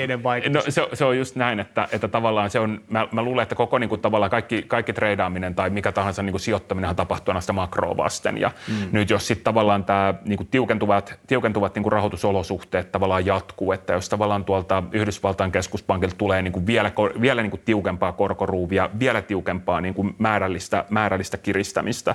[0.51, 3.55] no, se, se, on just näin, että, että tavallaan se on, mä, mä luulen, että
[3.55, 7.41] koko niin kuin, tavallaan kaikki, kaikki treidaaminen tai mikä tahansa niin kuin sijoittaminen tapahtuu aina
[7.41, 8.39] sitä makroa vasten.
[8.39, 8.89] Ja mm.
[8.93, 13.93] nyt jos sitten tavallaan tämä niin kuin tiukentuvat, tiukentuvat niin kuin rahoitusolosuhteet tavallaan jatkuu, että
[13.93, 19.23] jos tavallaan tuolta Yhdysvaltain keskuspankilta tulee niin kuin vielä, vielä niin kuin tiukempaa korkoruuvia, vielä
[19.23, 22.15] tiukempaa niin kuin määrällistä, määrällistä kiristämistä,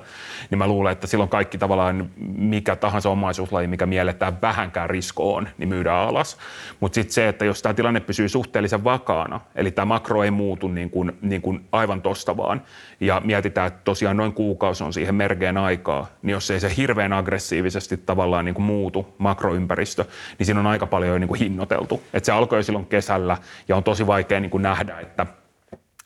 [0.49, 5.49] niin mä luulen, että silloin kaikki tavallaan mikä tahansa tahansa omaisuuslaji, mikä mielletään vähänkään riskoon,
[5.57, 6.37] niin myydään alas.
[6.79, 10.67] Mutta sitten se, että jos tämä tilanne pysyy suhteellisen vakaana, eli tämä makro ei muutu
[10.67, 12.61] niin kuin, niin kuin aivan tosta vaan,
[12.99, 17.13] ja mietitään, että tosiaan noin kuukausi on siihen merkeen aikaa, niin jos ei se hirveän
[17.13, 20.05] aggressiivisesti tavallaan niin kuin muutu makroympäristö,
[20.39, 22.03] niin siinä on aika paljon jo niin kuin hinnoiteltu.
[22.13, 25.25] Et se alkoi silloin kesällä, ja on tosi vaikea niin kuin nähdä, että–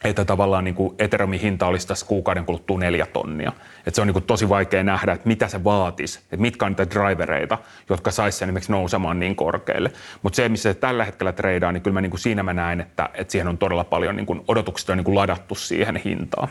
[0.04, 3.52] että tavallaan niin kuin Ethereumin hinta olisi tässä kuukauden kuluttua neljä tonnia.
[3.78, 6.72] Että se on niin kuin tosi vaikea nähdä, että mitä se vaatisi, että mitkä on
[6.72, 7.58] niitä drivereita,
[7.90, 9.92] jotka saisi sen esimerkiksi nousemaan niin korkealle.
[10.22, 12.82] Mutta se, missä se tällä hetkellä treidaa, niin kyllä mä niin kuin siinä mä näen,
[12.82, 16.48] että, että siihen on todella paljon niin kuin odotukset on niin kuin ladattu siihen hintaan.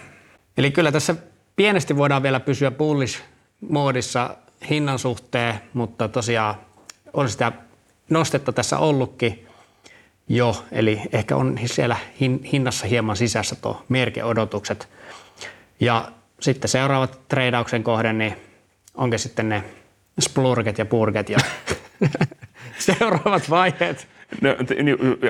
[0.57, 1.15] Eli kyllä tässä
[1.57, 4.35] pienesti voidaan vielä pysyä bullish-moodissa
[4.71, 6.55] hinnan suhteen, mutta tosiaan
[7.13, 7.53] on sitä
[8.11, 9.49] nostetta tässä ollutkin.
[10.33, 11.97] Jo, eli ehkä on siellä
[12.53, 14.89] hinnassa hieman sisässä tuo merkeodotukset.
[15.81, 16.09] Ja
[16.41, 18.37] sitten seuraavat treidauksen kohden, niin
[18.95, 19.65] onko sitten ne
[20.21, 21.39] splurget ja purget ja
[22.79, 24.09] seuraavat vaiheet.
[24.41, 24.51] No,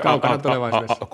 [0.03, 1.05] Kaukana tulevaisuudessa.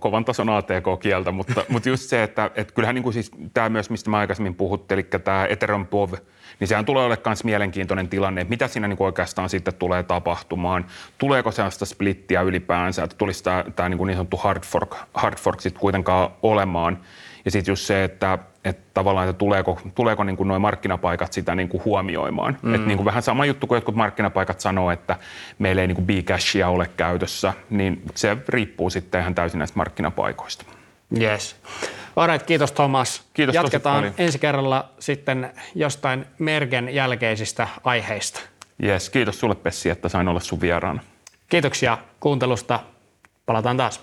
[0.00, 3.90] kovan tason ATK-kieltä, mutta, mutta just se, että, että kyllähän niin kuin siis tämä myös,
[3.90, 6.12] mistä mä aikaisemmin puhuttiin, eli tämä Ethereum POV,
[6.60, 10.84] niin sehän tulee olemaan myös mielenkiintoinen tilanne, että mitä siinä niin oikeastaan sitten tulee tapahtumaan.
[11.18, 15.38] Tuleeko sellaista splittiä ylipäänsä, että tulisi tämä, tämä niin, kuin niin sanottu hard fork, hard
[15.38, 16.98] fork sitten kuitenkaan olemaan.
[17.44, 21.68] Ja sitten just se, että, että tavallaan, että tuleeko, tuleeko niin nuo markkinapaikat sitä niin
[21.68, 22.58] kuin huomioimaan.
[22.62, 22.74] Mm.
[22.74, 25.16] Että niin kuin vähän sama juttu kuin jotkut markkinapaikat sanoo, että
[25.58, 30.64] meillä ei niin kuin B-cashia ole käytössä, niin se riippuu sitten ihan täysin näistä markkinapaikoista.
[31.20, 31.56] Yes.
[32.16, 33.22] Alright, kiitos Thomas.
[33.34, 38.40] Kiitos Jatketaan ensi kerralla sitten jostain Mergen jälkeisistä aiheista.
[38.84, 41.00] Yes, kiitos sulle Pessi, että sain olla sun vieraana.
[41.48, 42.80] Kiitoksia kuuntelusta.
[43.46, 44.00] Palataan taas.